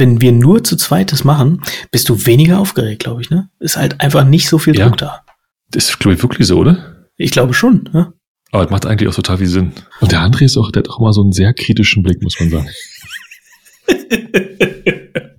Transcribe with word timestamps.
wenn 0.00 0.20
wir 0.20 0.32
nur 0.32 0.64
zu 0.64 0.76
zweites 0.76 1.22
machen, 1.22 1.62
bist 1.92 2.08
du 2.08 2.26
weniger 2.26 2.58
aufgeregt, 2.58 3.04
glaube 3.04 3.20
ich, 3.22 3.30
ne? 3.30 3.50
Ist 3.60 3.76
halt 3.76 4.00
einfach 4.00 4.24
nicht 4.24 4.48
so 4.48 4.58
viel 4.58 4.76
Ja. 4.76 4.86
Druck 4.88 4.96
da. 4.98 5.20
Das 5.70 5.88
ist, 5.90 6.00
glaube 6.00 6.14
ich, 6.16 6.22
wirklich 6.22 6.48
so, 6.48 6.58
oder? 6.58 7.06
Ich 7.16 7.30
glaube 7.30 7.54
schon, 7.54 7.88
ne? 7.92 8.12
Aber 8.50 8.64
das 8.64 8.72
macht 8.72 8.86
eigentlich 8.86 9.08
auch 9.08 9.14
total 9.14 9.38
viel 9.38 9.46
Sinn. 9.46 9.72
Und 10.00 10.10
der 10.10 10.20
André 10.20 10.42
ist 10.46 10.56
auch, 10.56 10.72
der 10.72 10.82
hat 10.82 10.90
auch 10.90 10.98
immer 10.98 11.12
so 11.12 11.20
einen 11.22 11.30
sehr 11.30 11.54
kritischen 11.54 12.02
Blick, 12.02 12.20
muss 12.22 12.40
man 12.40 12.50
sagen. 12.50 12.68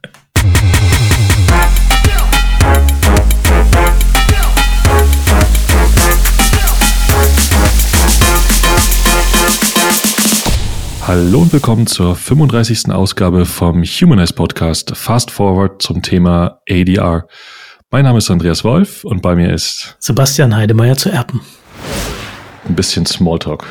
Hallo 11.14 11.42
und 11.42 11.52
willkommen 11.52 11.88
zur 11.88 12.16
35. 12.16 12.90
Ausgabe 12.90 13.46
vom 13.46 13.84
Humanize 13.84 14.32
Podcast 14.32 14.96
Fast 14.96 15.30
Forward 15.30 15.82
zum 15.82 16.02
Thema 16.02 16.62
ADR. 16.70 17.28
Mein 17.90 18.06
Name 18.06 18.20
ist 18.20 18.32
Andreas 18.32 18.64
Wolf 18.64 19.04
und 19.04 19.22
bei 19.22 19.36
mir 19.36 19.54
ist 19.54 19.98
Sebastian 20.00 20.56
Heidemeyer 20.56 20.96
zu 20.96 21.10
Erpen. 21.10 21.42
ein 22.66 22.76
bisschen 22.76 23.06
Smalltalk. 23.06 23.66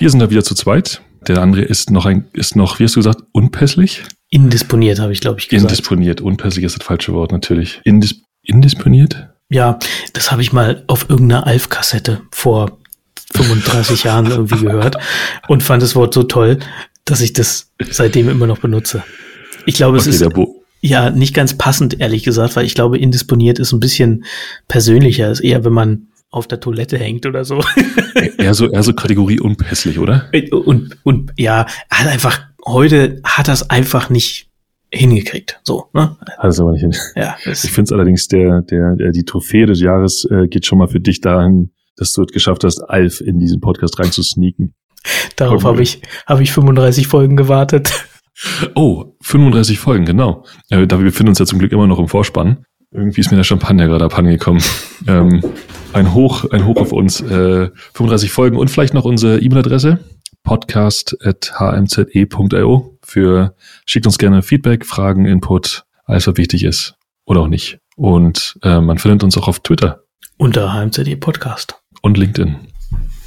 Wir 0.00 0.10
sind 0.10 0.18
da 0.18 0.30
wieder 0.30 0.42
zu 0.42 0.56
zweit. 0.56 1.00
Der 1.28 1.38
andere 1.38 1.62
ist 1.62 1.92
noch 1.92 2.06
ein, 2.06 2.26
ist 2.32 2.56
noch, 2.56 2.80
wie 2.80 2.82
hast 2.82 2.96
du 2.96 2.98
gesagt, 2.98 3.22
unpässlich? 3.30 4.02
Indisponiert, 4.30 4.98
habe 4.98 5.12
ich, 5.12 5.20
glaube 5.20 5.38
ich, 5.38 5.48
gesagt. 5.48 5.70
Indisponiert. 5.70 6.20
Unpässlich 6.20 6.64
ist 6.64 6.76
das 6.76 6.84
falsche 6.84 7.12
Wort 7.12 7.30
natürlich. 7.30 7.80
Indis, 7.84 8.20
indisponiert? 8.42 9.28
ja, 9.48 9.78
das 10.12 10.32
habe 10.32 10.42
ich 10.42 10.52
mal 10.52 10.82
auf 10.88 11.08
irgendeiner 11.08 11.46
Alf-Kassette 11.46 12.22
vor 12.32 12.78
35 13.34 14.04
Jahren 14.04 14.26
irgendwie 14.26 14.64
gehört 14.64 14.96
und 15.48 15.62
fand 15.62 15.82
das 15.82 15.94
Wort 15.94 16.14
so 16.14 16.22
toll, 16.22 16.58
dass 17.04 17.20
ich 17.20 17.32
das 17.32 17.72
seitdem 17.90 18.28
immer 18.28 18.46
noch 18.46 18.58
benutze. 18.58 19.02
Ich 19.66 19.74
glaube, 19.74 19.98
es 19.98 20.04
Okay, 20.04 20.10
ist 20.10 20.20
der 20.20 20.30
Bo 20.30 20.58
ja 20.80 21.10
nicht 21.10 21.34
ganz 21.34 21.56
passend, 21.58 22.00
ehrlich 22.00 22.22
gesagt, 22.22 22.56
weil 22.56 22.64
ich 22.64 22.74
glaube, 22.74 22.98
indisponiert 22.98 23.58
ist 23.58 23.72
ein 23.72 23.80
bisschen 23.80 24.24
persönlicher, 24.68 25.30
ist 25.30 25.40
eher, 25.40 25.64
wenn 25.64 25.72
man 25.72 26.08
auf 26.30 26.46
der 26.46 26.60
Toilette 26.60 26.98
hängt 26.98 27.26
oder 27.26 27.44
so. 27.44 27.60
eher 28.38 28.54
so, 28.54 28.70
eher 28.70 28.82
so 28.82 28.92
Kategorie 28.92 29.40
unpässlich, 29.40 29.98
oder? 29.98 30.28
Und, 30.52 30.98
und 31.02 31.32
ja, 31.36 31.66
er 31.88 31.98
hat 31.98 32.06
einfach, 32.06 32.40
heute 32.66 33.20
hat 33.24 33.48
er 33.48 33.54
es 33.54 33.70
einfach 33.70 34.10
nicht 34.10 34.48
hingekriegt. 34.92 35.60
So, 35.64 35.86
ne? 35.94 36.16
Also 36.36 36.64
aber 36.64 36.72
nicht 36.72 36.82
hin. 36.82 36.94
Ja, 37.14 37.36
das, 37.44 37.64
Ich 37.64 37.72
finde 37.72 37.88
es 37.88 37.92
allerdings, 37.92 38.28
der, 38.28 38.62
der, 38.62 38.96
der, 38.96 39.10
die 39.10 39.24
Trophäe 39.24 39.66
des 39.66 39.80
Jahres 39.80 40.26
äh, 40.30 40.48
geht 40.48 40.66
schon 40.66 40.78
mal 40.78 40.88
für 40.88 41.00
dich 41.00 41.20
dahin, 41.20 41.70
dass 41.98 42.12
du 42.12 42.22
es 42.22 42.32
geschafft 42.32 42.64
hast, 42.64 42.80
Alf 42.80 43.20
in 43.20 43.38
diesen 43.38 43.60
Podcast 43.60 43.98
reinzusneaken. 43.98 44.74
darauf 45.36 45.64
habe 45.64 45.82
ich, 45.82 46.02
habe 46.26 46.42
ich 46.42 46.52
35 46.52 47.06
Folgen 47.06 47.36
gewartet. 47.36 48.04
Oh, 48.76 49.16
35 49.22 49.80
Folgen, 49.80 50.04
genau. 50.04 50.44
Äh, 50.70 50.86
da 50.86 50.98
wir 50.98 51.06
befinden 51.06 51.30
uns 51.30 51.40
ja 51.40 51.46
zum 51.46 51.58
Glück 51.58 51.72
immer 51.72 51.88
noch 51.88 51.98
im 51.98 52.06
Vorspann. 52.06 52.64
Irgendwie 52.92 53.20
ist 53.20 53.32
mir 53.32 53.36
der 53.36 53.42
Champagner 53.42 53.88
gerade 53.88 54.04
abhandengekommen. 54.04 54.62
ähm, 55.08 55.42
ein 55.92 56.14
Hoch, 56.14 56.44
ein 56.50 56.64
Hoch 56.64 56.76
auf 56.76 56.92
uns. 56.92 57.20
Äh, 57.20 57.70
35 57.94 58.30
Folgen 58.30 58.56
und 58.56 58.70
vielleicht 58.70 58.94
noch 58.94 59.04
unsere 59.04 59.40
E-Mail-Adresse 59.40 59.98
podcast.hmze.io 60.44 62.98
für 63.02 63.56
schickt 63.84 64.06
uns 64.06 64.18
gerne 64.18 64.42
Feedback, 64.42 64.86
Fragen, 64.86 65.26
Input, 65.26 65.84
alles 66.04 66.26
was 66.26 66.36
wichtig 66.36 66.64
ist 66.64 66.96
oder 67.26 67.42
auch 67.42 67.48
nicht. 67.48 67.78
Und 67.96 68.58
äh, 68.62 68.80
man 68.80 68.98
findet 68.98 69.22
uns 69.24 69.36
auch 69.36 69.48
auf 69.48 69.60
Twitter 69.60 70.04
Unter 70.38 70.72
HMZD 70.72 71.20
Podcast. 71.20 71.77
Und 72.02 72.16
LinkedIn. 72.18 72.56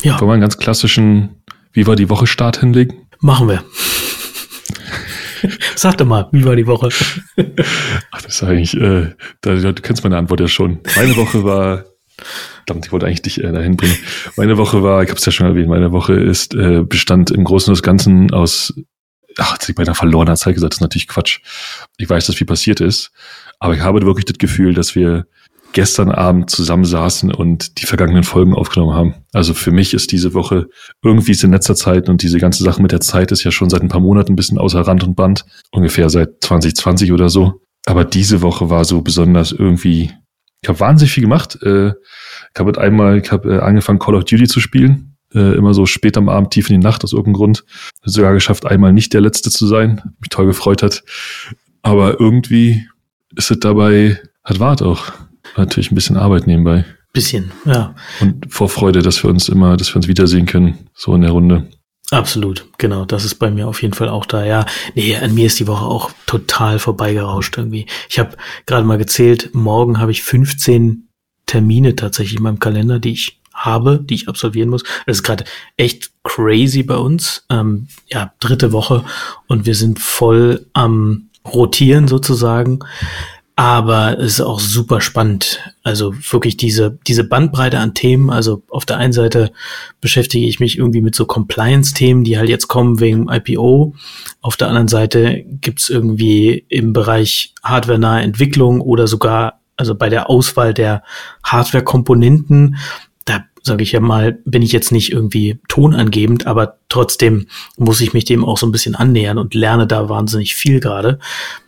Ja, 0.03 0.19
Wollen 0.19 0.29
wir 0.29 0.33
einen 0.33 0.41
ganz 0.41 0.57
klassischen 0.57 1.43
Wie 1.73 1.87
war 1.87 1.95
die 1.95 2.09
Woche 2.09 2.27
Start 2.27 2.59
hinlegen? 2.59 3.07
machen 3.19 3.47
wir. 3.47 3.63
Sag 5.75 5.97
doch 5.97 6.05
mal, 6.05 6.27
wie 6.31 6.45
war 6.45 6.55
die 6.55 6.67
Woche? 6.67 6.89
Ach, 8.11 8.21
das 8.21 8.35
ist 8.35 8.43
eigentlich, 8.43 8.75
äh, 8.75 9.13
da, 9.41 9.55
du 9.55 9.73
kennst 9.73 10.03
meine 10.03 10.17
Antwort 10.17 10.39
ja 10.39 10.47
schon. 10.47 10.79
Meine 10.95 11.15
Woche 11.15 11.43
war, 11.43 11.85
verdammt, 12.65 12.85
ich 12.85 12.91
wollte 12.91 13.05
eigentlich 13.07 13.21
dich 13.23 13.43
äh, 13.43 13.51
dahin 13.51 13.77
bringen. 13.77 13.95
Meine 14.37 14.57
Woche 14.57 14.83
war, 14.83 15.03
ich 15.03 15.09
habe 15.09 15.19
es 15.19 15.25
ja 15.25 15.31
schon 15.31 15.47
erwähnt, 15.47 15.67
meine 15.69 15.91
Woche 15.91 16.13
ist 16.13 16.53
äh, 16.53 16.83
bestand 16.83 17.31
im 17.31 17.43
Großen 17.43 17.73
und 17.73 17.83
Ganzen 17.83 18.31
aus, 18.33 18.73
ach, 19.37 19.53
jetzt 19.53 19.67
ich 19.69 19.75
bei 19.75 19.83
einer 19.83 19.95
verlorener 19.95 20.35
Zeit 20.35 20.55
gesagt, 20.55 20.73
das 20.73 20.77
ist 20.77 20.81
natürlich 20.81 21.07
Quatsch. 21.07 21.39
Ich 21.97 22.09
weiß, 22.09 22.27
dass 22.27 22.35
viel 22.35 22.47
passiert 22.47 22.79
ist, 22.79 23.11
aber 23.59 23.73
ich 23.75 23.81
habe 23.81 24.01
wirklich 24.05 24.25
das 24.25 24.37
Gefühl, 24.37 24.73
dass 24.73 24.95
wir 24.95 25.25
gestern 25.73 26.11
Abend 26.11 26.49
zusammensaßen 26.49 27.33
und 27.33 27.81
die 27.81 27.85
vergangenen 27.85 28.23
Folgen 28.23 28.53
aufgenommen 28.53 28.93
haben. 28.93 29.15
Also 29.33 29.53
für 29.53 29.71
mich 29.71 29.93
ist 29.93 30.11
diese 30.11 30.33
Woche 30.33 30.67
irgendwie 31.03 31.31
ist 31.31 31.43
in 31.43 31.51
letzter 31.51 31.75
Zeit 31.75 32.09
und 32.09 32.21
diese 32.21 32.39
ganze 32.39 32.63
Sache 32.63 32.81
mit 32.81 32.91
der 32.91 33.01
Zeit 33.01 33.31
ist 33.31 33.43
ja 33.43 33.51
schon 33.51 33.69
seit 33.69 33.81
ein 33.81 33.89
paar 33.89 34.01
Monaten 34.01 34.33
ein 34.33 34.35
bisschen 34.35 34.57
außer 34.57 34.81
Rand 34.81 35.03
und 35.03 35.15
Band, 35.15 35.45
ungefähr 35.71 36.09
seit 36.09 36.41
2020 36.41 37.11
oder 37.11 37.29
so. 37.29 37.61
Aber 37.85 38.05
diese 38.05 38.41
Woche 38.41 38.69
war 38.69 38.85
so 38.85 39.01
besonders 39.01 39.51
irgendwie, 39.51 40.11
ich 40.61 40.69
habe 40.69 40.79
wahnsinnig 40.79 41.11
viel 41.11 41.23
gemacht. 41.23 41.57
Äh, 41.63 41.89
ich 41.89 42.59
habe 42.59 42.79
einmal, 42.79 43.19
ich 43.19 43.31
habe 43.31 43.55
äh, 43.55 43.59
angefangen 43.59 43.99
Call 43.99 44.15
of 44.15 44.25
Duty 44.25 44.47
zu 44.47 44.59
spielen, 44.59 45.15
äh, 45.33 45.55
immer 45.55 45.73
so 45.73 45.85
spät 45.85 46.17
am 46.17 46.29
Abend, 46.29 46.51
tief 46.51 46.69
in 46.69 46.79
die 46.79 46.85
Nacht 46.85 47.03
aus 47.03 47.13
irgendeinem 47.13 47.35
Grund. 47.35 47.65
Sogar 48.03 48.33
geschafft, 48.33 48.65
einmal 48.65 48.93
nicht 48.93 49.13
der 49.13 49.21
Letzte 49.21 49.49
zu 49.49 49.65
sein, 49.65 50.01
mich 50.19 50.29
toll 50.29 50.45
gefreut 50.45 50.83
hat. 50.83 51.03
Aber 51.81 52.19
irgendwie 52.19 52.87
ist 53.35 53.49
es 53.49 53.59
dabei, 53.59 54.19
hat 54.43 54.59
Wart 54.59 54.81
auch. 54.81 55.13
Natürlich 55.57 55.91
ein 55.91 55.95
bisschen 55.95 56.17
Arbeit 56.17 56.47
nebenbei. 56.47 56.85
Bisschen, 57.13 57.51
ja. 57.65 57.93
Und 58.21 58.51
vor 58.53 58.69
Freude, 58.69 59.01
dass 59.01 59.21
wir 59.23 59.29
uns 59.29 59.49
immer, 59.49 59.75
dass 59.75 59.89
wir 59.89 59.97
uns 59.97 60.07
wiedersehen 60.07 60.45
können, 60.45 60.77
so 60.93 61.13
in 61.13 61.21
der 61.21 61.31
Runde. 61.31 61.67
Absolut, 62.11 62.65
genau. 62.77 63.05
Das 63.05 63.23
ist 63.23 63.35
bei 63.35 63.49
mir 63.51 63.67
auf 63.67 63.81
jeden 63.81 63.93
Fall 63.93 64.09
auch 64.09 64.25
da. 64.25 64.45
Ja, 64.45 64.65
nee, 64.95 65.15
an 65.15 65.33
mir 65.33 65.45
ist 65.45 65.59
die 65.59 65.67
Woche 65.67 65.85
auch 65.85 66.11
total 66.25 66.77
vorbeigerauscht 66.77 67.57
irgendwie. 67.57 67.85
Ich 68.09 68.19
habe 68.19 68.35
gerade 68.65 68.85
mal 68.85 68.97
gezählt, 68.97 69.51
morgen 69.53 69.99
habe 69.99 70.11
ich 70.11 70.23
15 70.23 71.07
Termine 71.45 71.95
tatsächlich 71.95 72.37
in 72.37 72.43
meinem 72.43 72.59
Kalender, 72.59 72.99
die 72.99 73.13
ich 73.13 73.41
habe, 73.53 73.99
die 74.01 74.15
ich 74.15 74.27
absolvieren 74.27 74.69
muss. 74.69 74.83
Das 75.05 75.17
ist 75.17 75.23
gerade 75.23 75.45
echt 75.77 76.11
crazy 76.23 76.83
bei 76.83 76.97
uns. 76.97 77.45
Ähm, 77.49 77.87
ja, 78.07 78.33
dritte 78.39 78.71
Woche 78.73 79.05
und 79.47 79.65
wir 79.65 79.75
sind 79.75 79.99
voll 79.99 80.65
am 80.73 81.29
Rotieren 81.45 82.07
sozusagen. 82.07 82.79
Aber 83.61 84.17
es 84.17 84.39
ist 84.39 84.41
auch 84.41 84.59
super 84.59 85.01
spannend. 85.01 85.71
Also 85.83 86.15
wirklich 86.31 86.57
diese, 86.57 86.97
diese 87.05 87.23
Bandbreite 87.23 87.77
an 87.77 87.93
Themen. 87.93 88.31
Also 88.31 88.63
auf 88.69 88.87
der 88.87 88.97
einen 88.97 89.13
Seite 89.13 89.51
beschäftige 90.01 90.47
ich 90.47 90.59
mich 90.59 90.79
irgendwie 90.79 91.01
mit 91.01 91.13
so 91.13 91.25
Compliance-Themen, 91.25 92.23
die 92.23 92.39
halt 92.39 92.49
jetzt 92.49 92.69
kommen 92.69 92.99
wegen 92.99 93.29
IPO. 93.29 93.93
Auf 94.41 94.57
der 94.57 94.67
anderen 94.67 94.87
Seite 94.87 95.45
gibt's 95.61 95.91
irgendwie 95.91 96.65
im 96.69 96.91
Bereich 96.91 97.53
hardwarenahe 97.61 98.23
Entwicklung 98.23 98.81
oder 98.81 99.05
sogar 99.05 99.59
also 99.77 99.93
bei 99.93 100.09
der 100.09 100.27
Auswahl 100.27 100.73
der 100.73 101.03
Hardware-Komponenten. 101.43 102.77
Sage 103.63 103.83
ich 103.83 103.91
ja 103.91 103.99
mal, 103.99 104.39
bin 104.45 104.61
ich 104.61 104.71
jetzt 104.71 104.91
nicht 104.91 105.11
irgendwie 105.11 105.59
tonangebend, 105.67 106.47
aber 106.47 106.77
trotzdem 106.89 107.47
muss 107.77 108.01
ich 108.01 108.13
mich 108.13 108.25
dem 108.25 108.43
auch 108.43 108.57
so 108.57 108.65
ein 108.65 108.71
bisschen 108.71 108.95
annähern 108.95 109.37
und 109.37 109.53
lerne 109.53 109.87
da 109.87 110.09
wahnsinnig 110.09 110.55
viel 110.55 110.79
gerade 110.79 111.19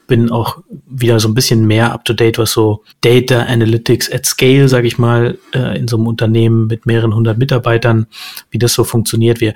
bin 0.08 0.30
auch 0.30 0.60
wieder 0.88 1.20
so 1.20 1.28
ein 1.28 1.34
bisschen 1.34 1.66
mehr 1.66 1.92
up 1.94 2.06
to 2.06 2.14
date, 2.14 2.38
was 2.38 2.52
so 2.52 2.84
Data 3.02 3.44
Analytics 3.44 4.12
at 4.12 4.26
Scale, 4.26 4.68
sage 4.68 4.88
ich 4.88 4.98
mal, 4.98 5.38
äh, 5.54 5.78
in 5.78 5.88
so 5.88 5.98
einem 5.98 6.08
Unternehmen 6.08 6.68
mit 6.68 6.86
mehreren 6.86 7.16
hundert 7.16 7.38
Mitarbeitern, 7.38 8.08
wie 8.52 8.60
das 8.60 8.74
so 8.74 8.84
funktioniert. 8.84 9.40
Wir 9.40 9.54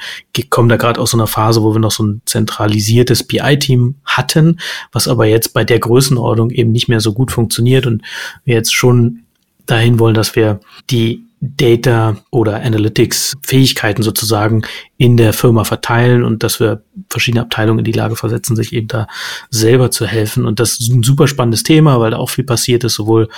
kommen 0.49 0.69
da 0.69 0.77
gerade 0.77 0.99
aus 0.99 1.11
so 1.11 1.17
einer 1.17 1.27
Phase, 1.27 1.63
wo 1.63 1.73
wir 1.73 1.79
noch 1.79 1.91
so 1.91 2.03
ein 2.03 2.21
zentralisiertes 2.25 3.23
BI-Team 3.23 3.95
hatten, 4.05 4.59
was 4.91 5.07
aber 5.07 5.25
jetzt 5.25 5.53
bei 5.53 5.63
der 5.63 5.79
Größenordnung 5.79 6.49
eben 6.51 6.71
nicht 6.71 6.87
mehr 6.87 7.01
so 7.01 7.13
gut 7.13 7.31
funktioniert 7.31 7.85
und 7.85 8.01
wir 8.43 8.55
jetzt 8.55 8.73
schon 8.73 9.23
dahin 9.65 9.99
wollen, 9.99 10.15
dass 10.15 10.35
wir 10.35 10.59
die 10.89 11.26
Data 11.39 12.17
oder 12.31 12.63
Analytics 12.63 13.37
Fähigkeiten 13.43 14.01
sozusagen 14.01 14.63
in 14.97 15.17
der 15.17 15.33
Firma 15.33 15.63
verteilen 15.63 16.23
und 16.23 16.41
dass 16.41 16.59
wir 16.59 16.83
verschiedene 17.09 17.43
Abteilungen 17.43 17.79
in 17.79 17.85
die 17.85 17.91
Lage 17.91 18.15
versetzen, 18.15 18.55
sich 18.55 18.73
eben 18.73 18.87
da 18.87 19.07
selber 19.51 19.91
zu 19.91 20.07
helfen. 20.07 20.45
Und 20.45 20.59
das 20.59 20.79
ist 20.79 20.89
ein 20.89 21.03
super 21.03 21.27
spannendes 21.27 21.61
Thema, 21.63 21.99
weil 21.99 22.11
da 22.11 22.17
auch 22.17 22.31
viel 22.31 22.43
passiert 22.43 22.83
ist, 22.83 22.95
sowohl 22.95 23.29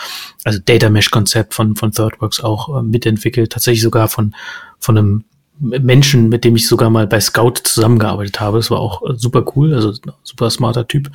also 0.46 0.60
Data 0.64 0.90
Mesh 0.90 1.12
Konzept 1.12 1.54
von, 1.54 1.76
von 1.76 1.92
ThirdWorks 1.92 2.40
auch 2.42 2.80
äh, 2.80 2.84
mitentwickelt, 2.84 3.52
tatsächlich 3.52 3.84
sogar 3.84 4.08
von, 4.08 4.34
von 4.80 4.98
einem 4.98 5.26
Menschen, 5.60 6.30
mit 6.30 6.46
dem 6.46 6.56
ich 6.56 6.70
sogar 6.70 6.90
mal 6.90 7.06
bei 7.06 7.20
Scout 7.20 7.56
zusammengearbeitet 7.66 8.40
habe. 8.40 8.60
Das 8.60 8.72
war 8.72 8.80
auch 8.80 9.02
äh, 9.02 9.16
super 9.18 9.44
cool, 9.56 9.74
also 9.74 9.94
super 10.24 10.50
smarter 10.50 10.88
Typ. 10.88 11.12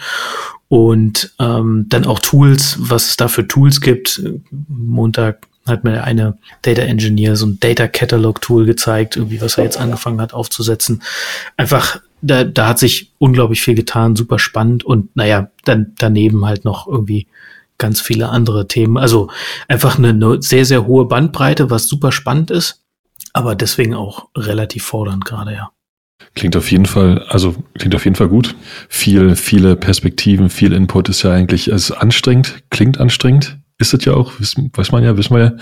Und 0.68 1.34
ähm, 1.38 1.86
dann 1.88 2.04
auch 2.04 2.18
Tools, 2.18 2.76
was 2.78 3.08
es 3.08 3.16
da 3.16 3.28
für 3.28 3.48
Tools 3.48 3.80
gibt. 3.80 4.22
Montag 4.68 5.46
hat 5.66 5.84
mir 5.84 6.04
eine 6.04 6.38
Data 6.62 6.82
Engineer 6.82 7.36
so 7.36 7.46
ein 7.46 7.58
Data 7.60 7.88
Catalog 7.88 8.40
Tool 8.40 8.66
gezeigt, 8.66 9.16
irgendwie 9.16 9.40
was 9.40 9.56
er 9.56 9.64
jetzt 9.64 9.78
angefangen 9.78 10.20
hat 10.20 10.34
aufzusetzen. 10.34 11.02
Einfach, 11.56 12.00
da, 12.20 12.44
da 12.44 12.68
hat 12.68 12.78
sich 12.78 13.12
unglaublich 13.18 13.62
viel 13.62 13.74
getan, 13.74 14.16
super 14.16 14.38
spannend 14.38 14.84
und 14.84 15.14
naja, 15.16 15.50
dann 15.64 15.92
daneben 15.98 16.44
halt 16.44 16.64
noch 16.64 16.86
irgendwie 16.86 17.26
ganz 17.78 18.00
viele 18.00 18.28
andere 18.28 18.68
Themen. 18.68 18.98
Also 18.98 19.30
einfach 19.68 19.98
eine, 19.98 20.10
eine 20.10 20.42
sehr, 20.42 20.64
sehr 20.64 20.86
hohe 20.86 21.06
Bandbreite, 21.06 21.70
was 21.70 21.88
super 21.88 22.12
spannend 22.12 22.50
ist, 22.50 22.82
aber 23.32 23.54
deswegen 23.54 23.94
auch 23.94 24.28
relativ 24.36 24.84
fordernd 24.84 25.24
gerade, 25.24 25.54
ja. 25.54 25.70
Klingt 26.34 26.56
auf 26.56 26.70
jeden 26.70 26.86
Fall, 26.86 27.24
also 27.28 27.54
klingt 27.78 27.94
auf 27.94 28.04
jeden 28.04 28.16
Fall 28.16 28.28
gut. 28.28 28.54
Viel, 28.88 29.36
viele 29.36 29.76
Perspektiven, 29.76 30.50
viel 30.50 30.72
Input 30.72 31.08
ist 31.08 31.22
ja 31.22 31.32
eigentlich, 31.32 31.68
es 31.68 31.90
ist 31.90 31.96
anstrengend, 31.96 32.62
klingt 32.70 32.98
anstrengend, 32.98 33.58
ist 33.78 33.94
es 33.94 34.04
ja 34.04 34.14
auch, 34.14 34.32
weiß 34.38 34.92
man 34.92 35.04
ja, 35.04 35.16
wissen 35.16 35.34
wir 35.34 35.44
ja. 35.44 35.52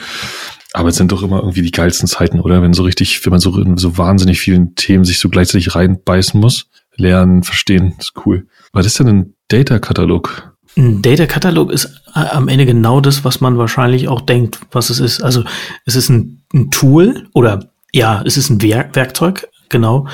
Aber 0.75 0.89
es 0.89 0.97
sind 0.97 1.13
doch 1.13 1.23
immer 1.23 1.41
irgendwie 1.41 1.63
die 1.63 1.71
geilsten 1.71 2.09
Zeiten, 2.09 2.41
oder? 2.41 2.63
Wenn 2.63 2.73
so 2.73 2.83
richtig, 2.83 3.25
wenn 3.25 3.31
man 3.31 3.41
so 3.41 3.59
in 3.59 3.77
so 3.77 3.99
wahnsinnig 3.99 4.41
vielen 4.41 4.75
Themen 4.75 5.05
sich 5.05 5.19
so 5.19 5.29
gleichzeitig 5.29 5.75
reinbeißen 5.75 6.41
muss. 6.41 6.69
Lernen, 6.97 7.43
verstehen, 7.43 7.95
ist 7.99 8.13
cool. 8.25 8.47
Was 8.73 8.87
ist 8.87 8.99
denn 8.99 9.09
ein 9.09 9.35
Data-Katalog? 9.49 10.55
Ein 10.77 11.03
Data-Katalog 11.03 11.71
ist 11.71 12.03
am 12.15 12.49
Ende 12.49 12.65
genau 12.65 13.01
das, 13.01 13.25
was 13.25 13.41
man 13.41 13.59
wahrscheinlich 13.59 14.09
auch 14.09 14.23
denkt, 14.23 14.61
was 14.71 14.91
es 14.91 15.01
ist. 15.01 15.23
Also 15.23 15.45
es 15.85 15.97
ist 15.97 16.09
ein, 16.09 16.45
ein 16.55 16.71
Tool 16.71 17.29
oder 17.35 17.73
ja, 17.93 18.23
es 18.25 18.37
ist 18.37 18.49
ein 18.49 18.63
Werk 18.63 18.97
Werkzeug, 18.97 19.49
genau, 19.69 20.07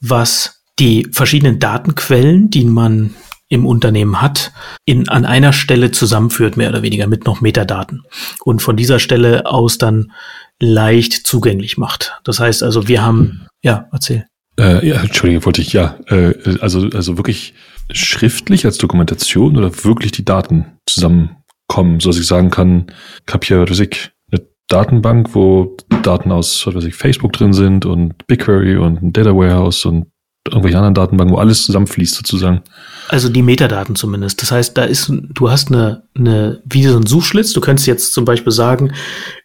was 0.00 0.62
die 0.78 1.06
verschiedenen 1.10 1.58
Datenquellen, 1.58 2.50
die 2.50 2.64
man 2.64 3.14
im 3.52 3.66
Unternehmen 3.66 4.22
hat, 4.22 4.50
in, 4.86 5.10
an 5.10 5.26
einer 5.26 5.52
Stelle 5.52 5.90
zusammenführt, 5.90 6.56
mehr 6.56 6.70
oder 6.70 6.80
weniger 6.80 7.06
mit 7.06 7.26
noch 7.26 7.42
Metadaten 7.42 8.02
und 8.44 8.62
von 8.62 8.78
dieser 8.78 8.98
Stelle 8.98 9.44
aus 9.44 9.76
dann 9.76 10.12
leicht 10.58 11.12
zugänglich 11.26 11.76
macht. 11.76 12.18
Das 12.24 12.40
heißt 12.40 12.62
also, 12.62 12.88
wir 12.88 13.02
haben, 13.02 13.46
ja, 13.62 13.88
erzähl. 13.92 14.24
Äh, 14.58 14.88
ja, 14.88 15.02
Entschuldige, 15.02 15.44
wollte 15.44 15.60
ich, 15.60 15.74
ja, 15.74 15.98
äh, 16.06 16.32
also, 16.60 16.88
also 16.94 17.18
wirklich 17.18 17.52
schriftlich 17.92 18.64
als 18.64 18.78
Dokumentation 18.78 19.58
oder 19.58 19.84
wirklich 19.84 20.12
die 20.12 20.24
Daten 20.24 20.78
zusammenkommen, 20.88 22.00
so 22.00 22.08
dass 22.08 22.18
ich 22.18 22.26
sagen 22.26 22.50
kann, 22.50 22.86
ich 23.26 23.34
habe 23.34 23.46
hier, 23.46 23.60
was 23.60 23.70
weiß 23.70 23.80
ich, 23.80 24.12
eine 24.30 24.46
Datenbank, 24.68 25.34
wo 25.34 25.76
Daten 26.02 26.32
aus, 26.32 26.66
was 26.66 26.74
weiß 26.74 26.84
ich, 26.84 26.94
Facebook 26.94 27.34
drin 27.34 27.52
sind 27.52 27.84
und 27.84 28.26
BigQuery 28.28 28.78
und 28.78 29.02
ein 29.02 29.12
Data 29.12 29.36
Warehouse 29.36 29.84
und 29.84 30.06
irgendwelche 30.48 30.76
anderen 30.76 30.94
Datenbanken, 30.94 31.34
wo 31.34 31.38
alles 31.38 31.64
zusammenfließt 31.64 32.14
sozusagen. 32.16 32.62
Also 33.08 33.28
die 33.28 33.42
Metadaten 33.42 33.94
zumindest. 33.94 34.42
Das 34.42 34.50
heißt, 34.50 34.76
da 34.76 34.84
ist, 34.84 35.10
du 35.10 35.50
hast 35.50 35.70
eine, 35.70 36.02
eine, 36.14 36.60
wie 36.64 36.84
so 36.84 36.96
ein 36.96 37.06
Suchschlitz. 37.06 37.52
Du 37.52 37.60
könntest 37.60 37.86
jetzt 37.86 38.12
zum 38.12 38.24
Beispiel 38.24 38.52
sagen, 38.52 38.92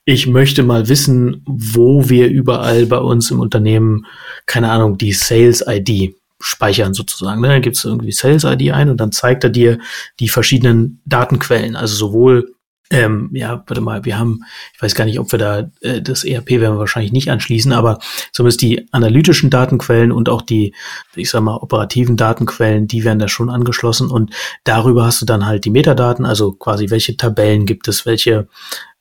ich 0.05 0.25
möchte 0.27 0.63
mal 0.63 0.89
wissen, 0.89 1.44
wo 1.45 2.09
wir 2.09 2.29
überall 2.29 2.85
bei 2.88 2.97
uns 2.97 3.29
im 3.29 3.39
Unternehmen, 3.39 4.05
keine 4.45 4.71
Ahnung, 4.71 4.97
die 4.97 5.13
Sales 5.13 5.63
ID 5.67 6.15
speichern 6.39 6.94
sozusagen. 6.94 7.41
Ne? 7.41 7.49
Dann 7.49 7.61
gibst 7.61 7.83
du 7.83 7.89
irgendwie 7.89 8.11
Sales 8.11 8.44
ID 8.44 8.71
ein 8.71 8.89
und 8.89 8.97
dann 8.97 9.11
zeigt 9.11 9.44
er 9.44 9.49
dir 9.49 9.79
die 10.19 10.29
verschiedenen 10.29 11.01
Datenquellen, 11.05 11.75
also 11.75 11.95
sowohl 11.95 12.53
ähm, 12.89 13.29
ja, 13.33 13.63
warte 13.67 13.81
mal, 13.81 14.05
wir 14.05 14.17
haben, 14.17 14.43
ich 14.73 14.81
weiß 14.81 14.95
gar 14.95 15.05
nicht, 15.05 15.19
ob 15.19 15.31
wir 15.31 15.39
da 15.39 15.69
äh, 15.81 16.01
das 16.01 16.23
ERP 16.23 16.51
werden 16.51 16.75
wir 16.75 16.79
wahrscheinlich 16.79 17.11
nicht 17.11 17.29
anschließen, 17.29 17.73
aber 17.73 17.99
zumindest 18.31 18.61
die 18.61 18.87
analytischen 18.91 19.49
Datenquellen 19.49 20.11
und 20.11 20.29
auch 20.29 20.41
die, 20.41 20.73
ich 21.15 21.29
sag 21.29 21.41
mal, 21.41 21.57
operativen 21.57 22.15
Datenquellen, 22.15 22.87
die 22.87 23.03
werden 23.03 23.19
da 23.19 23.27
schon 23.27 23.49
angeschlossen 23.49 24.09
und 24.09 24.33
darüber 24.63 25.05
hast 25.05 25.21
du 25.21 25.25
dann 25.25 25.45
halt 25.45 25.65
die 25.65 25.69
Metadaten, 25.69 26.25
also 26.25 26.53
quasi 26.53 26.89
welche 26.89 27.17
Tabellen 27.17 27.65
gibt 27.65 27.87
es, 27.87 28.05
welche 28.05 28.47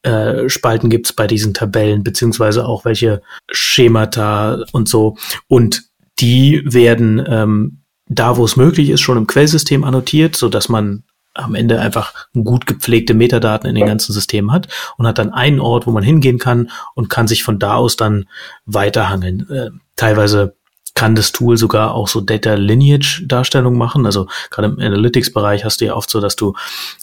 äh, 0.02 0.48
Spalten 0.48 0.90
gibt 0.90 1.06
es 1.06 1.12
bei 1.12 1.26
diesen 1.26 1.54
Tabellen, 1.54 2.02
beziehungsweise 2.02 2.66
auch 2.66 2.84
welche 2.84 3.22
Schemata 3.50 4.64
und 4.72 4.88
so. 4.88 5.16
Und 5.48 5.84
die 6.18 6.62
werden 6.64 7.24
ähm, 7.28 7.82
da, 8.08 8.36
wo 8.36 8.44
es 8.44 8.56
möglich 8.56 8.90
ist, 8.90 9.00
schon 9.00 9.18
im 9.18 9.26
Quellsystem 9.26 9.84
annotiert, 9.84 10.36
so 10.36 10.48
dass 10.48 10.68
man 10.68 11.04
am 11.36 11.54
Ende 11.54 11.80
einfach 11.80 12.14
gut 12.32 12.66
gepflegte 12.66 13.14
Metadaten 13.14 13.68
in 13.68 13.74
den 13.74 13.86
ganzen 13.86 14.12
Systemen 14.12 14.52
hat 14.52 14.68
und 14.96 15.06
hat 15.06 15.18
dann 15.18 15.32
einen 15.32 15.60
Ort, 15.60 15.86
wo 15.86 15.90
man 15.90 16.02
hingehen 16.02 16.38
kann 16.38 16.70
und 16.94 17.10
kann 17.10 17.28
sich 17.28 17.42
von 17.44 17.58
da 17.58 17.74
aus 17.74 17.96
dann 17.96 18.26
weiterhangeln. 18.64 19.48
Äh, 19.50 19.70
teilweise 19.96 20.54
kann 20.94 21.14
das 21.14 21.30
Tool 21.30 21.58
sogar 21.58 21.94
auch 21.94 22.08
so 22.08 22.20
Data 22.20 22.54
Lineage 22.54 23.22
Darstellung 23.26 23.76
machen. 23.76 24.06
Also 24.06 24.26
gerade 24.50 24.68
im 24.68 24.80
Analytics 24.80 25.32
Bereich 25.32 25.64
hast 25.64 25.80
du 25.80 25.84
ja 25.84 25.94
oft 25.94 26.10
so, 26.10 26.20
dass 26.20 26.36
du 26.36 26.54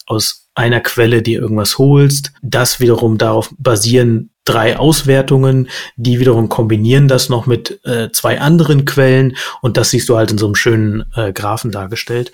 aus 0.07 0.49
einer 0.55 0.81
Quelle 0.81 1.21
dir 1.21 1.39
irgendwas 1.39 1.77
holst, 1.77 2.33
das 2.41 2.79
wiederum 2.79 3.17
darauf 3.17 3.53
basieren 3.57 4.31
drei 4.45 4.77
Auswertungen, 4.77 5.69
die 5.95 6.19
wiederum 6.19 6.49
kombinieren 6.49 7.07
das 7.07 7.29
noch 7.29 7.45
mit 7.45 7.79
äh, 7.85 8.11
zwei 8.11 8.41
anderen 8.41 8.85
Quellen 8.85 9.35
und 9.61 9.77
das 9.77 9.89
siehst 9.91 10.09
du 10.09 10.17
halt 10.17 10.31
in 10.31 10.37
so 10.37 10.45
einem 10.45 10.55
schönen 10.55 11.05
äh, 11.15 11.31
Graphen 11.31 11.71
dargestellt. 11.71 12.31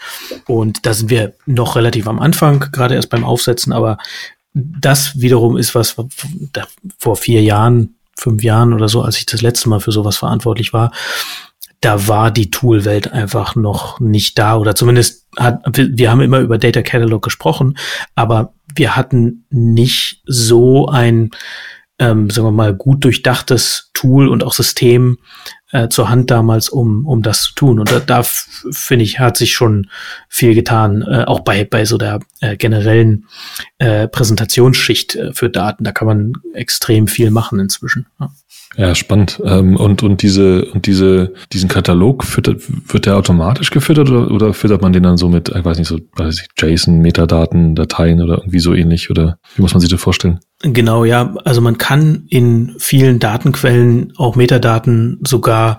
Und 0.48 0.86
da 0.86 0.94
sind 0.94 1.10
wir 1.10 1.34
noch 1.46 1.76
relativ 1.76 2.08
am 2.08 2.20
Anfang, 2.20 2.60
gerade 2.72 2.96
erst 2.96 3.10
beim 3.10 3.24
Aufsetzen, 3.24 3.74
aber 3.74 3.98
das 4.54 5.22
wiederum 5.22 5.58
ist 5.58 5.76
was 5.76 5.96
vor 6.98 7.16
vier 7.16 7.44
Jahren, 7.44 7.96
fünf 8.18 8.44
Jahren 8.44 8.74
oder 8.74 8.90
so, 8.90 9.02
als 9.02 9.18
ich 9.18 9.26
das 9.26 9.42
letzte 9.42 9.70
Mal 9.70 9.80
für 9.80 9.92
sowas 9.92 10.18
verantwortlich 10.18 10.74
war, 10.74 10.92
da 11.82 12.08
war 12.08 12.32
die 12.32 12.52
Toolwelt 12.52 13.14
einfach 13.14 13.56
noch 13.56 14.00
nicht 14.00 14.38
da 14.38 14.58
oder 14.58 14.76
zumindest 14.76 15.28
hat, 15.38 15.62
wir 15.74 16.12
haben 16.12 16.22
immer 16.22 16.40
über 16.40 16.58
Data 16.58 16.82
Catalog 16.82 17.22
gesprochen, 17.22 17.78
aber 18.16 18.54
wir 18.76 18.96
hatten 18.96 19.46
nicht 19.50 20.22
so 20.26 20.88
ein 20.88 21.32
ähm, 22.00 22.30
sagen 22.30 22.48
wir 22.48 22.52
mal, 22.52 22.74
gut 22.74 23.04
durchdachtes 23.04 23.92
Tool 23.94 24.28
und 24.30 24.44
auch 24.44 24.54
System 24.54 25.20
äh, 25.72 25.90
zur 25.90 26.10
Hand 26.10 26.32
damals, 26.32 26.70
um, 26.70 27.06
um 27.06 27.22
das 27.22 27.44
zu 27.44 27.56
tun. 27.56 27.80
Und 27.80 27.92
da, 27.92 28.00
da 28.00 28.24
finde 28.24 29.04
ich, 29.04 29.20
hat 29.20 29.38
sich 29.38 29.54
schon 29.54 29.90
viel 30.28 30.56
getan, 30.56 31.02
äh, 31.02 31.26
auch 31.26 31.42
bei, 31.42 31.66
bei 31.66 31.86
so 31.86 31.98
der 31.98 32.20
äh, 32.40 32.58
generellen 32.58 33.28
äh, 33.78 34.08
Präsentationsschicht 34.08 35.16
äh, 35.16 35.34
für 35.34 35.50
Daten. 35.50 35.84
Da 35.84 35.92
kann 35.92 36.08
man 36.08 36.34
extrem 36.54 37.08
viel 37.08 37.32
machen 37.32 37.60
inzwischen. 37.60 38.08
Ja. 38.20 38.32
Ja, 38.78 38.94
spannend. 38.94 39.42
Ähm, 39.44 39.76
und, 39.76 40.04
und 40.04 40.22
diese, 40.22 40.66
und 40.66 40.86
diese, 40.86 41.34
diesen 41.52 41.70
Katalog 41.70 42.24
füttert, 42.24 42.62
wird 42.94 43.08
der 43.08 43.18
automatisch 43.18 43.72
gefüttert 43.72 44.10
oder, 44.10 44.30
oder 44.30 44.54
füttert 44.54 44.82
man 44.82 44.94
den 44.94 45.04
dann 45.04 45.18
so 45.18 45.28
mit, 45.28 45.50
ich 45.50 45.66
weiß 45.66 45.80
nicht, 45.80 45.88
so, 45.88 46.00
weiß 46.16 46.42
ich, 46.42 46.48
JSON, 46.58 47.00
Metadaten, 47.00 47.74
Dateien 47.74 48.22
oder 48.22 48.38
irgendwie 48.38 48.60
so 48.60 48.76
ähnlich? 48.76 49.10
Oder 49.10 49.40
wie 49.56 49.64
muss 49.64 49.74
man 49.74 49.82
sich 49.82 49.90
das 49.90 50.00
vorstellen? 50.00 50.40
Genau, 50.62 51.04
ja. 51.04 51.36
Also 51.46 51.62
man 51.62 51.80
kann 51.80 52.26
in 52.30 52.76
vielen 52.78 53.20
Datenquellen 53.20 54.14
auch 54.18 54.36
Metadaten 54.36 55.20
sogar 55.26 55.78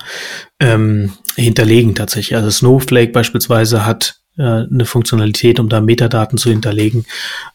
ähm, 0.59 1.13
hinterlegen 1.37 1.95
tatsächlich. 1.95 2.37
Also 2.37 2.51
Snowflake 2.51 3.13
beispielsweise 3.13 3.87
hat 3.87 4.17
äh, 4.37 4.43
eine 4.43 4.85
Funktionalität, 4.85 5.61
um 5.61 5.69
da 5.69 5.81
Metadaten 5.81 6.39
zu 6.39 6.51
hinterlegen. 6.51 7.05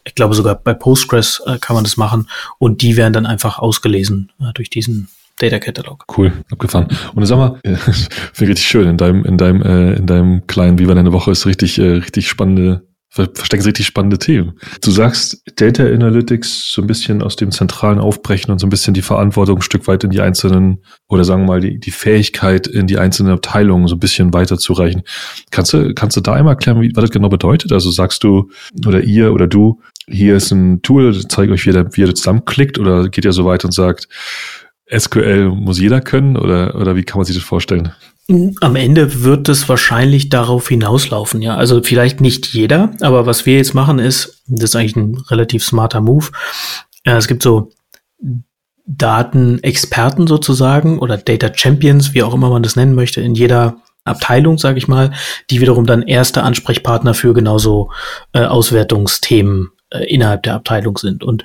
Ich 0.04 0.14
glaube 0.14 0.34
sogar 0.34 0.54
bei 0.54 0.72
Postgres 0.72 1.42
äh, 1.46 1.58
kann 1.58 1.74
man 1.74 1.84
das 1.84 1.96
machen 1.96 2.28
und 2.58 2.80
die 2.80 2.96
werden 2.96 3.12
dann 3.12 3.26
einfach 3.26 3.58
ausgelesen 3.58 4.32
äh, 4.40 4.52
durch 4.54 4.70
diesen 4.70 5.08
Data 5.38 5.58
Catalog. 5.58 6.04
Cool, 6.16 6.32
abgefahren. 6.50 6.88
Und 7.14 7.26
sag 7.26 7.36
mal, 7.36 7.60
finde 7.64 7.80
ich 8.34 8.48
richtig 8.48 8.66
schön. 8.66 8.88
In 8.88 8.96
deinem, 8.96 9.24
in 9.24 9.36
deinem, 9.36 9.62
äh, 9.62 9.94
in 9.94 10.06
deinem 10.06 10.46
kleinen 10.46 10.78
Wie 10.78 10.88
war 10.88 10.94
deine 10.94 11.12
Woche 11.12 11.30
ist 11.30 11.46
richtig, 11.46 11.78
äh, 11.78 11.92
richtig 11.92 12.28
spannende, 12.28 12.86
verstecken 13.10 13.62
sich 13.62 13.68
richtig 13.68 13.86
spannende 13.86 14.18
Themen. 14.18 14.58
Du 14.82 14.90
sagst 14.90 15.42
Data 15.56 15.84
Analytics 15.84 16.72
so 16.72 16.82
ein 16.82 16.86
bisschen 16.86 17.22
aus 17.22 17.36
dem 17.36 17.50
Zentralen 17.50 17.98
aufbrechen 17.98 18.50
und 18.50 18.58
so 18.58 18.66
ein 18.66 18.70
bisschen 18.70 18.94
die 18.94 19.02
Verantwortung 19.02 19.58
ein 19.58 19.62
Stück 19.62 19.86
weit 19.86 20.04
in 20.04 20.10
die 20.10 20.20
einzelnen, 20.20 20.82
oder 21.08 21.24
sagen 21.24 21.42
wir 21.42 21.46
mal, 21.46 21.60
die, 21.60 21.78
die 21.78 21.90
Fähigkeit 21.90 22.66
in 22.66 22.86
die 22.86 22.98
einzelnen 22.98 23.32
Abteilungen 23.32 23.88
so 23.88 23.96
ein 23.96 24.00
bisschen 24.00 24.32
weiterzureichen. 24.32 25.02
Kannst 25.50 25.72
du, 25.72 25.94
kannst 25.94 26.16
du 26.16 26.20
da 26.20 26.34
einmal 26.34 26.54
erklären, 26.54 26.80
wie, 26.80 26.92
was 26.94 27.04
das 27.04 27.10
genau 27.10 27.28
bedeutet? 27.28 27.72
Also 27.72 27.90
sagst 27.90 28.24
du, 28.24 28.50
oder 28.86 29.02
ihr 29.02 29.32
oder 29.32 29.46
du, 29.46 29.80
hier 30.08 30.36
ist 30.36 30.50
ein 30.50 30.82
Tool, 30.82 31.14
zeige 31.28 31.52
euch, 31.52 31.66
wie 31.66 31.70
ihr, 31.70 31.88
wie 31.92 32.00
ihr 32.02 32.14
zusammenklickt, 32.14 32.78
oder 32.78 33.08
geht 33.08 33.24
ihr 33.24 33.32
so 33.32 33.44
weit 33.44 33.64
und 33.64 33.72
sagt, 33.72 34.08
SQL 34.94 35.50
muss 35.50 35.80
jeder 35.80 36.00
können 36.00 36.36
oder, 36.36 36.74
oder 36.76 36.96
wie 36.96 37.02
kann 37.02 37.18
man 37.18 37.24
sich 37.24 37.36
das 37.36 37.44
vorstellen? 37.44 37.92
Am 38.60 38.74
Ende 38.74 39.22
wird 39.22 39.48
es 39.48 39.68
wahrscheinlich 39.68 40.30
darauf 40.30 40.68
hinauslaufen, 40.68 41.42
ja. 41.42 41.56
Also 41.56 41.80
vielleicht 41.82 42.20
nicht 42.20 42.46
jeder, 42.46 42.90
aber 43.00 43.26
was 43.26 43.46
wir 43.46 43.56
jetzt 43.56 43.74
machen 43.74 44.00
ist, 44.00 44.42
das 44.48 44.70
ist 44.70 44.76
eigentlich 44.76 44.96
ein 44.96 45.16
relativ 45.28 45.64
smarter 45.64 46.00
Move. 46.00 46.26
Ja, 47.04 47.16
es 47.16 47.28
gibt 47.28 47.42
so 47.42 47.70
Datenexperten 48.86 50.26
sozusagen 50.26 50.98
oder 50.98 51.18
Data 51.18 51.52
Champions, 51.54 52.14
wie 52.14 52.22
auch 52.22 52.34
immer 52.34 52.50
man 52.50 52.62
das 52.62 52.76
nennen 52.76 52.94
möchte, 52.94 53.20
in 53.20 53.34
jeder 53.34 53.76
Abteilung, 54.04 54.58
sage 54.58 54.78
ich 54.78 54.88
mal, 54.88 55.12
die 55.50 55.60
wiederum 55.60 55.86
dann 55.86 56.02
erste 56.02 56.42
Ansprechpartner 56.42 57.14
für 57.14 57.34
genauso 57.34 57.90
äh, 58.32 58.44
Auswertungsthemen 58.44 59.70
äh, 59.90 60.04
innerhalb 60.04 60.44
der 60.44 60.54
Abteilung 60.54 60.96
sind. 60.98 61.24
Und 61.24 61.44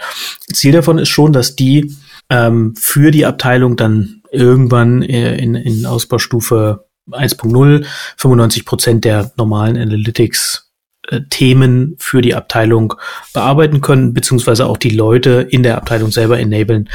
Ziel 0.54 0.72
davon 0.72 1.00
ist 1.00 1.10
schon, 1.10 1.34
dass 1.34 1.56
die 1.56 1.96
ähm, 2.32 2.74
für 2.80 3.12
die 3.12 3.26
Abteilung 3.26 3.76
dann 3.76 4.24
irgendwann 4.32 5.04
äh, 5.04 5.36
in, 5.36 5.54
in 5.56 5.86
Ausbaustufe 5.86 6.86
1.0 7.12 7.86
95 8.18 8.66
Prozent 8.66 9.06
der 9.06 9.32
normalen 9.36 9.78
Analytics 9.78 10.72
äh, 11.10 11.20
Themen 11.30 11.96
für 12.00 12.22
die 12.22 12.34
Abteilung 12.34 12.94
bearbeiten 13.34 13.82
können, 13.82 14.14
beziehungsweise 14.14 14.66
auch 14.66 14.78
die 14.78 14.92
Leute 14.92 15.46
in 15.50 15.62
der 15.62 15.78
Abteilung 15.78 16.12
selber 16.12 16.40
enablen, 16.40 16.90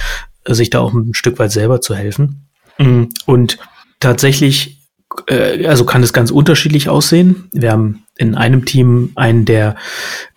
sich 0.49 0.71
da 0.71 0.81
auch 0.81 0.95
ein 0.95 1.13
Stück 1.13 1.39
weit 1.39 1.53
selber 1.53 1.83
zu 1.83 1.95
helfen. 1.95 2.49
Mhm. 2.79 3.11
Und 3.27 3.59
tatsächlich, 4.01 4.89
äh, 5.27 5.67
also 5.67 5.85
kann 5.85 6.03
es 6.03 6.15
ganz 6.15 6.31
unterschiedlich 6.31 6.89
aussehen. 6.89 7.51
Wir 7.53 7.73
haben 7.73 8.05
in 8.17 8.35
einem 8.35 8.65
Team 8.65 9.13
einen, 9.17 9.45
der 9.45 9.77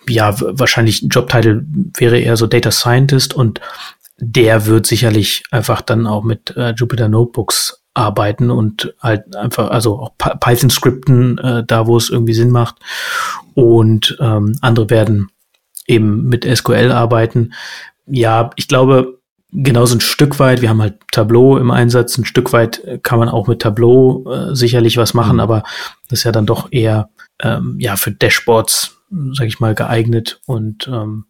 ja 0.09 0.35
wahrscheinlich 0.39 1.05
Jobtitel 1.09 1.63
wäre 1.95 2.19
eher 2.19 2.35
so 2.35 2.47
Data 2.47 2.71
Scientist 2.71 3.33
und 3.33 3.61
der 4.19 4.65
wird 4.65 4.85
sicherlich 4.85 5.43
einfach 5.51 5.81
dann 5.81 6.07
auch 6.07 6.23
mit 6.23 6.55
äh, 6.55 6.71
Jupyter 6.71 7.09
Notebooks 7.09 7.83
arbeiten 7.93 8.51
und 8.51 8.93
halt 9.01 9.35
einfach, 9.35 9.71
also 9.71 9.99
auch 9.99 10.11
Python 10.17 10.69
skripten, 10.69 11.37
äh, 11.37 11.63
da 11.65 11.87
wo 11.87 11.97
es 11.97 12.09
irgendwie 12.09 12.33
Sinn 12.33 12.51
macht. 12.51 12.75
Und 13.55 14.17
ähm, 14.19 14.57
andere 14.61 14.89
werden 14.89 15.29
eben 15.87 16.25
mit 16.25 16.45
SQL 16.45 16.91
arbeiten. 16.91 17.53
Ja, 18.05 18.51
ich 18.55 18.67
glaube, 18.67 19.19
genauso 19.51 19.95
ein 19.95 20.01
Stück 20.01 20.39
weit, 20.39 20.61
wir 20.61 20.69
haben 20.69 20.81
halt 20.81 20.99
Tableau 21.11 21.57
im 21.57 21.71
Einsatz, 21.71 22.17
ein 22.17 22.25
Stück 22.25 22.53
weit 22.53 22.81
kann 23.03 23.19
man 23.19 23.29
auch 23.29 23.47
mit 23.47 23.61
Tableau 23.61 24.31
äh, 24.31 24.55
sicherlich 24.55 24.97
was 24.97 25.13
machen, 25.13 25.35
mhm. 25.35 25.39
aber 25.41 25.63
das 26.09 26.19
ist 26.19 26.23
ja 26.23 26.31
dann 26.31 26.45
doch 26.45 26.67
eher 26.71 27.09
ähm, 27.41 27.77
ja 27.79 27.95
für 27.95 28.11
Dashboards 28.11 28.98
sag 29.33 29.47
ich 29.47 29.59
mal, 29.59 29.75
geeignet. 29.75 30.41
Und 30.45 30.87
ähm, 30.87 31.25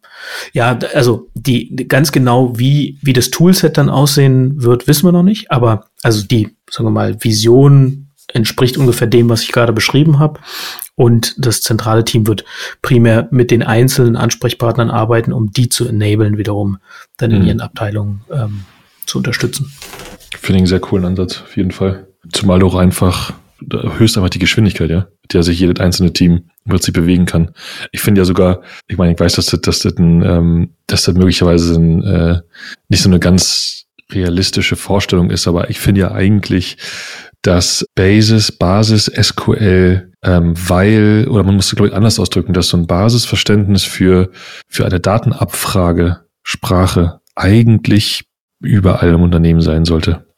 ja, 0.52 0.78
also 0.94 1.30
die 1.34 1.74
ganz 1.88 2.12
genau, 2.12 2.58
wie, 2.58 2.98
wie 3.02 3.12
das 3.12 3.30
Toolset 3.30 3.78
dann 3.78 3.88
aussehen 3.88 4.62
wird, 4.62 4.86
wissen 4.86 5.06
wir 5.06 5.12
noch 5.12 5.22
nicht. 5.22 5.50
Aber 5.50 5.86
also 6.02 6.26
die, 6.26 6.56
sagen 6.70 6.86
wir 6.86 6.92
mal, 6.92 7.22
Vision 7.22 8.08
entspricht 8.32 8.76
ungefähr 8.76 9.06
dem, 9.06 9.28
was 9.28 9.42
ich 9.42 9.52
gerade 9.52 9.72
beschrieben 9.72 10.18
habe. 10.18 10.40
Und 10.94 11.34
das 11.38 11.62
zentrale 11.62 12.04
Team 12.04 12.26
wird 12.26 12.44
primär 12.82 13.28
mit 13.30 13.50
den 13.50 13.62
einzelnen 13.62 14.16
Ansprechpartnern 14.16 14.90
arbeiten, 14.90 15.32
um 15.32 15.50
die 15.50 15.68
zu 15.68 15.88
enablen, 15.88 16.38
wiederum 16.38 16.78
dann 17.16 17.30
in 17.30 17.42
mhm. 17.42 17.48
ihren 17.48 17.60
Abteilungen 17.60 18.22
ähm, 18.30 18.64
zu 19.06 19.18
unterstützen. 19.18 19.72
Finde 20.32 20.56
ich 20.56 20.58
einen 20.58 20.66
sehr 20.66 20.80
coolen 20.80 21.04
Ansatz, 21.04 21.42
auf 21.42 21.56
jeden 21.56 21.72
Fall. 21.72 22.06
Zumal 22.32 22.62
auch 22.62 22.74
einfach 22.74 23.32
höchst 23.98 24.16
einfach 24.16 24.30
die 24.30 24.38
Geschwindigkeit, 24.38 24.90
ja, 24.90 25.08
mit 25.22 25.34
der 25.34 25.42
sich 25.42 25.58
jedes 25.60 25.80
einzelne 25.80 26.12
Team 26.12 26.49
im 26.64 26.70
Prinzip 26.70 26.94
bewegen 26.94 27.26
kann. 27.26 27.50
Ich 27.92 28.00
finde 28.00 28.20
ja 28.20 28.24
sogar, 28.24 28.62
ich 28.86 28.98
meine, 28.98 29.12
ich 29.12 29.20
weiß, 29.20 29.34
dass 29.34 29.46
das, 29.46 29.60
dass 29.60 29.78
das, 29.80 29.96
ein, 29.96 30.22
ähm, 30.22 30.70
dass 30.86 31.04
das 31.04 31.14
möglicherweise 31.14 31.74
ein, 31.74 32.02
äh, 32.02 32.40
nicht 32.88 33.02
so 33.02 33.08
eine 33.08 33.20
ganz 33.20 33.84
realistische 34.12 34.76
Vorstellung 34.76 35.30
ist, 35.30 35.46
aber 35.46 35.70
ich 35.70 35.78
finde 35.78 36.02
ja 36.02 36.12
eigentlich, 36.12 36.76
dass 37.42 37.86
Basis, 37.94 38.52
Basis, 38.52 39.06
SQL, 39.06 40.12
ähm, 40.22 40.54
weil, 40.68 41.26
oder 41.28 41.42
man 41.42 41.56
muss 41.56 41.66
es, 41.66 41.76
glaube 41.76 41.88
ich, 41.88 41.94
anders 41.94 42.18
ausdrücken, 42.18 42.52
dass 42.52 42.68
so 42.68 42.76
ein 42.76 42.86
Basisverständnis 42.86 43.84
für, 43.84 44.30
für 44.68 44.84
eine 44.84 45.00
Datenabfrage, 45.00 46.20
Sprache 46.42 47.20
eigentlich 47.34 48.24
überall 48.60 49.10
im 49.10 49.22
Unternehmen 49.22 49.62
sein 49.62 49.84
sollte. 49.84 50.29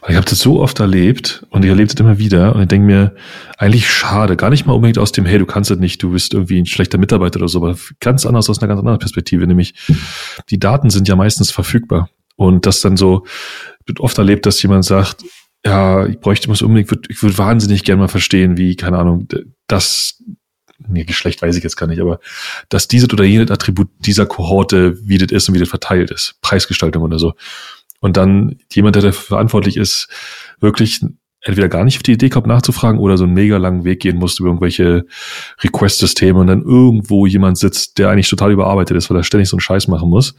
Weil 0.00 0.10
ich 0.10 0.16
habe 0.16 0.28
das 0.28 0.38
so 0.38 0.60
oft 0.60 0.80
erlebt 0.80 1.46
und 1.50 1.64
ich 1.64 1.68
erlebe 1.68 1.88
das 1.92 2.00
immer 2.00 2.18
wieder 2.18 2.54
und 2.54 2.62
ich 2.62 2.68
denke 2.68 2.86
mir, 2.86 3.14
eigentlich 3.58 3.90
schade, 3.90 4.36
gar 4.36 4.50
nicht 4.50 4.66
mal 4.66 4.72
unbedingt 4.72 4.98
aus 4.98 5.12
dem, 5.12 5.26
hey, 5.26 5.38
du 5.38 5.46
kannst 5.46 5.70
das 5.70 5.78
nicht, 5.78 6.02
du 6.02 6.10
bist 6.12 6.34
irgendwie 6.34 6.60
ein 6.60 6.66
schlechter 6.66 6.98
Mitarbeiter 6.98 7.38
oder 7.38 7.48
so, 7.48 7.58
aber 7.58 7.76
ganz 8.00 8.26
anders 8.26 8.50
aus 8.50 8.60
einer 8.60 8.68
ganz 8.68 8.80
anderen 8.80 8.98
Perspektive, 8.98 9.46
nämlich 9.46 9.74
die 10.50 10.58
Daten 10.58 10.90
sind 10.90 11.08
ja 11.08 11.16
meistens 11.16 11.50
verfügbar. 11.50 12.08
Und 12.36 12.66
das 12.66 12.80
dann 12.80 12.96
so, 12.96 13.26
wird 13.86 14.00
oft 14.00 14.18
erlebt, 14.18 14.46
dass 14.46 14.62
jemand 14.62 14.84
sagt, 14.84 15.22
ja, 15.64 16.06
ich 16.06 16.18
bräuchte 16.18 16.48
muss 16.48 16.62
unbedingt, 16.62 17.08
ich 17.08 17.22
würde 17.22 17.38
wahnsinnig 17.38 17.84
gerne 17.84 18.02
mal 18.02 18.08
verstehen, 18.08 18.56
wie, 18.56 18.74
keine 18.74 18.98
Ahnung, 18.98 19.28
das, 19.68 20.20
nee, 20.88 21.04
Geschlecht 21.04 21.40
weiß 21.40 21.56
ich 21.56 21.62
jetzt 21.62 21.76
gar 21.76 21.86
nicht, 21.86 22.00
aber 22.00 22.18
dass 22.68 22.88
dieses 22.88 23.12
oder 23.12 23.24
jenes 23.24 23.50
Attribut 23.50 23.88
dieser 24.00 24.26
Kohorte, 24.26 24.98
wie 25.06 25.18
das 25.18 25.30
ist 25.30 25.48
und 25.48 25.54
wie 25.54 25.60
das 25.60 25.68
verteilt 25.68 26.10
ist, 26.10 26.34
Preisgestaltung 26.42 27.02
oder 27.02 27.18
so. 27.18 27.34
Und 28.02 28.16
dann 28.16 28.56
jemand, 28.72 28.96
der 28.96 29.02
dafür 29.02 29.36
verantwortlich 29.36 29.76
ist, 29.76 30.08
wirklich 30.58 31.00
entweder 31.40 31.68
gar 31.68 31.84
nicht 31.84 31.96
auf 31.96 32.02
die 32.02 32.12
Idee 32.12 32.30
kommt, 32.30 32.48
nachzufragen 32.48 32.98
oder 33.00 33.16
so 33.16 33.24
einen 33.24 33.32
mega 33.32 33.56
langen 33.58 33.84
Weg 33.84 34.00
gehen 34.00 34.16
muss 34.16 34.38
über 34.40 34.48
irgendwelche 34.48 35.06
Request-Systeme 35.62 36.38
und 36.38 36.48
dann 36.48 36.62
irgendwo 36.62 37.26
jemand 37.26 37.58
sitzt, 37.58 37.98
der 37.98 38.10
eigentlich 38.10 38.28
total 38.28 38.50
überarbeitet 38.50 38.96
ist, 38.96 39.08
weil 39.08 39.16
er 39.16 39.22
ständig 39.22 39.48
so 39.48 39.56
einen 39.56 39.60
Scheiß 39.60 39.86
machen 39.86 40.10
muss. 40.10 40.34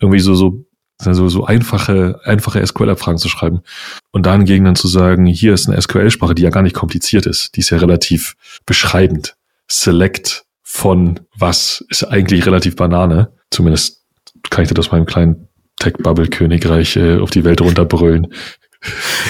Irgendwie 0.00 0.18
so, 0.18 0.34
so, 0.34 0.64
so, 1.00 1.28
so 1.28 1.44
einfache, 1.44 2.20
einfache 2.24 2.64
SQL-Abfragen 2.66 3.18
zu 3.18 3.28
schreiben. 3.28 3.60
Und 4.10 4.26
dann 4.26 4.44
gegen 4.44 4.64
dann 4.64 4.76
zu 4.76 4.88
sagen, 4.88 5.26
hier 5.26 5.54
ist 5.54 5.68
eine 5.68 5.80
SQL-Sprache, 5.80 6.34
die 6.34 6.42
ja 6.42 6.50
gar 6.50 6.62
nicht 6.62 6.74
kompliziert 6.74 7.26
ist. 7.26 7.54
Die 7.54 7.60
ist 7.60 7.70
ja 7.70 7.78
relativ 7.78 8.34
beschreibend. 8.66 9.36
Select 9.68 10.44
von 10.62 11.20
was 11.38 11.84
ist 11.88 12.02
eigentlich 12.02 12.46
relativ 12.46 12.74
Banane. 12.74 13.32
Zumindest 13.52 14.02
kann 14.50 14.64
ich 14.64 14.68
das 14.68 14.86
aus 14.86 14.92
meinem 14.92 15.06
kleinen 15.06 15.48
Tech-Bubble-Königreich 15.86 16.98
auf 17.20 17.30
die 17.30 17.44
Welt 17.44 17.60
runterbrüllen. 17.60 18.28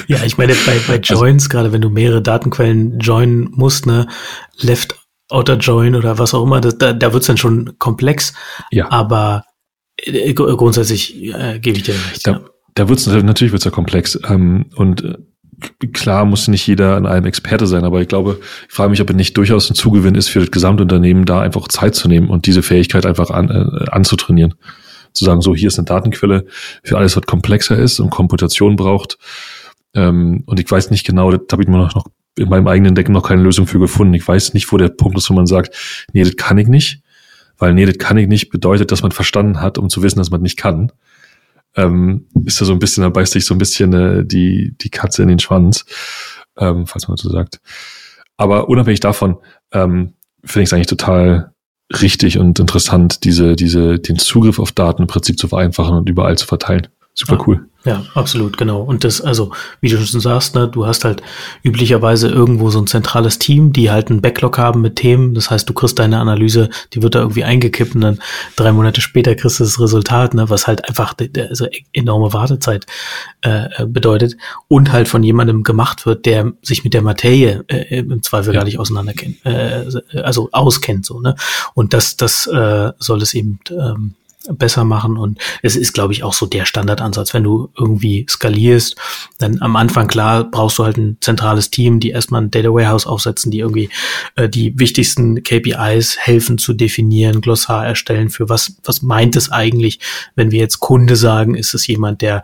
Ja, 0.06 0.22
ich 0.24 0.38
meine, 0.38 0.54
bei, 0.66 0.78
bei 0.86 0.94
also 0.94 1.14
Joins, 1.14 1.44
also, 1.44 1.48
gerade 1.50 1.72
wenn 1.72 1.80
du 1.80 1.90
mehrere 1.90 2.22
Datenquellen 2.22 2.98
joinen 2.98 3.50
musst, 3.52 3.86
ne, 3.86 4.06
Left 4.60 4.96
Outer 5.28 5.56
Join 5.56 5.94
oder 5.94 6.18
was 6.18 6.34
auch 6.34 6.44
immer, 6.44 6.60
das, 6.60 6.78
da, 6.78 6.92
da 6.92 7.12
wird's 7.12 7.26
dann 7.26 7.36
schon 7.36 7.78
komplex. 7.78 8.34
Ja. 8.70 8.90
Aber 8.90 9.44
äh, 9.96 10.32
grundsätzlich 10.34 11.32
äh, 11.34 11.58
gebe 11.58 11.78
ich 11.78 11.84
dir 11.84 11.94
recht. 11.94 12.26
Da, 12.26 12.32
ja. 12.32 12.40
da 12.74 12.88
wird's 12.88 13.06
natürlich 13.06 13.52
wird's 13.52 13.64
ja 13.64 13.70
komplex. 13.70 14.18
Ähm, 14.28 14.66
und 14.76 15.02
äh, 15.02 15.16
klar 15.92 16.24
muss 16.24 16.48
nicht 16.48 16.66
jeder 16.66 16.96
an 16.96 17.06
einem 17.06 17.26
Experte 17.26 17.66
sein, 17.66 17.84
aber 17.84 18.02
ich 18.02 18.08
glaube, 18.08 18.38
ich 18.68 18.74
frage 18.74 18.90
mich, 18.90 19.00
ob 19.00 19.10
es 19.10 19.16
nicht 19.16 19.36
durchaus 19.36 19.70
ein 19.70 19.74
Zugewinn 19.74 20.14
ist 20.14 20.28
für 20.28 20.40
das 20.40 20.50
Gesamtunternehmen, 20.50 21.24
da 21.24 21.40
einfach 21.40 21.66
Zeit 21.68 21.94
zu 21.94 22.08
nehmen 22.08 22.28
und 22.28 22.46
diese 22.46 22.62
Fähigkeit 22.62 23.06
einfach 23.06 23.30
an, 23.30 23.48
äh, 23.48 23.90
anzutrainieren 23.90 24.54
zu 25.16 25.24
sagen, 25.24 25.40
so 25.40 25.54
hier 25.54 25.68
ist 25.68 25.78
eine 25.78 25.86
Datenquelle 25.86 26.46
für 26.82 26.96
alles, 26.96 27.16
was 27.16 27.24
komplexer 27.26 27.76
ist 27.76 28.00
und 28.00 28.10
Komputation 28.10 28.76
braucht. 28.76 29.18
Ähm, 29.94 30.42
und 30.46 30.60
ich 30.60 30.70
weiß 30.70 30.90
nicht 30.90 31.06
genau, 31.06 31.30
da 31.30 31.38
habe 31.52 31.62
ich 31.62 31.68
mir 31.68 31.78
noch, 31.78 31.94
noch 31.94 32.06
in 32.36 32.48
meinem 32.48 32.68
eigenen 32.68 32.94
Decken 32.94 33.12
noch 33.12 33.26
keine 33.26 33.42
Lösung 33.42 33.66
für 33.66 33.78
gefunden. 33.78 34.14
Ich 34.14 34.26
weiß 34.26 34.54
nicht, 34.54 34.70
wo 34.70 34.76
der 34.76 34.88
Punkt 34.88 35.16
ist, 35.16 35.30
wo 35.30 35.34
man 35.34 35.46
sagt, 35.46 36.06
nee, 36.12 36.22
das 36.22 36.36
kann 36.36 36.58
ich 36.58 36.68
nicht. 36.68 37.02
Weil 37.58 37.72
nee, 37.72 37.86
das 37.86 37.96
kann 37.96 38.18
ich 38.18 38.28
nicht 38.28 38.50
bedeutet, 38.50 38.92
dass 38.92 39.02
man 39.02 39.12
verstanden 39.12 39.60
hat, 39.60 39.78
um 39.78 39.88
zu 39.88 40.02
wissen, 40.02 40.18
dass 40.18 40.30
man 40.30 40.42
nicht 40.42 40.58
kann. 40.58 40.92
Ähm, 41.74 42.26
ist 42.44 42.60
da 42.60 42.66
so 42.66 42.72
ein 42.72 42.78
bisschen, 42.78 43.02
da 43.02 43.08
beißt 43.08 43.32
sich 43.32 43.46
so 43.46 43.54
ein 43.54 43.58
bisschen 43.58 43.92
äh, 43.94 44.24
die, 44.24 44.74
die 44.78 44.90
Katze 44.90 45.22
in 45.22 45.28
den 45.28 45.38
Schwanz, 45.38 45.86
ähm, 46.58 46.86
falls 46.86 47.08
man 47.08 47.16
so 47.16 47.30
sagt. 47.30 47.60
Aber 48.36 48.68
unabhängig 48.68 49.00
davon 49.00 49.38
ähm, 49.72 50.12
finde 50.44 50.62
ich 50.62 50.68
es 50.68 50.72
eigentlich 50.74 50.86
total 50.86 51.54
richtig 51.92 52.38
und 52.38 52.58
interessant, 52.58 53.24
diese, 53.24 53.56
diese, 53.56 53.98
den 53.98 54.18
Zugriff 54.18 54.58
auf 54.58 54.72
Daten 54.72 55.02
im 55.02 55.08
Prinzip 55.08 55.38
zu 55.38 55.48
vereinfachen 55.48 55.96
und 55.96 56.08
überall 56.08 56.36
zu 56.36 56.46
verteilen. 56.46 56.88
Super 57.18 57.42
cool. 57.46 57.66
Ja, 57.86 58.04
absolut, 58.14 58.58
genau. 58.58 58.82
Und 58.82 59.04
das, 59.04 59.22
also, 59.22 59.52
wie 59.80 59.88
du 59.88 59.96
schon 60.04 60.20
sagst, 60.20 60.54
ne, 60.54 60.68
du 60.68 60.84
hast 60.84 61.04
halt 61.04 61.22
üblicherweise 61.62 62.28
irgendwo 62.28 62.68
so 62.68 62.78
ein 62.78 62.86
zentrales 62.86 63.38
Team, 63.38 63.72
die 63.72 63.90
halt 63.90 64.10
einen 64.10 64.20
Backlog 64.20 64.58
haben 64.58 64.82
mit 64.82 64.96
Themen. 64.96 65.32
Das 65.32 65.50
heißt, 65.50 65.66
du 65.66 65.72
kriegst 65.72 65.98
deine 65.98 66.18
Analyse, 66.18 66.68
die 66.92 67.02
wird 67.02 67.14
da 67.14 67.20
irgendwie 67.20 67.44
eingekippt 67.44 67.94
und 67.94 68.02
dann 68.02 68.18
drei 68.56 68.70
Monate 68.72 69.00
später 69.00 69.34
kriegst 69.34 69.60
du 69.60 69.64
das 69.64 69.80
Resultat, 69.80 70.34
ne, 70.34 70.50
was 70.50 70.66
halt 70.66 70.86
einfach 70.86 71.14
also 71.48 71.68
enorme 71.94 72.34
Wartezeit 72.34 72.84
äh, 73.40 73.86
bedeutet 73.86 74.36
und 74.68 74.92
halt 74.92 75.08
von 75.08 75.22
jemandem 75.22 75.62
gemacht 75.62 76.04
wird, 76.04 76.26
der 76.26 76.52
sich 76.60 76.84
mit 76.84 76.92
der 76.92 77.02
Materie 77.02 77.64
äh, 77.68 78.00
im 78.00 78.22
Zweifel 78.22 78.52
ja. 78.52 78.60
gar 78.60 78.64
nicht 78.66 78.78
auseinanderkennt, 78.78 79.36
äh, 79.46 79.86
also 80.22 80.50
auskennt, 80.52 81.06
so, 81.06 81.20
ne. 81.20 81.34
Und 81.72 81.94
das, 81.94 82.18
das 82.18 82.46
äh, 82.46 82.92
soll 82.98 83.22
es 83.22 83.32
eben 83.32 83.60
ähm, 83.70 84.16
besser 84.52 84.84
machen. 84.84 85.16
Und 85.16 85.38
es 85.62 85.76
ist, 85.76 85.92
glaube 85.92 86.12
ich, 86.12 86.22
auch 86.22 86.32
so 86.32 86.46
der 86.46 86.64
Standardansatz. 86.64 87.34
Wenn 87.34 87.44
du 87.44 87.70
irgendwie 87.78 88.26
skalierst, 88.28 88.96
dann 89.38 89.60
am 89.60 89.76
Anfang 89.76 90.08
klar 90.08 90.44
brauchst 90.44 90.78
du 90.78 90.84
halt 90.84 90.96
ein 90.96 91.18
zentrales 91.20 91.70
Team, 91.70 92.00
die 92.00 92.10
erstmal 92.10 92.42
ein 92.42 92.50
Data 92.50 92.68
Warehouse 92.68 93.06
aufsetzen, 93.06 93.50
die 93.50 93.60
irgendwie 93.60 93.90
äh, 94.36 94.48
die 94.48 94.78
wichtigsten 94.78 95.42
KPIs 95.42 96.18
helfen 96.18 96.58
zu 96.58 96.72
definieren, 96.72 97.40
Glossar 97.40 97.86
erstellen 97.86 98.30
für 98.30 98.48
was, 98.48 98.76
was 98.84 99.02
meint 99.02 99.36
es 99.36 99.50
eigentlich, 99.50 100.00
wenn 100.34 100.50
wir 100.50 100.60
jetzt 100.60 100.80
Kunde 100.80 101.16
sagen, 101.16 101.54
ist 101.54 101.74
es 101.74 101.86
jemand, 101.86 102.22
der 102.22 102.42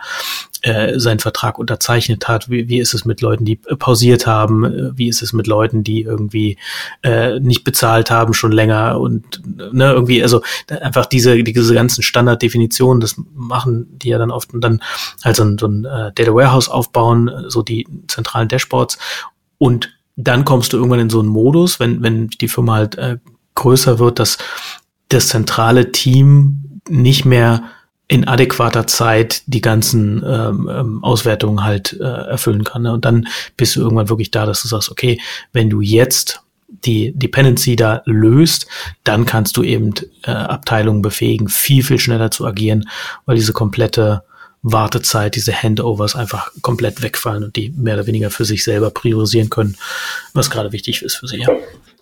äh, 0.63 0.99
seinen 1.01 1.19
Vertrag 1.19 1.59
unterzeichnet 1.59 2.29
hat? 2.29 2.49
Wie, 2.49 2.69
wie 2.69 2.79
ist 2.79 2.95
es 2.95 3.05
mit 3.05 3.21
Leuten, 3.21 3.45
die 3.45 3.57
pausiert 3.57 4.27
haben? 4.27 4.65
Äh, 4.65 4.97
wie 4.97 5.09
ist 5.09 5.21
es 5.21 5.33
mit 5.33 5.47
Leuten, 5.47 5.83
die 5.83 6.03
irgendwie 6.03 6.57
äh, 7.03 7.41
nicht 7.41 7.65
bezahlt 7.65 8.11
haben 8.11 8.33
schon 8.33 8.53
länger 8.53 9.01
und 9.01 9.43
ne, 9.73 9.93
irgendwie, 9.93 10.23
also 10.23 10.43
einfach 10.69 11.07
diese, 11.07 11.43
diese 11.43 11.65
ganzen 11.93 12.03
Standarddefinitionen, 12.03 13.01
das 13.01 13.17
machen 13.35 13.87
die 13.99 14.09
ja 14.09 14.19
dann 14.19 14.31
oft 14.31 14.55
und 14.55 14.63
dann 14.63 14.83
halt 15.23 15.37
so 15.37 15.45
ein, 15.45 15.59
so 15.59 15.67
ein 15.67 15.85
äh, 15.85 16.13
Data 16.15 16.35
Warehouse 16.35 16.69
aufbauen, 16.69 17.31
so 17.49 17.63
die 17.63 17.87
zentralen 18.09 18.49
Dashboards 18.49 18.99
und 19.59 19.91
dann 20.17 20.45
kommst 20.45 20.73
du 20.73 20.79
irgendwann 20.79 21.01
in 21.01 21.11
so 21.11 21.21
einen 21.21 21.29
Modus, 21.29 21.81
wenn, 21.81 22.03
wenn 22.03 22.29
die 22.29 22.49
Firma 22.49 22.75
halt 22.75 22.97
äh, 22.97 23.19
größer 23.55 23.99
wird, 23.99 24.19
dass 24.19 24.39
das 25.09 25.29
zentrale 25.29 25.93
Team 25.93 26.81
nicht 26.89 27.25
mehr 27.25 27.63
in 28.09 28.27
adäquater 28.27 28.87
Zeit 28.87 29.43
die 29.47 29.61
ganzen 29.61 30.23
ähm, 30.27 30.71
ähm, 30.71 31.05
Auswertungen 31.05 31.65
halt 31.65 31.99
äh, 31.99 32.05
erfüllen 32.05 32.65
kann. 32.65 32.83
Ne? 32.83 32.93
Und 32.93 33.05
dann 33.05 33.27
bist 33.57 33.77
du 33.77 33.81
irgendwann 33.81 34.11
wirklich 34.11 34.31
da, 34.31 34.45
dass 34.45 34.63
du 34.63 34.69
sagst, 34.69 34.91
okay, 34.91 35.21
wenn 35.53 35.71
du 35.71 35.81
jetzt 35.81 36.42
die 36.85 37.13
Dependency 37.15 37.77
da 37.77 38.03
löst, 38.05 38.67
dann 39.05 39.27
kannst 39.27 39.57
du 39.57 39.63
eben 39.63 39.95
äh, 40.25 40.31
Abteilungen 40.31 41.03
befähigen, 41.03 41.49
viel, 41.49 41.83
viel 41.83 41.99
schneller 41.99 42.31
zu 42.31 42.47
agieren, 42.47 42.89
weil 43.27 43.37
diese 43.37 43.53
komplette 43.53 44.23
Wartezeit, 44.63 45.35
diese 45.35 45.53
Handovers 45.53 46.15
einfach 46.15 46.51
komplett 46.63 47.03
wegfallen 47.03 47.43
und 47.43 47.57
die 47.57 47.71
mehr 47.77 47.95
oder 47.95 48.07
weniger 48.07 48.31
für 48.31 48.45
sich 48.45 48.63
selber 48.63 48.91
priorisieren 48.91 49.51
können, 49.51 49.77
was 50.35 50.51
gerade 50.51 50.73
wichtig 50.73 51.03
ist 51.03 51.17
für 51.17 51.27
sie. 51.27 51.39
Ja, 51.39 51.51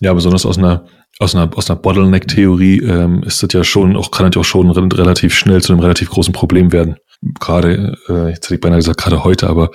ja 0.01 0.13
besonders 0.13 0.45
aus 0.45 0.59
einer 0.59 0.85
aus 1.19 1.35
einer, 1.35 1.51
aus 1.57 1.69
einer 1.69 1.79
Bottleneck-Theorie 1.79 2.79
ähm, 2.79 3.23
ist 3.25 3.43
das 3.43 3.53
ja 3.53 3.63
schon, 3.63 3.97
auch 3.97 4.11
kann 4.11 4.27
das 4.27 4.37
ja 4.37 4.41
auch 4.41 4.45
schon 4.45 4.71
relativ 4.71 5.35
schnell 5.35 5.61
zu 5.61 5.73
einem 5.73 5.81
relativ 5.81 6.09
großen 6.09 6.33
Problem 6.33 6.73
werden. 6.73 6.97
Gerade, 7.39 7.99
äh, 8.09 8.31
jetzt 8.31 8.47
hätte 8.47 8.55
ich 8.55 8.61
beinahe 8.61 8.79
gesagt, 8.79 9.01
gerade 9.01 9.23
heute, 9.23 9.49
aber 9.49 9.71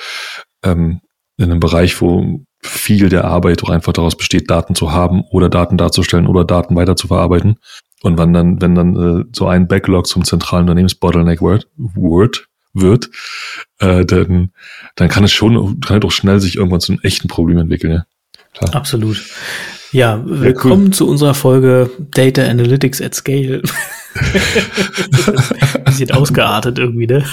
ähm, 0.64 1.02
in 1.38 1.52
einem 1.52 1.60
Bereich, 1.60 2.02
wo 2.02 2.40
viel 2.66 3.10
der 3.10 3.26
Arbeit 3.26 3.64
auch 3.64 3.70
einfach 3.70 3.94
daraus 3.94 4.16
besteht, 4.16 4.50
Daten 4.50 4.76
zu 4.76 4.92
haben 4.92 5.24
oder 5.30 5.50
Daten 5.50 5.78
darzustellen 5.78 6.28
oder 6.28 6.44
Daten 6.44 6.76
weiter 6.76 6.96
zu 6.96 7.08
verarbeiten. 7.08 7.58
Und 8.02 8.18
wenn 8.18 8.34
dann, 8.34 8.62
wenn 8.62 8.76
dann 8.76 8.96
äh, 8.96 9.24
so 9.34 9.48
ein 9.48 9.68
Backlog 9.68 10.08
zum 10.08 10.26
zentralen 10.26 10.64
Unternehmens-Bottleneck 10.64 11.42
Word, 11.42 11.68
Word 11.78 12.48
wird, 12.74 13.10
äh, 13.80 14.06
dann, 14.06 14.52
dann 14.96 15.10
kann 15.10 15.24
es 15.24 15.32
schon, 15.32 15.80
kann 15.80 16.02
doch 16.02 16.12
schnell 16.12 16.40
sich 16.40 16.58
irgendwann 16.58 16.82
zu 16.82 16.92
einem 16.92 17.02
echten 17.02 17.28
Problem 17.28 17.58
entwickeln. 17.58 17.94
Ja? 17.94 18.06
Klar. 18.54 18.76
Absolut. 18.76 19.24
Ja, 19.92 20.22
willkommen 20.26 20.84
ja, 20.84 20.88
cool. 20.88 20.94
zu 20.94 21.08
unserer 21.08 21.34
Folge 21.34 21.90
Data 22.12 22.44
Analytics 22.44 23.02
at 23.02 23.16
Scale. 23.16 23.62
Bisschen 25.86 26.12
ausgeartet 26.12 26.80
irgendwie, 26.80 27.08
ne? 27.08 27.26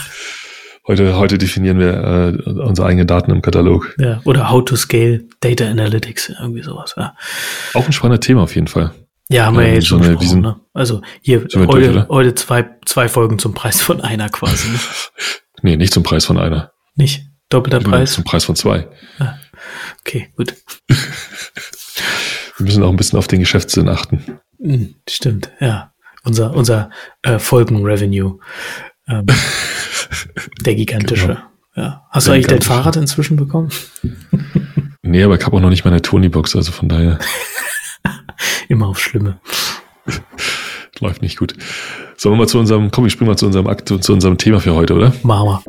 Heute, 0.87 1.17
heute 1.17 1.39
definieren 1.39 1.79
wir 1.79 1.95
äh, 1.95 2.51
unsere 2.51 2.89
eigenen 2.89 3.07
Daten 3.07 3.31
im 3.31 3.41
Katalog. 3.41 3.95
Ja, 3.99 4.21
oder 4.25 4.51
How 4.51 4.65
to 4.65 4.75
Scale 4.75 5.25
Data 5.39 5.65
Analytics, 5.65 6.33
irgendwie 6.41 6.63
sowas. 6.63 6.95
Ja. 6.97 7.15
Auch 7.75 7.87
ein 7.87 7.93
spannendes 7.93 8.27
Thema 8.27 8.43
auf 8.43 8.55
jeden 8.57 8.67
Fall. 8.67 8.93
Ja, 9.29 9.47
haben 9.47 9.57
wir 9.57 9.67
ja 9.67 9.75
jetzt 9.75 9.87
schon 9.87 10.03
eine, 10.03 10.17
diesen, 10.17 10.41
ne? 10.41 10.61
Also 10.75 11.01
hier 11.21 11.47
heute, 11.55 11.93
durch, 11.93 12.09
heute 12.09 12.35
zwei, 12.35 12.69
zwei 12.85 13.09
Folgen 13.09 13.39
zum 13.39 13.55
Preis 13.55 13.81
von 13.81 14.01
einer 14.01 14.29
quasi. 14.29 14.69
Ne? 14.69 14.79
nee, 15.63 15.77
nicht 15.77 15.93
zum 15.93 16.03
Preis 16.03 16.25
von 16.25 16.37
einer. 16.37 16.73
Nicht? 16.97 17.27
Doppelter 17.49 17.79
Preis? 17.79 18.13
Zum 18.13 18.25
Preis 18.25 18.45
von 18.45 18.57
zwei. 18.57 18.89
Ah, 19.21 19.35
okay, 20.01 20.33
gut. 20.37 20.57
wir 20.89 22.67
müssen 22.67 22.83
auch 22.83 22.91
ein 22.91 22.97
bisschen 22.97 23.19
auf 23.19 23.29
den 23.29 23.41
Geschäftssinn 23.41 23.89
achten. 23.89 24.41
Hm, 24.61 24.97
stimmt, 25.09 25.53
ja. 25.61 25.93
Unser, 26.25 26.55
unser 26.55 26.91
äh, 27.23 27.39
Folgen-Revenue. 27.39 28.39
Ähm, 29.09 29.27
der 30.65 30.75
gigantische. 30.75 31.27
Genau. 31.27 31.41
Ja. 31.75 32.07
Hast 32.11 32.27
der 32.27 32.33
du 32.33 32.37
eigentlich 32.37 32.47
dein 32.49 32.63
Fahrrad 32.63 32.97
inzwischen 32.97 33.37
bekommen? 33.37 33.71
nee, 35.03 35.23
aber 35.23 35.37
ich 35.37 35.45
habe 35.45 35.57
auch 35.57 35.61
noch 35.61 35.71
nicht 35.71 35.85
meine 35.85 36.03
Tony-Box, 36.03 36.57
also 36.57 36.73
von 36.73 36.89
daher. 36.89 37.19
Immer 38.69 38.89
aufs 38.89 39.01
Schlimme. 39.01 39.41
Läuft 41.01 41.23
nicht 41.23 41.39
gut. 41.39 41.55
Sollen 42.17 42.35
wir 42.35 42.39
mal 42.39 42.49
zu 42.49 42.59
unserem, 42.59 42.91
komm, 42.91 43.07
ich 43.07 43.13
spring 43.13 43.27
mal 43.27 43.37
zu 43.37 43.47
unserem 43.47 43.67
Akt, 43.67 43.89
zu 43.89 44.13
unserem 44.13 44.39
Thema 44.39 44.61
für 44.61 44.75
heute, 44.75 44.95
oder? 44.95 45.13
Mama. 45.23 45.63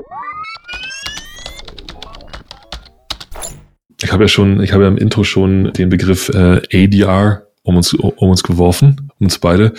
Ich 4.02 4.12
habe 4.12 4.25
ja 4.25 4.28
schon, 4.28 4.62
ich 4.62 4.74
habe 4.74 4.84
ja 4.84 4.90
im 4.90 4.98
Intro 4.98 5.24
schon 5.24 5.72
den 5.74 5.90
Begriff 5.90 6.30
äh, 6.30 6.62
ADR 6.74 7.48
um 7.63 7.78
uns, 7.78 7.94
um 7.94 8.30
uns 8.30 8.44
geworfen, 8.44 9.10
um 9.20 9.25
uns 9.25 9.40
beide. 9.40 9.74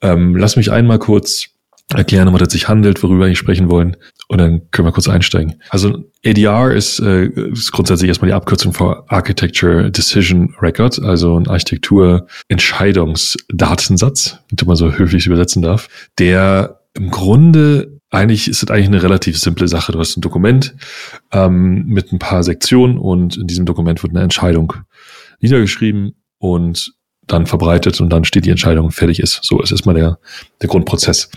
Ähm, 0.00 0.36
lass 0.36 0.56
mich 0.56 0.70
einmal 0.70 0.98
kurz 0.98 1.53
erklären, 1.92 2.28
um 2.28 2.34
was 2.34 2.42
es 2.42 2.52
sich 2.52 2.68
handelt, 2.68 3.02
worüber 3.02 3.20
wir 3.20 3.26
eigentlich 3.26 3.38
sprechen 3.38 3.70
wollen. 3.70 3.96
Und 4.28 4.38
dann 4.38 4.70
können 4.70 4.86
wir 4.88 4.92
kurz 4.92 5.08
einsteigen. 5.08 5.60
Also 5.68 6.04
ADR 6.24 6.72
ist, 6.72 7.00
äh, 7.00 7.26
ist 7.26 7.72
grundsätzlich 7.72 8.08
erstmal 8.08 8.30
die 8.30 8.34
Abkürzung 8.34 8.72
für 8.72 9.04
Architecture 9.10 9.90
Decision 9.90 10.54
Record, 10.60 10.98
also 11.00 11.38
ein 11.38 11.46
Architektur-Entscheidungsdatensatz, 11.46 14.38
wenn 14.50 14.66
man 14.66 14.76
so 14.76 14.92
höflich 14.96 15.26
übersetzen 15.26 15.60
darf, 15.62 15.88
der 16.18 16.80
im 16.94 17.10
Grunde 17.10 18.00
eigentlich 18.10 18.48
ist 18.48 18.62
es 18.62 18.70
eigentlich 18.70 18.86
eine 18.86 19.02
relativ 19.02 19.38
simple 19.38 19.66
Sache. 19.66 19.90
Du 19.90 19.98
hast 19.98 20.16
ein 20.16 20.20
Dokument 20.20 20.76
ähm, 21.32 21.84
mit 21.86 22.12
ein 22.12 22.20
paar 22.20 22.44
Sektionen 22.44 22.96
und 22.96 23.36
in 23.36 23.48
diesem 23.48 23.66
Dokument 23.66 24.04
wird 24.04 24.14
eine 24.14 24.22
Entscheidung 24.22 24.74
niedergeschrieben 25.40 26.14
und 26.38 26.94
dann 27.26 27.46
verbreitet 27.46 28.00
und 28.00 28.10
dann 28.10 28.24
steht 28.24 28.44
die 28.44 28.50
Entscheidung 28.50 28.90
fertig 28.90 29.20
ist. 29.20 29.40
So 29.42 29.60
ist 29.60 29.72
erstmal 29.72 29.94
der, 29.94 30.18
der 30.60 30.68
Grundprozess. 30.68 31.30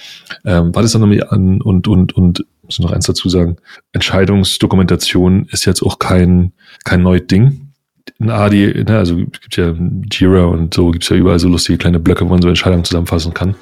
Ähm, 0.46 0.74
was 0.74 0.86
ist 0.86 0.96
dann 0.96 1.10
noch 1.10 1.32
an 1.32 1.62
und, 1.62 1.88
und, 1.88 2.16
und, 2.16 2.46
muss 2.64 2.80
noch 2.80 2.92
eins 2.92 3.06
dazu 3.06 3.30
sagen, 3.30 3.58
Entscheidungsdokumentation 3.94 5.46
ist 5.52 5.66
jetzt 5.66 5.82
auch 5.82 6.00
kein, 6.00 6.52
kein 6.84 7.02
neues 7.02 7.28
Ding. 7.28 7.72
In 8.20 8.30
ADI, 8.30 8.84
ne, 8.86 8.98
also 8.98 9.16
gibt 9.16 9.56
ja 9.56 9.74
Jira 10.12 10.46
und 10.46 10.74
so 10.74 10.92
gibt's 10.92 11.08
ja 11.10 11.16
überall 11.16 11.40
so 11.40 11.48
lustige 11.48 11.78
kleine 11.78 12.00
Blöcke, 12.00 12.26
wo 12.26 12.30
man 12.30 12.42
so 12.42 12.50
Entscheidungen 12.50 12.84
zusammenfassen 12.84 13.34
kann. 13.34 13.56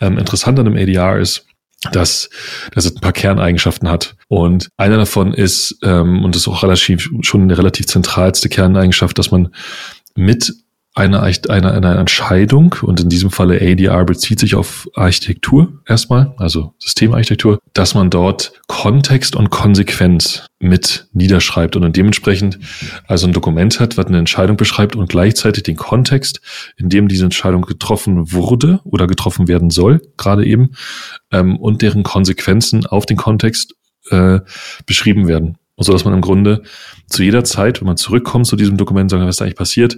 Ähm, 0.00 0.18
interessant 0.18 0.58
an 0.58 0.64
dem 0.64 0.76
ADR 0.76 1.18
ist, 1.18 1.46
dass, 1.92 2.30
dass 2.74 2.86
es 2.86 2.96
ein 2.96 3.00
paar 3.00 3.12
Kerneigenschaften 3.12 3.88
hat. 3.88 4.16
Und 4.28 4.68
einer 4.76 4.96
davon 4.96 5.34
ist, 5.34 5.78
ähm, 5.82 6.24
und 6.24 6.34
das 6.34 6.42
ist 6.42 6.48
auch 6.48 6.62
relativ, 6.62 7.10
schon 7.20 7.42
eine 7.42 7.58
relativ 7.58 7.86
zentralste 7.86 8.48
Kerneigenschaft, 8.48 9.18
dass 9.18 9.30
man 9.30 9.50
mit 10.14 10.52
eine, 10.96 11.20
eine, 11.20 11.72
eine 11.72 11.94
Entscheidung 11.96 12.74
und 12.80 13.00
in 13.00 13.10
diesem 13.10 13.30
Falle 13.30 13.60
ADR 13.60 14.02
bezieht 14.06 14.40
sich 14.40 14.54
auf 14.54 14.88
Architektur 14.94 15.80
erstmal, 15.86 16.34
also 16.38 16.72
Systemarchitektur, 16.78 17.58
dass 17.74 17.94
man 17.94 18.08
dort 18.08 18.54
Kontext 18.66 19.36
und 19.36 19.50
Konsequenz 19.50 20.46
mit 20.58 21.06
niederschreibt 21.12 21.76
und 21.76 21.94
dementsprechend 21.94 22.58
also 23.06 23.26
ein 23.26 23.34
Dokument 23.34 23.78
hat, 23.78 23.98
was 23.98 24.06
eine 24.06 24.16
Entscheidung 24.16 24.56
beschreibt 24.56 24.96
und 24.96 25.10
gleichzeitig 25.10 25.64
den 25.64 25.76
Kontext, 25.76 26.40
in 26.78 26.88
dem 26.88 27.08
diese 27.08 27.24
Entscheidung 27.24 27.62
getroffen 27.62 28.32
wurde 28.32 28.80
oder 28.84 29.06
getroffen 29.06 29.48
werden 29.48 29.68
soll, 29.68 30.00
gerade 30.16 30.46
eben, 30.46 30.70
ähm, 31.30 31.58
und 31.58 31.82
deren 31.82 32.04
Konsequenzen 32.04 32.86
auf 32.86 33.04
den 33.04 33.18
Kontext 33.18 33.74
äh, 34.10 34.40
beschrieben 34.86 35.28
werden. 35.28 35.58
So 35.76 35.92
dass 35.92 36.06
man 36.06 36.14
im 36.14 36.22
Grunde 36.22 36.62
zu 37.06 37.22
jeder 37.22 37.44
Zeit, 37.44 37.80
wenn 37.80 37.86
man 37.86 37.96
zurückkommt 37.96 38.46
zu 38.46 38.56
diesem 38.56 38.76
Dokument, 38.76 39.10
sagen, 39.10 39.26
was 39.26 39.36
da 39.36 39.44
eigentlich 39.44 39.56
passiert, 39.56 39.96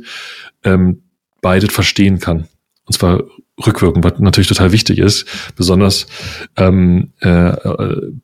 ähm, 0.64 1.02
beide 1.40 1.68
verstehen 1.68 2.18
kann. 2.18 2.48
Und 2.84 2.94
zwar 2.94 3.22
rückwirkend, 3.66 4.04
was 4.04 4.18
natürlich 4.18 4.48
total 4.48 4.72
wichtig 4.72 4.98
ist, 4.98 5.26
besonders 5.56 6.06
ähm, 6.56 7.12
äh, 7.20 7.28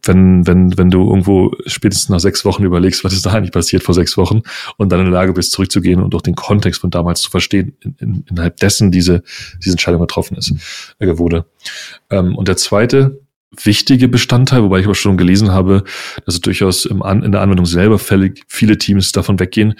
wenn, 0.02 0.46
wenn, 0.46 0.78
wenn 0.78 0.90
du 0.90 1.08
irgendwo 1.08 1.52
spätestens 1.66 2.08
nach 2.08 2.20
sechs 2.20 2.44
Wochen 2.44 2.62
überlegst, 2.62 3.04
was 3.04 3.12
ist 3.12 3.26
da 3.26 3.32
eigentlich 3.32 3.52
passiert 3.52 3.82
vor 3.82 3.94
sechs 3.94 4.16
Wochen 4.16 4.42
und 4.76 4.90
dann 4.90 5.00
in 5.00 5.06
der 5.06 5.14
Lage 5.14 5.32
bist, 5.32 5.52
zurückzugehen 5.52 6.00
und 6.00 6.14
auch 6.14 6.22
den 6.22 6.36
Kontext 6.36 6.80
von 6.80 6.90
damals 6.90 7.20
zu 7.20 7.30
verstehen, 7.30 7.76
in, 7.80 7.96
in, 7.98 8.24
innerhalb 8.30 8.58
dessen 8.58 8.90
diese, 8.90 9.22
diese 9.58 9.72
Entscheidung 9.72 10.00
getroffen 10.00 10.36
ist, 10.36 10.54
äh, 10.98 11.18
wurde. 11.18 11.46
Ähm, 12.10 12.36
und 12.36 12.48
der 12.48 12.56
zweite 12.56 13.20
wichtige 13.62 14.08
Bestandteil, 14.08 14.62
wobei 14.62 14.80
ich 14.80 14.86
aber 14.86 14.94
schon 14.94 15.16
gelesen 15.16 15.52
habe, 15.52 15.84
dass 16.26 16.40
durchaus 16.40 16.84
im 16.84 17.02
An 17.02 17.22
in 17.22 17.32
der 17.32 17.40
Anwendung 17.40 17.66
selber 17.66 17.98
viele 17.98 18.78
Teams 18.78 19.12
davon 19.12 19.38
weggehen, 19.38 19.74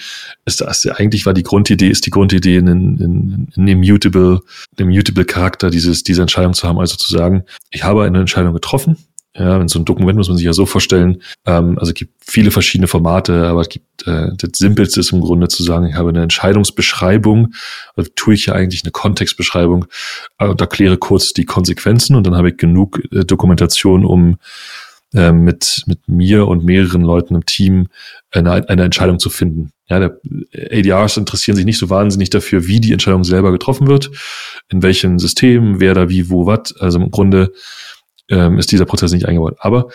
ist, 0.45 0.61
dass 0.61 0.87
eigentlich 0.87 1.27
war 1.27 1.35
die 1.35 1.43
Grundidee, 1.43 1.89
ist 1.89 2.07
die 2.07 2.11
Grundidee, 2.11 2.59
einen, 2.59 2.69
einen, 2.69 3.53
einen 3.57 3.69
immutable, 3.69 4.41
einen 4.79 4.91
immutable 4.91 5.25
Charakter 5.25 5.71
dieses, 5.71 6.03
diese 6.03 6.23
Entscheidung 6.23 6.55
zu 6.55 6.69
haben, 6.69 6.79
also 6.79 6.97
zu 6.97 7.13
sagen, 7.13 7.45
ich 7.71 7.85
habe 7.85 8.05
eine 8.05 8.21
Entscheidung 8.21 8.55
getroffen, 8.55 8.97
ja, 9.37 9.61
in 9.61 9.69
so 9.69 9.81
ein 9.81 9.85
Dokument 9.85 10.17
muss 10.17 10.29
man 10.29 10.37
sich 10.37 10.47
ja 10.47 10.53
so 10.53 10.65
vorstellen, 10.65 11.23
ähm, 11.45 11.79
also 11.79 11.91
es 11.91 11.95
gibt 11.95 12.13
viele 12.25 12.51
verschiedene 12.53 12.87
Formate, 12.87 13.49
aber 13.49 13.63
es 13.63 13.69
gibt 13.69 14.07
äh, 14.07 14.29
das 14.37 14.51
Simpelste 14.55 15.01
ist 15.01 15.13
im 15.13 15.21
Grunde 15.21 15.49
zu 15.49 15.63
sagen, 15.63 15.87
ich 15.87 15.95
habe 15.97 16.11
eine 16.11 16.23
Entscheidungsbeschreibung, 16.23 17.53
also 17.97 18.11
tue 18.15 18.35
ich 18.35 18.47
ja 18.47 18.55
eigentlich 18.55 18.85
eine 18.85 18.93
Kontextbeschreibung 18.93 19.87
äh, 20.39 20.47
und 20.47 20.61
erkläre 20.61 20.99
kurz 20.99 21.33
die 21.33 21.45
Konsequenzen 21.45 22.15
und 22.15 22.27
dann 22.27 22.37
habe 22.37 22.51
ich 22.51 22.57
genug 22.57 23.03
äh, 23.11 23.25
Dokumentation, 23.25 24.05
um 24.05 24.39
äh, 25.15 25.33
mit, 25.33 25.83
mit 25.87 26.09
mir 26.09 26.47
und 26.47 26.65
mehreren 26.65 27.03
Leuten 27.03 27.35
im 27.35 27.47
Team 27.47 27.89
eine, 28.31 28.69
eine 28.69 28.85
Entscheidung 28.85 29.19
zu 29.19 29.31
finden. 29.31 29.71
Ja, 29.89 29.99
der 29.99 30.19
ADRs 30.73 31.17
interessieren 31.17 31.57
sich 31.57 31.65
nicht 31.65 31.79
so 31.79 31.91
wahnsinnig 31.91 32.31
dafür, 32.31 32.67
wie 32.67 32.81
die 32.81 32.93
Entscheidung 32.93 33.23
selber 33.23 33.53
getroffen 33.53 33.87
wird, 33.87 34.11
in 34.71 34.83
welchem 34.83 35.19
System, 35.19 35.79
wer 35.79 35.95
da 35.95 36.09
wie, 36.09 36.31
wo, 36.31 36.47
was. 36.47 36.75
Also 36.79 36.99
im 36.99 37.11
Grunde 37.11 37.53
ähm, 38.29 38.59
ist 38.59 38.73
dieser 38.73 38.87
Prozess 38.87 39.13
nicht 39.13 39.27
eingebaut. 39.27 39.57
Aber 39.59 39.89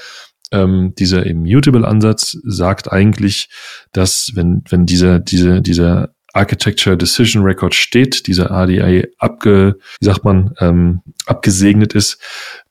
ähm, 0.52 0.94
dieser 0.98 1.26
Immutable-Ansatz 1.26 2.38
sagt 2.44 2.92
eigentlich, 2.92 3.50
dass 3.92 4.32
wenn, 4.36 4.64
wenn 4.70 4.86
dieser, 4.86 5.20
diese, 5.20 5.62
dieser 5.62 6.10
Architecture 6.34 6.96
Decision 6.96 7.44
Record 7.44 7.74
steht, 7.74 8.28
dieser 8.28 8.52
ADA 8.52 9.08
abge, 9.18 9.78
wie 10.00 10.06
sagt 10.06 10.24
man, 10.24 10.54
ähm, 10.60 11.02
abgesegnet 11.26 11.94
ist, 11.94 12.20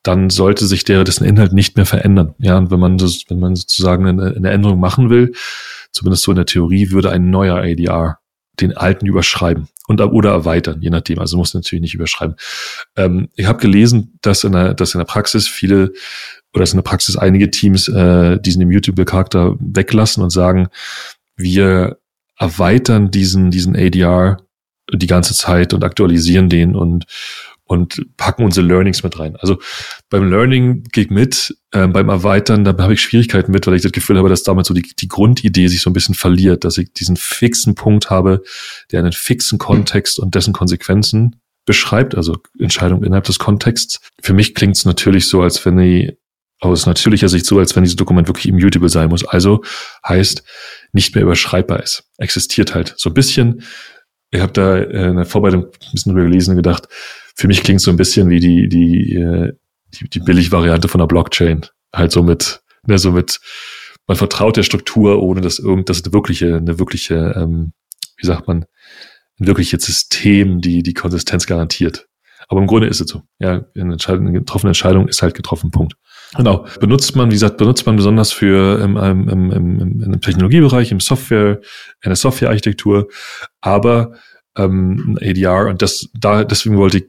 dann 0.03 0.31
sollte 0.31 0.67
sich 0.67 0.85
der 0.85 1.05
dessen 1.05 1.25
Inhalt 1.25 1.53
nicht 1.53 1.77
mehr 1.77 1.87
verändern. 1.87 2.35
Ja, 2.39 2.57
und 2.57 2.71
wenn 2.71 2.81
man 2.81 2.99
das, 2.99 3.25
wenn 3.29 3.41
man 3.41 3.57
sozusagen 3.57 4.07
eine, 4.07 4.35
eine 4.35 4.51
Änderung 4.51 4.79
machen 4.79 5.11
will, 5.11 5.33
zumindest 5.91 6.23
so 6.23 6.33
in 6.33 6.37
der 6.37 6.47
Theorie, 6.47 6.91
würde 6.91 7.11
ein 7.11 7.31
neuer 7.31 7.57
ADR 7.57 8.19
den 8.61 8.77
alten 8.77 9.07
überschreiben 9.07 9.69
und 9.89 10.01
oder 10.03 10.31
erweitern, 10.31 10.81
je 10.83 10.91
nachdem. 10.91 11.19
Also 11.19 11.37
muss 11.37 11.55
natürlich 11.55 11.81
nicht 11.81 11.95
überschreiben. 11.95 12.37
Ähm, 12.97 13.29
ich 13.35 13.47
habe 13.47 13.59
gelesen, 13.59 14.19
dass 14.21 14.45
in, 14.45 14.53
der, 14.53 14.75
dass 14.75 14.95
in 14.95 14.99
der 14.99 15.07
Praxis 15.07 15.49
viele 15.49 15.93
oder 16.53 16.63
dass 16.63 16.73
in 16.73 16.77
der 16.77 16.83
Praxis 16.83 17.17
einige 17.17 17.51
Teams 17.51 17.89
äh, 17.89 18.39
diesen 18.39 18.63
immutable 18.63 19.05
Charakter 19.05 19.57
weglassen 19.59 20.23
und 20.23 20.31
sagen, 20.31 20.69
wir 21.37 21.99
erweitern 22.37 23.11
diesen 23.11 23.51
diesen 23.51 23.77
ADR 23.77 24.37
die 24.93 25.07
ganze 25.07 25.35
Zeit 25.35 25.75
und 25.75 25.85
aktualisieren 25.85 26.49
den 26.49 26.77
und 26.77 27.05
und 27.69 28.05
packen 28.17 28.45
unsere 28.45 28.67
Learnings 28.67 29.03
mit 29.03 29.19
rein. 29.19 29.37
Also 29.37 29.59
beim 30.11 30.29
Learning 30.29 30.83
geht 30.91 31.11
mit, 31.11 31.57
äh, 31.71 31.87
beim 31.87 32.09
Erweitern, 32.09 32.65
da 32.65 32.77
habe 32.77 32.95
ich 32.95 33.01
Schwierigkeiten 33.01 33.53
mit, 33.53 33.67
weil 33.67 33.75
ich 33.75 33.83
das 33.83 33.93
Gefühl 33.93 34.19
habe, 34.19 34.29
dass 34.29 34.43
damals 34.43 34.69
so 34.69 34.75
die, 34.75 34.83
die 34.99 35.09
Grundidee 35.09 35.69
sich 35.69 35.83
so 35.83 35.91
ein 35.91 35.93
bisschen 35.93 36.15
verliert, 36.15 36.65
dass 36.65 36.79
ich 36.79 36.93
diesen 36.93 37.17
fixen 37.17 37.75
Punkt 37.75 38.11
habe, 38.11 38.43
der 38.91 39.01
einen 39.01 39.13
fixen 39.13 39.59
Kontext 39.59 40.19
und 40.19 40.35
dessen 40.35 40.53
Konsequenzen 40.53 41.37
beschreibt, 41.67 42.15
also 42.15 42.39
Entscheidung 42.59 43.05
innerhalb 43.05 43.25
des 43.25 43.39
Kontexts. 43.39 44.01
Für 44.23 44.33
mich 44.33 44.55
klingt 44.55 44.77
es 44.77 44.87
natürlich 44.87 45.29
so, 45.29 45.43
als 45.43 45.65
wenn 45.67 45.79
ich 45.79 46.17
aus 46.61 46.87
natürlicher 46.87 47.29
Sicht 47.29 47.47
so, 47.47 47.59
als 47.59 47.77
wenn 47.77 47.85
dieses 47.85 47.97
Dokument 47.97 48.29
wirklich 48.29 48.49
immutable 48.49 48.89
sein 48.89 49.11
muss. 49.11 49.25
Also 49.25 49.63
heißt, 50.07 50.43
nicht 50.93 51.15
mehr 51.15 51.23
überschreibbar 51.23 51.83
ist. 51.83 52.05
Existiert 52.17 52.75
halt 52.75 52.95
so 52.97 53.11
ein 53.11 53.15
bisschen. 53.15 53.63
Ich 54.31 54.41
habe 54.41 54.53
da 54.53 54.79
äh, 54.79 55.09
in 55.11 55.17
der 55.17 55.27
Vorbereitung 55.27 55.65
ein 55.65 55.93
bisschen 55.93 56.13
drüber 56.13 56.25
gelesen 56.25 56.53
und 56.53 56.57
gedacht, 56.57 56.89
für 57.39 57.47
mich 57.47 57.63
klingt 57.63 57.81
so 57.81 57.93
ein 57.93 57.97
bisschen 57.97 58.29
wie 58.31 58.41
die, 58.41 58.69
die, 58.69 59.15
äh, 59.15 59.53
die, 59.95 60.11
die 60.11 60.19
Billig-Variante 60.19 60.89
von 60.89 60.99
der 60.99 61.07
Blockchain. 61.07 61.65
Halt 61.95 62.11
so 62.11 62.25
mit, 62.25 62.61
ne, 62.85 62.99
so 62.99 63.13
mit, 63.13 63.41
man 64.09 64.17
vertraut 64.17 64.57
der 64.57 64.65
Struktur, 64.65 65.23
ohne 65.23 65.41
dass 65.41 65.61
irgend, 65.61 65.89
das 65.89 66.03
eine 66.03 66.13
wirkliche, 66.13 66.57
eine 66.57 66.81
wirkliche, 66.81 67.35
ähm, 67.37 67.73
wie 68.17 68.27
sagt 68.27 68.49
man, 68.49 68.65
ein 69.39 69.47
wirkliches 69.47 69.85
System, 69.85 70.61
die 70.61 70.83
die 70.83 70.95
Konsistenz 70.95 71.47
garantiert. 71.47 72.09
Aber 72.49 72.61
im 72.61 72.67
Grunde 72.67 72.89
ist 72.89 73.01
es 73.01 73.09
so. 73.09 73.23
Ja, 73.39 73.65
eine, 73.77 73.93
Entscheidung, 73.93 74.27
eine 74.27 74.41
getroffene 74.41 74.71
Entscheidung 74.71 75.07
ist 75.07 75.23
halt 75.23 75.35
getroffen, 75.35 75.71
Punkt. 75.71 75.95
Genau. 76.37 76.67
Benutzt 76.81 77.15
man, 77.15 77.31
wie 77.31 77.35
gesagt, 77.35 77.59
benutzt 77.59 77.87
man 77.87 77.95
besonders 77.95 78.33
für 78.33 78.81
im, 78.83 78.97
im, 78.97 79.29
im, 79.29 79.51
im, 79.53 80.03
im 80.03 80.21
Technologiebereich, 80.21 80.91
im 80.91 81.01
Software, 81.01 81.61
in 82.03 82.11
der 82.11 82.17
Softwarearchitektur, 82.17 83.09
aber 83.61 84.15
ähm, 84.57 85.17
ADR 85.23 85.69
und 85.69 85.83
das 85.83 86.09
da 86.15 86.43
deswegen 86.43 86.77
wollte 86.77 86.99
ich, 86.99 87.05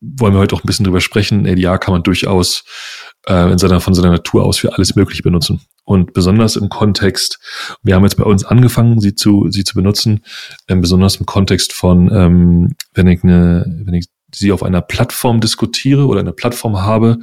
wollen 0.00 0.34
wir 0.34 0.40
heute 0.40 0.54
auch 0.54 0.64
ein 0.64 0.66
bisschen 0.66 0.84
drüber 0.84 1.00
sprechen. 1.00 1.46
ADR 1.46 1.78
kann 1.78 1.92
man 1.92 2.02
durchaus 2.02 2.64
äh, 3.26 3.52
in 3.52 3.58
seiner 3.58 3.80
von 3.80 3.94
seiner 3.94 4.10
Natur 4.10 4.44
aus 4.44 4.58
für 4.58 4.72
alles 4.72 4.96
Mögliche 4.96 5.22
benutzen 5.22 5.60
und 5.84 6.12
besonders 6.12 6.56
im 6.56 6.68
Kontext. 6.68 7.38
Wir 7.82 7.94
haben 7.94 8.04
jetzt 8.04 8.16
bei 8.16 8.24
uns 8.24 8.44
angefangen, 8.44 9.00
sie 9.00 9.14
zu 9.14 9.48
sie 9.50 9.64
zu 9.64 9.74
benutzen, 9.74 10.24
ähm, 10.68 10.80
besonders 10.80 11.16
im 11.16 11.26
Kontext 11.26 11.72
von 11.72 12.10
ähm, 12.12 12.74
wenn 12.94 13.06
ich 13.08 13.22
eine 13.22 13.64
wenn 13.84 13.94
ich 13.94 14.06
sie 14.32 14.52
auf 14.52 14.62
einer 14.62 14.80
Plattform 14.80 15.40
diskutiere 15.40 16.06
oder 16.06 16.20
eine 16.20 16.32
Plattform 16.32 16.80
habe, 16.80 17.18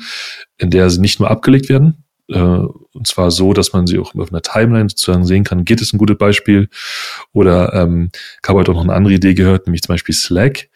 in 0.58 0.70
der 0.70 0.90
sie 0.90 1.00
nicht 1.00 1.20
nur 1.20 1.32
abgelegt 1.32 1.70
werden, 1.70 2.04
äh, 2.30 2.38
und 2.38 3.08
zwar 3.08 3.32
so, 3.32 3.54
dass 3.54 3.74
man 3.74 3.88
sie 3.88 4.00
auch 4.00 4.14
auf 4.16 4.32
einer 4.32 4.42
Timeline 4.42 4.90
sozusagen 4.90 5.26
sehen 5.26 5.44
kann, 5.44 5.66
geht 5.66 5.82
es 5.82 5.94
ein 5.94 5.98
gutes 5.98 6.18
Beispiel. 6.18 6.70
Oder 7.32 7.74
ähm, 7.74 8.10
ich 8.14 8.48
habe 8.48 8.60
halt 8.60 8.70
auch 8.70 8.74
noch 8.74 8.84
eine 8.84 8.94
andere 8.94 9.14
Idee 9.14 9.34
gehört, 9.34 9.66
nämlich 9.68 9.82
zum 9.84 9.94
Beispiel 9.94 10.16
Slack, 10.16 10.70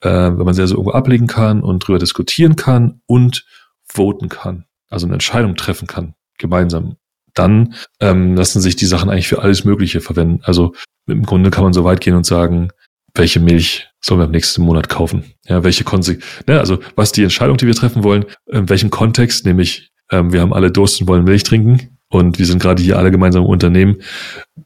äh, 0.00 0.08
wenn 0.08 0.44
man 0.44 0.54
sie 0.54 0.62
also 0.62 0.74
irgendwo 0.74 0.92
ablegen 0.92 1.26
kann 1.26 1.62
und 1.62 1.86
drüber 1.86 1.98
diskutieren 1.98 2.56
kann 2.56 3.00
und 3.06 3.46
voten 3.84 4.28
kann, 4.28 4.66
also 4.88 5.06
eine 5.06 5.14
Entscheidung 5.14 5.56
treffen 5.56 5.86
kann, 5.86 6.14
gemeinsam. 6.38 6.96
Dann 7.34 7.74
ähm, 8.00 8.34
lassen 8.34 8.60
sich 8.60 8.76
die 8.76 8.86
Sachen 8.86 9.10
eigentlich 9.10 9.28
für 9.28 9.42
alles 9.42 9.64
Mögliche 9.64 10.00
verwenden. 10.00 10.40
Also 10.44 10.74
im 11.06 11.22
Grunde 11.22 11.50
kann 11.50 11.64
man 11.64 11.72
so 11.72 11.84
weit 11.84 12.00
gehen 12.00 12.14
und 12.14 12.24
sagen, 12.24 12.70
welche 13.14 13.40
Milch 13.40 13.88
sollen 14.00 14.20
wir 14.20 14.26
im 14.26 14.30
nächsten 14.30 14.62
Monat 14.62 14.88
kaufen? 14.88 15.24
Ja, 15.46 15.64
welche 15.64 15.84
Konsequenz, 15.84 16.46
ne, 16.46 16.58
also 16.60 16.78
was 16.94 17.12
die 17.12 17.22
Entscheidung, 17.22 17.56
die 17.56 17.66
wir 17.66 17.74
treffen 17.74 18.04
wollen, 18.04 18.24
in 18.46 18.68
welchem 18.68 18.90
Kontext, 18.90 19.46
nämlich 19.46 19.90
ähm, 20.10 20.32
wir 20.32 20.40
haben 20.40 20.52
alle 20.52 20.70
Durst 20.70 21.00
und 21.00 21.08
wollen 21.08 21.24
Milch 21.24 21.42
trinken 21.42 21.98
und 22.08 22.38
wir 22.38 22.46
sind 22.46 22.60
gerade 22.60 22.82
hier 22.82 22.98
alle 22.98 23.10
gemeinsam 23.10 23.42
im 23.44 23.48
Unternehmen 23.48 24.02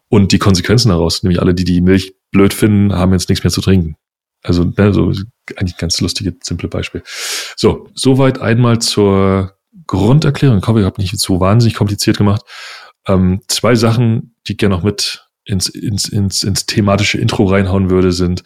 und 0.08 0.32
die 0.32 0.38
Konsequenzen 0.38 0.88
daraus, 0.88 1.22
nämlich 1.22 1.40
alle, 1.40 1.54
die 1.54 1.64
die 1.64 1.80
Milch 1.80 2.14
blöd 2.30 2.52
finden, 2.52 2.94
haben 2.94 3.12
jetzt 3.12 3.28
nichts 3.28 3.44
mehr 3.44 3.50
zu 3.50 3.60
trinken. 3.60 3.96
Also, 4.42 4.64
ne, 4.64 4.92
so 4.92 5.12
eigentlich 5.56 5.76
ganz 5.76 6.00
lustige, 6.00 6.36
simple 6.42 6.68
Beispiel. 6.68 7.02
So, 7.56 7.88
soweit 7.94 8.40
einmal 8.40 8.78
zur 8.78 9.54
Grunderklärung. 9.86 10.58
Ich 10.58 10.66
hoffe, 10.66 10.80
ich 10.80 10.86
habe 10.86 11.00
nicht 11.00 11.18
so 11.18 11.40
wahnsinnig 11.40 11.74
kompliziert 11.74 12.16
gemacht. 12.16 12.42
Ähm, 13.06 13.40
zwei 13.48 13.74
Sachen, 13.74 14.34
die 14.46 14.52
ich 14.52 14.58
gerne 14.58 14.76
noch 14.76 14.82
mit 14.82 15.26
ins, 15.44 15.68
ins, 15.68 16.08
ins, 16.08 16.42
ins 16.42 16.66
thematische 16.66 17.18
Intro 17.18 17.44
reinhauen 17.44 17.90
würde, 17.90 18.12
sind 18.12 18.42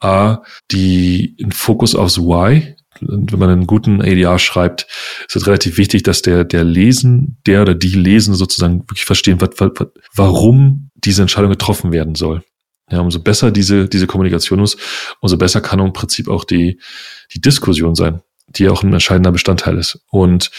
A, 0.00 0.42
die 0.70 1.34
in 1.38 1.52
Fokus 1.52 1.94
aufs 1.94 2.18
Why. 2.18 2.76
Wenn 3.00 3.38
man 3.38 3.50
einen 3.50 3.66
guten 3.66 4.00
ADR 4.00 4.38
schreibt, 4.38 4.86
ist 5.28 5.36
es 5.36 5.46
relativ 5.46 5.76
wichtig, 5.76 6.02
dass 6.02 6.22
der, 6.22 6.44
der 6.44 6.64
Lesen, 6.64 7.38
der 7.46 7.62
oder 7.62 7.74
die 7.74 7.88
Lesen 7.88 8.34
sozusagen 8.34 8.80
wirklich 8.80 9.04
verstehen, 9.04 9.40
was, 9.40 9.50
was, 9.58 9.88
warum 10.14 10.90
diese 10.94 11.22
Entscheidung 11.22 11.50
getroffen 11.50 11.92
werden 11.92 12.14
soll. 12.14 12.42
Ja, 12.90 13.00
umso 13.00 13.20
besser 13.20 13.50
diese, 13.50 13.88
diese 13.88 14.06
Kommunikation 14.06 14.62
ist, 14.62 14.78
umso 15.20 15.36
besser 15.36 15.60
kann 15.60 15.80
im 15.80 15.92
Prinzip 15.92 16.28
auch 16.28 16.44
die, 16.44 16.80
die 17.34 17.40
Diskussion 17.40 17.94
sein, 17.94 18.22
die 18.48 18.68
auch 18.68 18.82
ein 18.82 18.92
entscheidender 18.92 19.32
Bestandteil 19.32 19.76
ist. 19.76 20.00
Und 20.10 20.50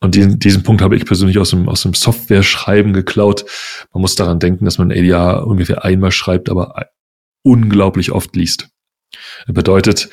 und 0.00 0.14
diesen, 0.14 0.38
diesen 0.38 0.62
Punkt 0.62 0.82
habe 0.82 0.96
ich 0.96 1.06
persönlich 1.06 1.38
aus 1.38 1.48
dem, 1.48 1.66
aus 1.66 1.80
dem 1.80 1.94
Software-Schreiben 1.94 2.92
geklaut. 2.92 3.46
Man 3.94 4.02
muss 4.02 4.14
daran 4.14 4.38
denken, 4.38 4.66
dass 4.66 4.76
man 4.76 4.92
ADR 4.92 5.46
ungefähr 5.46 5.82
einmal 5.82 6.10
schreibt, 6.10 6.50
aber 6.50 6.90
unglaublich 7.42 8.12
oft 8.12 8.36
liest. 8.36 8.68
Das 9.46 9.54
bedeutet, 9.54 10.10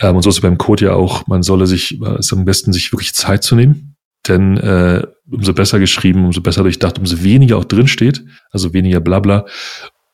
ähm, 0.00 0.14
und 0.14 0.22
so 0.22 0.30
ist 0.30 0.36
es 0.36 0.42
beim 0.42 0.56
Code 0.56 0.84
ja 0.84 0.92
auch, 0.92 1.26
man 1.26 1.42
solle 1.42 1.66
sich, 1.66 2.00
äh, 2.00 2.18
ist 2.20 2.32
am 2.32 2.44
besten, 2.44 2.72
sich 2.72 2.92
wirklich 2.92 3.12
Zeit 3.12 3.42
zu 3.42 3.56
nehmen. 3.56 3.96
Denn 4.28 4.56
äh, 4.56 5.04
umso 5.28 5.52
besser 5.52 5.80
geschrieben, 5.80 6.24
umso 6.24 6.40
besser 6.40 6.62
durchdacht, 6.62 6.98
umso 6.98 7.24
weniger 7.24 7.58
auch 7.58 7.64
drin 7.64 7.88
steht, 7.88 8.24
also 8.52 8.72
weniger 8.72 9.00
Blabla, 9.00 9.46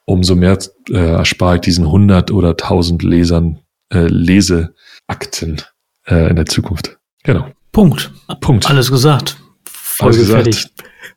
umso 0.04 0.34
mehr 0.34 0.58
äh, 0.88 0.96
erspare 0.96 1.56
ich 1.56 1.60
diesen 1.62 1.86
100 1.86 2.30
oder 2.30 2.50
1000 2.50 3.02
Lesern 3.02 3.60
äh, 3.92 4.06
Leseakten 4.06 5.62
äh, 6.06 6.30
in 6.30 6.36
der 6.36 6.46
Zukunft. 6.46 6.98
Genau. 7.24 7.46
Punkt. 7.72 8.10
Punkt. 8.40 8.68
Alles 8.68 8.90
gesagt. 8.90 9.36
Folge 9.64 10.16
Alles 10.16 10.26
gesagt. 10.26 10.54
fertig. 10.54 10.66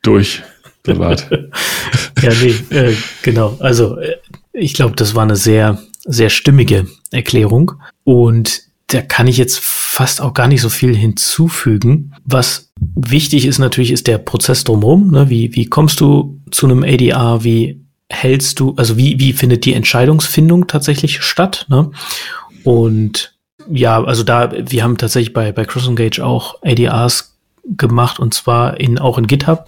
Durch. 0.02 0.44
Bewahrt. 0.84 1.30
ja, 2.22 2.32
nee, 2.42 2.56
äh, 2.76 2.94
genau. 3.22 3.56
Also 3.60 3.98
äh, 3.98 4.18
ich 4.52 4.74
glaube, 4.74 4.96
das 4.96 5.16
war 5.16 5.24
eine 5.24 5.38
sehr, 5.38 5.80
sehr 6.04 6.30
stimmige 6.30 6.88
Erklärung. 7.12 7.74
Und 8.04 8.64
da 8.88 9.02
kann 9.02 9.28
ich 9.28 9.38
jetzt 9.38 9.60
fast 9.62 10.22
auch 10.22 10.34
gar 10.34 10.48
nicht 10.48 10.62
so 10.62 10.70
viel 10.70 10.96
hinzufügen. 10.96 12.14
Was 12.26 12.72
wichtig 12.96 13.46
ist 13.46 13.60
natürlich, 13.60 13.92
ist 13.92 14.08
der 14.08 14.18
Prozess 14.18 14.64
drumherum. 14.66 15.12
Ne? 15.12 15.30
Wie, 15.30 15.56
wie 15.56 15.68
kommst 15.68 16.02
du 16.02 16.42
zu 16.52 16.66
einem 16.66 16.84
ADR? 16.84 17.44
Wie 17.44 17.83
hältst 18.14 18.60
du, 18.60 18.74
also 18.78 18.98
wie, 18.98 19.20
wie 19.20 19.34
findet 19.34 19.66
die 19.66 19.74
Entscheidungsfindung 19.74 20.68
tatsächlich 20.68 21.22
statt? 21.22 21.66
Ne? 21.70 21.92
Und 22.64 23.34
ja, 23.70 24.04
also 24.04 24.24
da, 24.24 24.52
wir 24.52 24.84
haben 24.84 24.98
tatsächlich 24.98 25.34
bei, 25.34 25.52
bei 25.52 25.66
CrossEngage 25.66 26.24
auch 26.24 26.56
ADRs 26.64 27.38
gemacht 27.66 28.20
und 28.20 28.34
zwar 28.34 28.80
in, 28.80 29.00
auch 29.00 29.18
in 29.18 29.28
GitHub, 29.28 29.68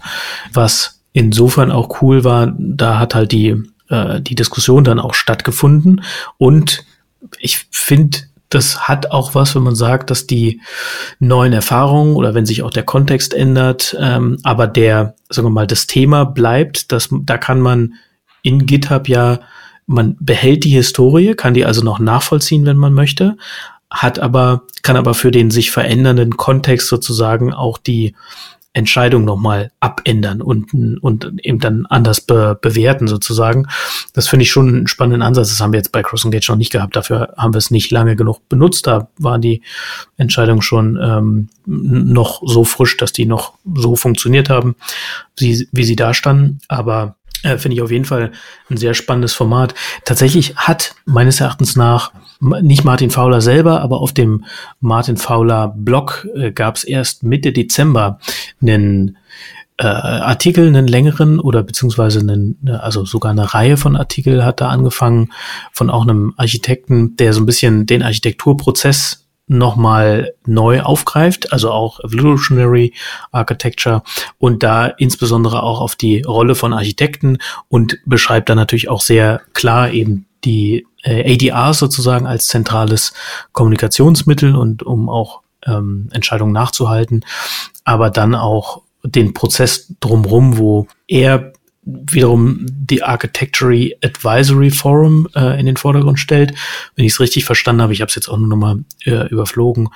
was 0.52 1.02
insofern 1.12 1.70
auch 1.72 2.02
cool 2.02 2.24
war, 2.24 2.54
da 2.58 2.98
hat 2.98 3.14
halt 3.14 3.32
die, 3.32 3.62
äh, 3.88 4.20
die 4.20 4.34
Diskussion 4.34 4.84
dann 4.84 5.00
auch 5.00 5.14
stattgefunden 5.14 6.02
und 6.36 6.84
ich 7.38 7.66
finde, 7.70 8.18
das 8.48 8.86
hat 8.86 9.10
auch 9.10 9.34
was, 9.34 9.54
wenn 9.54 9.62
man 9.62 9.74
sagt, 9.74 10.10
dass 10.10 10.26
die 10.26 10.60
neuen 11.18 11.52
Erfahrungen 11.52 12.14
oder 12.14 12.34
wenn 12.34 12.46
sich 12.46 12.62
auch 12.62 12.70
der 12.70 12.84
Kontext 12.84 13.34
ändert, 13.34 13.96
ähm, 13.98 14.38
aber 14.44 14.66
der, 14.66 15.14
sagen 15.30 15.46
wir 15.46 15.52
mal, 15.52 15.66
das 15.66 15.86
Thema 15.86 16.24
bleibt, 16.24 16.92
dass, 16.92 17.08
da 17.10 17.38
kann 17.38 17.60
man 17.60 17.94
in 18.46 18.64
GitHub 18.64 19.08
ja, 19.08 19.40
man 19.86 20.16
behält 20.20 20.64
die 20.64 20.70
Historie, 20.70 21.34
kann 21.34 21.54
die 21.54 21.64
also 21.64 21.82
noch 21.82 21.98
nachvollziehen, 21.98 22.64
wenn 22.64 22.76
man 22.76 22.94
möchte, 22.94 23.36
hat 23.90 24.18
aber, 24.18 24.62
kann 24.82 24.96
aber 24.96 25.14
für 25.14 25.30
den 25.30 25.50
sich 25.50 25.70
verändernden 25.70 26.36
Kontext 26.36 26.88
sozusagen 26.88 27.52
auch 27.52 27.78
die 27.78 28.14
Entscheidung 28.72 29.24
nochmal 29.24 29.72
abändern 29.80 30.42
und, 30.42 30.74
und 31.00 31.32
eben 31.42 31.58
dann 31.60 31.86
anders 31.86 32.20
be, 32.20 32.58
bewerten 32.60 33.08
sozusagen. 33.08 33.66
Das 34.12 34.28
finde 34.28 34.42
ich 34.42 34.50
schon 34.50 34.68
einen 34.68 34.86
spannenden 34.86 35.22
Ansatz. 35.22 35.48
Das 35.48 35.60
haben 35.60 35.72
wir 35.72 35.78
jetzt 35.78 35.92
bei 35.92 36.02
Cross 36.02 36.26
Engage 36.26 36.50
noch 36.50 36.58
nicht 36.58 36.72
gehabt. 36.72 36.94
Dafür 36.94 37.32
haben 37.38 37.54
wir 37.54 37.58
es 37.58 37.70
nicht 37.70 37.90
lange 37.90 38.16
genug 38.16 38.46
benutzt. 38.50 38.86
Da 38.86 39.08
waren 39.18 39.40
die 39.40 39.62
Entscheidungen 40.18 40.60
schon 40.60 40.98
ähm, 41.02 41.48
noch 41.64 42.42
so 42.44 42.64
frisch, 42.64 42.98
dass 42.98 43.14
die 43.14 43.24
noch 43.24 43.54
so 43.74 43.96
funktioniert 43.96 44.50
haben, 44.50 44.76
wie, 45.38 45.66
wie 45.72 45.84
sie 45.84 45.96
da 45.96 46.12
standen. 46.12 46.58
Aber 46.68 47.15
äh, 47.42 47.58
finde 47.58 47.76
ich 47.76 47.82
auf 47.82 47.90
jeden 47.90 48.04
Fall 48.04 48.32
ein 48.70 48.76
sehr 48.76 48.94
spannendes 48.94 49.34
Format. 49.34 49.74
Tatsächlich 50.04 50.56
hat 50.56 50.94
meines 51.04 51.40
Erachtens 51.40 51.76
nach 51.76 52.12
nicht 52.40 52.84
Martin 52.84 53.10
Fowler 53.10 53.40
selber, 53.40 53.80
aber 53.80 54.00
auf 54.00 54.12
dem 54.12 54.44
Martin 54.80 55.16
Fowler 55.16 55.74
Blog 55.76 56.26
äh, 56.34 56.52
gab 56.52 56.76
es 56.76 56.84
erst 56.84 57.22
Mitte 57.22 57.52
Dezember 57.52 58.18
einen 58.60 59.16
äh, 59.78 59.86
Artikel, 59.86 60.66
einen 60.66 60.86
längeren 60.86 61.38
oder 61.38 61.62
beziehungsweise 61.62 62.20
einen, 62.20 62.58
also 62.80 63.04
sogar 63.04 63.32
eine 63.32 63.52
Reihe 63.52 63.76
von 63.76 63.96
Artikel 63.96 64.44
hat 64.44 64.60
da 64.60 64.68
angefangen 64.68 65.30
von 65.72 65.90
auch 65.90 66.02
einem 66.02 66.34
Architekten, 66.36 67.16
der 67.16 67.32
so 67.32 67.40
ein 67.40 67.46
bisschen 67.46 67.86
den 67.86 68.02
Architekturprozess 68.02 69.25
nochmal 69.46 70.32
neu 70.44 70.82
aufgreift, 70.82 71.52
also 71.52 71.70
auch 71.70 72.00
Evolutionary 72.00 72.92
Architecture 73.30 74.02
und 74.38 74.62
da 74.62 74.86
insbesondere 74.86 75.62
auch 75.62 75.80
auf 75.80 75.94
die 75.94 76.22
Rolle 76.22 76.54
von 76.54 76.72
Architekten 76.72 77.38
und 77.68 77.98
beschreibt 78.04 78.48
dann 78.48 78.56
natürlich 78.56 78.88
auch 78.88 79.00
sehr 79.00 79.42
klar 79.52 79.90
eben 79.90 80.26
die 80.44 80.86
äh, 81.02 81.34
ADR 81.34 81.74
sozusagen 81.74 82.26
als 82.26 82.46
zentrales 82.46 83.12
Kommunikationsmittel 83.52 84.56
und 84.56 84.82
um 84.82 85.08
auch 85.08 85.42
ähm, 85.64 86.08
Entscheidungen 86.12 86.52
nachzuhalten, 86.52 87.24
aber 87.84 88.10
dann 88.10 88.34
auch 88.34 88.82
den 89.04 89.32
Prozess 89.32 89.94
drumrum, 90.00 90.58
wo 90.58 90.88
er 91.06 91.52
wiederum 91.86 92.66
die 92.68 93.02
Architecture 93.02 93.90
Advisory 94.02 94.70
Forum 94.70 95.28
äh, 95.34 95.58
in 95.58 95.66
den 95.66 95.76
Vordergrund 95.76 96.18
stellt. 96.18 96.52
Wenn 96.96 97.04
ich 97.04 97.12
es 97.12 97.20
richtig 97.20 97.44
verstanden 97.44 97.80
habe, 97.80 97.92
ich 97.92 98.00
habe 98.00 98.08
es 98.08 98.16
jetzt 98.16 98.28
auch 98.28 98.38
nur 98.38 98.48
nochmal 98.48 98.84
äh, 99.04 99.28
überflogen, 99.28 99.88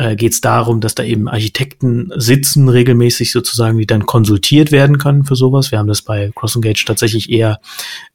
äh, 0.00 0.16
geht 0.16 0.32
es 0.32 0.40
darum, 0.40 0.80
dass 0.80 0.94
da 0.94 1.02
eben 1.02 1.28
Architekten 1.28 2.10
sitzen 2.16 2.70
regelmäßig 2.70 3.32
sozusagen, 3.32 3.76
die 3.76 3.86
dann 3.86 4.06
konsultiert 4.06 4.72
werden 4.72 4.96
können 4.96 5.24
für 5.24 5.36
sowas. 5.36 5.72
Wir 5.72 5.78
haben 5.78 5.88
das 5.88 6.00
bei 6.00 6.30
CrossEngage 6.34 6.86
tatsächlich 6.86 7.30
eher 7.30 7.60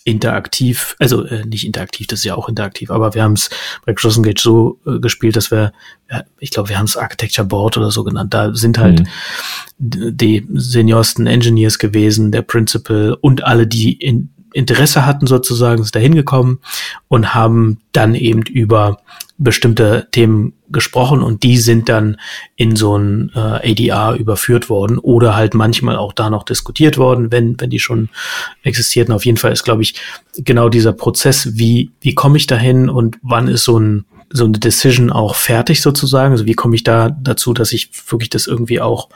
interaktiv, 0.03 0.95
also 0.97 1.23
äh, 1.25 1.45
nicht 1.45 1.63
interaktiv, 1.63 2.07
das 2.07 2.19
ist 2.19 2.25
ja 2.25 2.33
auch 2.33 2.49
interaktiv, 2.49 2.89
aber 2.89 3.13
wir 3.13 3.21
haben 3.21 3.33
es 3.33 3.51
bei 3.85 3.93
CrossEngage 3.93 4.41
so 4.41 4.79
äh, 4.87 4.97
gespielt, 4.99 5.35
dass 5.35 5.51
wir, 5.51 5.73
ja, 6.09 6.23
ich 6.39 6.49
glaube, 6.49 6.69
wir 6.69 6.79
haben 6.79 6.85
es 6.85 6.97
Architecture 6.97 7.47
Board 7.47 7.77
oder 7.77 7.91
so 7.91 8.03
genannt. 8.03 8.33
Da 8.33 8.55
sind 8.55 8.79
halt 8.79 9.01
mhm. 9.77 10.17
die 10.17 10.47
seniorsten 10.53 11.27
Engineers 11.27 11.77
gewesen, 11.77 12.31
der 12.31 12.41
Principal 12.41 13.15
und 13.21 13.43
alle, 13.43 13.67
die 13.67 13.93
in 13.93 14.31
Interesse 14.53 15.05
hatten 15.05 15.27
sozusagen, 15.27 15.83
sind 15.83 15.95
da 15.95 15.99
hingekommen 15.99 16.59
und 17.09 17.35
haben 17.35 17.79
dann 17.91 18.15
eben 18.15 18.41
über 18.41 19.01
bestimmte 19.37 20.07
Themen 20.11 20.53
gesprochen 20.69 21.21
und 21.21 21.43
die 21.43 21.57
sind 21.57 21.89
dann 21.89 22.17
in 22.55 22.75
so 22.75 22.97
ein 22.97 23.31
äh, 23.35 23.71
ADR 23.71 24.15
überführt 24.15 24.69
worden 24.69 24.97
oder 24.97 25.35
halt 25.35 25.53
manchmal 25.53 25.97
auch 25.97 26.13
da 26.13 26.29
noch 26.29 26.43
diskutiert 26.43 26.97
worden, 26.97 27.31
wenn, 27.31 27.59
wenn 27.59 27.69
die 27.69 27.79
schon 27.79 28.09
existierten. 28.63 29.13
Auf 29.13 29.25
jeden 29.25 29.37
Fall 29.37 29.51
ist, 29.51 29.63
glaube 29.63 29.81
ich, 29.81 29.95
genau 30.37 30.69
dieser 30.69 30.93
Prozess, 30.93 31.57
wie, 31.57 31.91
wie 32.01 32.15
komme 32.15 32.37
ich 32.37 32.47
dahin 32.47 32.89
und 32.89 33.17
wann 33.21 33.47
ist 33.47 33.65
so 33.65 33.79
ein 33.79 34.05
so 34.31 34.45
eine 34.45 34.57
Decision 34.57 35.11
auch 35.11 35.35
fertig 35.35 35.81
sozusagen? 35.81 36.31
Also 36.31 36.45
wie 36.45 36.55
komme 36.55 36.75
ich 36.75 36.83
da 36.83 37.09
dazu, 37.09 37.53
dass 37.53 37.71
ich 37.71 37.89
wirklich 38.09 38.29
das 38.29 38.47
irgendwie 38.47 38.81
auch 38.81 39.09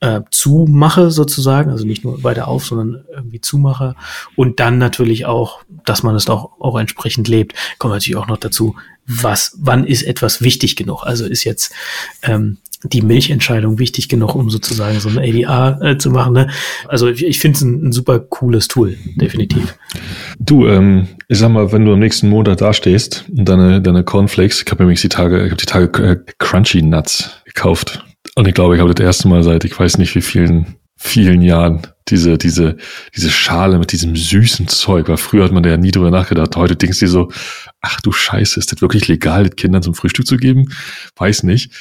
äh, 0.00 0.20
zumache 0.30 1.10
sozusagen, 1.10 1.70
also 1.70 1.86
nicht 1.86 2.04
nur 2.04 2.22
weiter 2.22 2.48
auf, 2.48 2.66
sondern 2.66 3.04
irgendwie 3.12 3.40
zumache 3.40 3.96
und 4.36 4.60
dann 4.60 4.78
natürlich 4.78 5.26
auch, 5.26 5.60
dass 5.84 6.02
man 6.02 6.14
es 6.14 6.28
auch, 6.28 6.52
auch 6.60 6.78
entsprechend 6.78 7.28
lebt. 7.28 7.54
Kommt 7.78 7.94
natürlich 7.94 8.16
auch 8.16 8.26
noch 8.26 8.38
dazu, 8.38 8.76
was, 9.06 9.56
wann 9.58 9.84
ist 9.84 10.02
etwas 10.02 10.42
wichtig 10.42 10.76
genug? 10.76 11.04
Also 11.04 11.26
ist 11.26 11.44
jetzt 11.44 11.72
ähm, 12.22 12.58
die 12.84 13.02
Milchentscheidung 13.02 13.78
wichtig 13.78 14.08
genug, 14.08 14.34
um 14.34 14.48
sozusagen 14.48 15.00
so 15.00 15.08
ein 15.10 15.18
ADR 15.18 15.78
äh, 15.82 15.98
zu 15.98 16.10
machen. 16.10 16.32
Ne? 16.32 16.50
Also 16.88 17.08
ich, 17.08 17.24
ich 17.24 17.38
finde 17.38 17.56
es 17.56 17.62
ein, 17.62 17.88
ein, 17.88 17.92
super 17.92 18.18
cooles 18.18 18.68
Tool, 18.68 18.96
definitiv. 19.16 19.76
Du, 20.38 20.66
ähm, 20.66 21.08
ich 21.28 21.38
sag 21.38 21.50
mal, 21.50 21.72
wenn 21.72 21.84
du 21.84 21.92
am 21.92 21.98
nächsten 21.98 22.28
Monat 22.28 22.60
dastehst 22.60 23.26
und 23.36 23.48
deine, 23.48 23.82
deine 23.82 24.02
Cornflakes, 24.02 24.62
ich 24.62 24.70
habe 24.70 24.82
nämlich 24.82 25.00
die 25.02 25.10
Tage, 25.10 25.44
ich 25.44 25.50
habe 25.50 25.60
die 25.60 25.66
Tage 25.66 26.02
äh, 26.02 26.16
Crunchy 26.38 26.82
Nuts 26.82 27.30
gekauft. 27.44 28.02
Und 28.34 28.48
ich 28.48 28.54
glaube, 28.54 28.76
ich 28.76 28.80
habe 28.80 28.94
das 28.94 29.04
erste 29.04 29.28
Mal 29.28 29.42
seit 29.42 29.64
ich 29.64 29.78
weiß 29.78 29.98
nicht 29.98 30.14
wie 30.14 30.22
vielen, 30.22 30.76
vielen 31.02 31.40
Jahren 31.40 31.86
diese, 32.08 32.36
diese, 32.36 32.76
diese 33.16 33.30
Schale 33.30 33.78
mit 33.78 33.90
diesem 33.92 34.14
süßen 34.14 34.68
Zeug, 34.68 35.08
weil 35.08 35.16
früher 35.16 35.44
hat 35.44 35.52
man 35.52 35.62
da 35.62 35.70
ja 35.70 35.76
nie 35.78 35.92
drüber 35.92 36.10
nachgedacht. 36.10 36.54
Heute 36.56 36.76
denkst 36.76 36.98
du 36.98 37.06
dir 37.06 37.10
so, 37.10 37.32
ach 37.80 38.02
du 38.02 38.12
Scheiße, 38.12 38.60
ist 38.60 38.70
das 38.70 38.82
wirklich 38.82 39.08
legal, 39.08 39.44
das 39.44 39.56
Kindern 39.56 39.82
zum 39.82 39.94
Frühstück 39.94 40.26
zu 40.26 40.36
geben? 40.36 40.66
Weiß 41.16 41.42
nicht. 41.42 41.72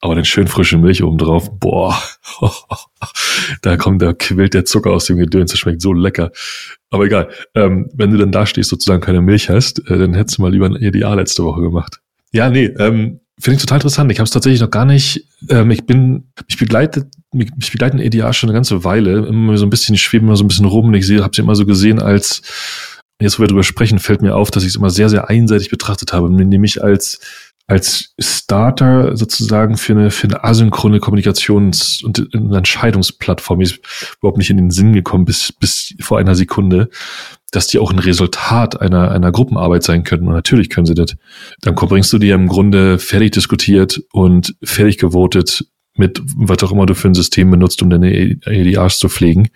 Aber 0.00 0.16
dann 0.16 0.24
schön 0.24 0.48
frische 0.48 0.76
Milch 0.76 1.02
oben 1.04 1.18
drauf, 1.18 1.58
boah, 1.60 1.96
da 3.62 3.76
kommt, 3.76 4.02
da 4.02 4.12
quillt 4.12 4.52
der 4.52 4.64
Zucker 4.64 4.90
aus 4.90 5.06
dem 5.06 5.16
Gedöns, 5.16 5.52
das 5.52 5.60
schmeckt 5.60 5.80
so 5.80 5.92
lecker. 5.92 6.30
Aber 6.90 7.04
egal, 7.04 7.30
ähm, 7.54 7.88
wenn 7.94 8.10
du 8.10 8.18
dann 8.18 8.32
da 8.32 8.44
stehst, 8.44 8.70
sozusagen 8.70 9.00
keine 9.00 9.22
Milch 9.22 9.48
hast, 9.48 9.78
äh, 9.88 9.96
dann 9.96 10.14
hättest 10.14 10.38
du 10.38 10.42
mal 10.42 10.52
lieber 10.52 10.66
ein 10.66 10.74
Ideal 10.74 11.16
letzte 11.16 11.44
Woche 11.44 11.62
gemacht. 11.62 12.00
Ja, 12.32 12.50
nee, 12.50 12.66
ähm, 12.78 13.20
finde 13.40 13.56
ich 13.56 13.62
total 13.62 13.78
interessant. 13.78 14.12
Ich 14.12 14.18
habe 14.18 14.24
es 14.24 14.30
tatsächlich 14.30 14.60
noch 14.60 14.70
gar 14.70 14.84
nicht, 14.84 15.26
ähm, 15.48 15.70
ich 15.70 15.84
bin, 15.86 16.28
ich 16.46 16.58
begleite, 16.58 17.08
mich, 17.32 17.50
mich 17.56 17.72
begleiten 17.72 17.98
EDA 17.98 18.32
schon 18.32 18.48
eine 18.50 18.56
ganze 18.56 18.84
Weile, 18.84 19.26
immer 19.26 19.56
so 19.56 19.66
ein 19.66 19.70
bisschen, 19.70 19.94
ich 19.94 20.02
schwebe 20.02 20.24
immer 20.24 20.36
so 20.36 20.44
ein 20.44 20.48
bisschen 20.48 20.66
rum 20.66 20.86
und 20.86 20.94
ich 20.94 21.06
sehe, 21.06 21.22
habe 21.22 21.34
sie 21.34 21.42
immer 21.42 21.56
so 21.56 21.66
gesehen 21.66 22.00
als, 22.00 22.42
jetzt 23.20 23.38
wo 23.38 23.42
wir 23.42 23.48
drüber 23.48 23.64
sprechen, 23.64 23.98
fällt 23.98 24.22
mir 24.22 24.36
auf, 24.36 24.50
dass 24.50 24.62
ich 24.62 24.70
es 24.70 24.76
immer 24.76 24.90
sehr, 24.90 25.08
sehr 25.08 25.28
einseitig 25.28 25.70
betrachtet 25.70 26.12
habe, 26.12 26.30
nämlich 26.30 26.82
als 26.82 27.20
als 27.66 28.14
Starter 28.18 29.16
sozusagen 29.16 29.76
für 29.76 29.94
eine, 29.94 30.10
für 30.10 30.28
eine 30.28 30.44
asynchrone 30.44 30.98
Kommunikations- 30.98 32.04
und 32.04 32.28
Entscheidungsplattform. 32.34 33.62
Ist 33.62 33.80
überhaupt 34.18 34.38
nicht 34.38 34.50
in 34.50 34.58
den 34.58 34.70
Sinn 34.70 34.92
gekommen 34.92 35.24
bis, 35.24 35.50
bis 35.52 35.94
vor 36.00 36.18
einer 36.18 36.34
Sekunde, 36.34 36.90
dass 37.54 37.66
die 37.66 37.78
auch 37.78 37.92
ein 37.92 37.98
Resultat 37.98 38.80
einer, 38.80 39.10
einer 39.10 39.32
Gruppenarbeit 39.32 39.82
sein 39.82 40.04
könnten. 40.04 40.28
Und 40.28 40.34
natürlich 40.34 40.70
können 40.70 40.86
sie 40.86 40.94
das. 40.94 41.16
Dann 41.60 41.74
bringst 41.74 42.12
du 42.12 42.18
dir 42.18 42.34
im 42.34 42.48
Grunde 42.48 42.98
fertig 42.98 43.32
diskutiert 43.32 44.02
und 44.12 44.54
fertig 44.62 44.98
gewotet 44.98 45.64
mit 45.96 46.20
was 46.36 46.60
auch 46.64 46.72
immer 46.72 46.86
du 46.86 46.94
für 46.94 47.08
ein 47.08 47.14
System 47.14 47.50
benutzt, 47.50 47.80
um 47.80 47.88
deine 47.88 48.12
EDRs 48.12 48.98
zu 48.98 49.08
pflegen 49.08 49.48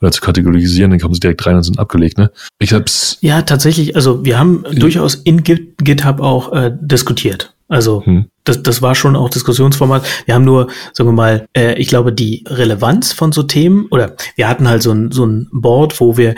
oder 0.00 0.12
zu 0.12 0.20
kategorisieren, 0.20 0.90
dann 0.90 1.00
kommen 1.00 1.14
sie 1.14 1.20
direkt 1.20 1.46
rein 1.46 1.56
und 1.56 1.62
sind 1.62 1.78
abgelegt, 1.78 2.18
ne? 2.18 2.30
Ich 2.58 2.74
hab's. 2.74 3.16
Ja, 3.22 3.42
tatsächlich, 3.42 3.96
also 3.96 4.24
wir 4.24 4.38
haben 4.38 4.64
durchaus 4.72 5.14
in 5.14 5.42
GitHub 5.42 6.20
auch 6.20 6.52
äh, 6.52 6.72
diskutiert. 6.82 7.54
Also 7.68 8.04
hm. 8.04 8.26
Das, 8.46 8.62
das 8.62 8.80
war 8.80 8.94
schon 8.94 9.16
auch 9.16 9.28
Diskussionsformat. 9.28 10.06
Wir 10.24 10.34
haben 10.34 10.44
nur, 10.44 10.68
sagen 10.92 11.10
wir 11.10 11.14
mal, 11.14 11.48
äh, 11.54 11.74
ich 11.74 11.88
glaube, 11.88 12.12
die 12.12 12.44
Relevanz 12.46 13.12
von 13.12 13.32
so 13.32 13.42
Themen, 13.42 13.86
oder 13.90 14.14
wir 14.36 14.48
hatten 14.48 14.68
halt 14.68 14.82
so 14.82 14.92
ein, 14.92 15.10
so 15.10 15.26
ein 15.26 15.48
Board, 15.52 16.00
wo 16.00 16.16
wir 16.16 16.34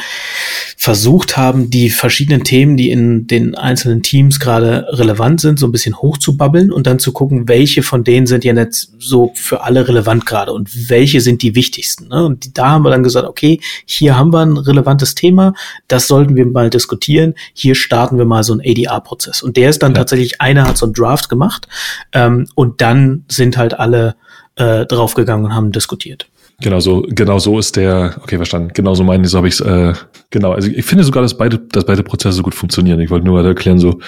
versucht 0.76 1.36
haben, 1.36 1.70
die 1.70 1.90
verschiedenen 1.90 2.44
Themen, 2.44 2.76
die 2.76 2.90
in 2.90 3.26
den 3.26 3.54
einzelnen 3.54 4.02
Teams 4.02 4.40
gerade 4.40 4.86
relevant 4.90 5.40
sind, 5.40 5.58
so 5.58 5.66
ein 5.66 5.72
bisschen 5.72 5.96
hochzubabbeln 5.96 6.72
und 6.72 6.86
dann 6.86 6.98
zu 6.98 7.12
gucken, 7.12 7.46
welche 7.46 7.82
von 7.82 8.04
denen 8.04 8.26
sind 8.26 8.44
ja 8.44 8.54
nicht 8.54 8.88
so 8.98 9.32
für 9.34 9.62
alle 9.62 9.86
relevant 9.86 10.24
gerade 10.24 10.52
und 10.52 10.88
welche 10.88 11.20
sind 11.20 11.42
die 11.42 11.54
wichtigsten. 11.54 12.08
Ne? 12.08 12.24
Und 12.24 12.56
da 12.56 12.70
haben 12.70 12.84
wir 12.84 12.90
dann 12.90 13.02
gesagt, 13.02 13.28
okay, 13.28 13.60
hier 13.84 14.16
haben 14.16 14.32
wir 14.32 14.40
ein 14.40 14.56
relevantes 14.56 15.14
Thema, 15.14 15.52
das 15.88 16.08
sollten 16.08 16.36
wir 16.36 16.46
mal 16.46 16.70
diskutieren. 16.70 17.34
Hier 17.52 17.74
starten 17.74 18.16
wir 18.16 18.24
mal 18.24 18.42
so 18.44 18.54
einen 18.54 18.62
ADR-Prozess. 18.62 19.42
Und 19.42 19.58
der 19.58 19.68
ist 19.68 19.82
dann 19.82 19.92
ja. 19.92 19.98
tatsächlich, 19.98 20.40
einer 20.40 20.66
hat 20.66 20.78
so 20.78 20.86
einen 20.86 20.94
Draft 20.94 21.28
gemacht 21.28 21.68
ähm, 22.12 22.46
und 22.54 22.80
dann 22.80 23.24
sind 23.28 23.56
halt 23.56 23.78
alle 23.78 24.16
äh, 24.56 24.86
draufgegangen 24.86 25.46
und 25.46 25.54
haben 25.54 25.72
diskutiert. 25.72 26.28
Genau 26.60 26.80
so, 26.80 27.02
genau 27.08 27.38
so 27.38 27.58
ist 27.58 27.76
der, 27.76 28.16
okay, 28.20 28.36
verstanden. 28.36 28.70
Genau 28.74 28.94
so 28.94 29.04
meine 29.04 29.24
ich, 29.24 29.30
so 29.30 29.38
habe 29.38 29.46
ich 29.46 29.54
es, 29.54 29.60
äh, 29.60 29.94
genau. 30.30 30.52
Also 30.52 30.68
ich 30.68 30.84
finde 30.84 31.04
sogar, 31.04 31.22
dass 31.22 31.38
beide, 31.38 31.58
dass 31.58 31.86
beide 31.86 32.02
Prozesse 32.02 32.42
gut 32.42 32.54
funktionieren. 32.54 32.98
Ich 32.98 33.10
wollte 33.10 33.26
nur 33.26 33.38
weiter 33.38 33.48
erklären, 33.48 33.78
so, 33.78 34.00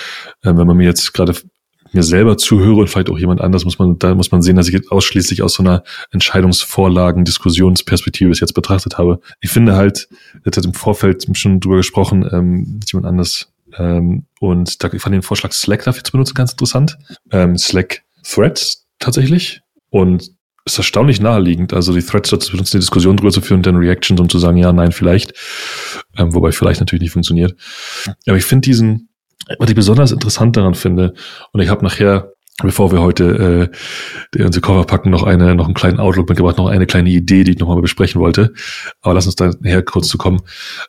äh, 0.43 0.53
wenn 0.57 0.67
man 0.67 0.77
mir 0.77 0.87
jetzt 0.87 1.13
gerade 1.13 1.33
mir 1.93 2.03
selber 2.03 2.37
zuhöre 2.37 2.81
und 2.81 2.89
vielleicht 2.89 3.11
auch 3.11 3.19
jemand 3.19 3.41
anders, 3.41 3.65
muss 3.65 3.79
man, 3.79 3.99
da 3.99 4.15
muss 4.15 4.31
man 4.31 4.43
sehen, 4.43 4.57
dass 4.57 4.69
ich 4.69 4.75
jetzt 4.75 4.91
ausschließlich 4.91 5.43
aus 5.43 5.55
so 5.55 5.63
einer 5.63 5.83
Entscheidungsvorlagen, 6.11 7.25
Diskussionsperspektive 7.25 8.31
bis 8.31 8.41
jetzt 8.41 8.55
betrachtet 8.55 8.99
habe. 8.99 9.21
Ich 9.41 9.51
finde 9.51 9.77
halt, 9.77 10.09
jetzt 10.45 10.57
hat 10.57 10.65
im 10.65 10.75
Vorfeld 10.75 11.27
schon 11.37 11.61
drüber 11.61 11.77
gesprochen, 11.77 12.29
ähm, 12.33 12.81
jemand 12.87 13.07
anders, 13.07 13.50
ähm, 13.79 14.27
und 14.41 14.83
da 14.83 14.93
ich 14.93 15.03
fand 15.03 15.15
den 15.15 15.23
Vorschlag 15.23 15.53
Slack 15.53 15.85
dafür 15.85 16.05
zu 16.05 16.13
benutzen 16.13 16.35
ganz 16.35 16.53
interessant. 16.53 16.99
Ähm, 17.31 17.57
Slack 17.57 18.03
Threads 18.23 18.87
tatsächlich. 18.99 19.63
Und 19.91 20.31
ist 20.65 20.79
erstaunlich 20.79 21.21
naheliegend, 21.21 21.73
also 21.73 21.93
die 21.93 22.03
Threads 22.03 22.31
dazu 22.31 22.53
benutzen, 22.53 22.73
die 22.73 22.81
Diskussion 22.81 23.17
drüber 23.17 23.31
zu 23.31 23.41
führen 23.41 23.59
und 23.59 23.67
dann 23.67 23.77
Reactions, 23.77 24.21
um 24.21 24.29
zu 24.29 24.39
sagen, 24.39 24.57
ja, 24.57 24.73
nein, 24.73 24.93
vielleicht. 24.93 25.35
Ähm, 26.17 26.35
wobei 26.35 26.53
vielleicht 26.53 26.81
natürlich 26.81 27.03
nicht 27.03 27.13
funktioniert. 27.13 27.55
Aber 28.27 28.37
ich 28.37 28.45
finde 28.45 28.67
diesen, 28.67 29.09
was 29.59 29.69
ich 29.69 29.75
besonders 29.75 30.13
interessant 30.13 30.57
daran 30.57 30.75
finde, 30.75 31.15
und 31.53 31.61
ich 31.61 31.69
habe 31.69 31.85
nachher, 31.85 32.33
bevor 32.63 32.93
wir 32.93 33.01
heute 33.01 33.71
äh, 34.37 34.45
unsere 34.45 34.61
Cover 34.61 34.85
packen, 34.85 35.11
noch 35.11 35.23
eine, 35.23 35.55
noch 35.55 35.65
einen 35.65 35.75
kleinen 35.75 35.99
Outlook 35.99 36.29
mitgebracht, 36.29 36.59
noch 36.59 36.69
eine 36.69 36.87
kleine 36.87 37.11
Idee, 37.11 37.43
die 37.45 37.53
ich 37.53 37.59
nochmal 37.59 37.81
besprechen 37.81 38.21
wollte. 38.21 38.53
Aber 39.01 39.15
lass 39.15 39.27
uns 39.27 39.37
da 39.37 39.53
nachher 39.61 39.83
kurz 39.83 40.09
zu 40.09 40.19
kommen. 40.19 40.43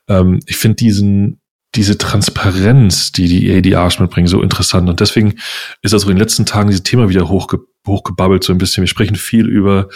Ähm, 0.08 0.40
ich 0.46 0.58
finde 0.58 0.76
diesen, 0.76 1.41
diese 1.76 1.98
Transparenz, 1.98 3.12
die 3.12 3.28
die 3.28 3.52
ADRs 3.52 4.00
mitbringen, 4.00 4.28
so 4.28 4.42
interessant. 4.42 4.90
Und 4.90 5.00
deswegen 5.00 5.36
ist 5.82 5.94
also 5.94 6.10
in 6.10 6.16
den 6.16 6.22
letzten 6.22 6.46
Tagen 6.46 6.70
dieses 6.70 6.84
Thema 6.84 7.10
wieder 7.10 7.30
hochge 7.30 7.60
hochgebabbelt, 7.88 8.44
so 8.44 8.54
ein 8.54 8.60
bisschen. 8.60 8.84
Wir 8.84 8.88
sprechen 8.88 9.16
viel 9.16 9.48
über, 9.48 9.90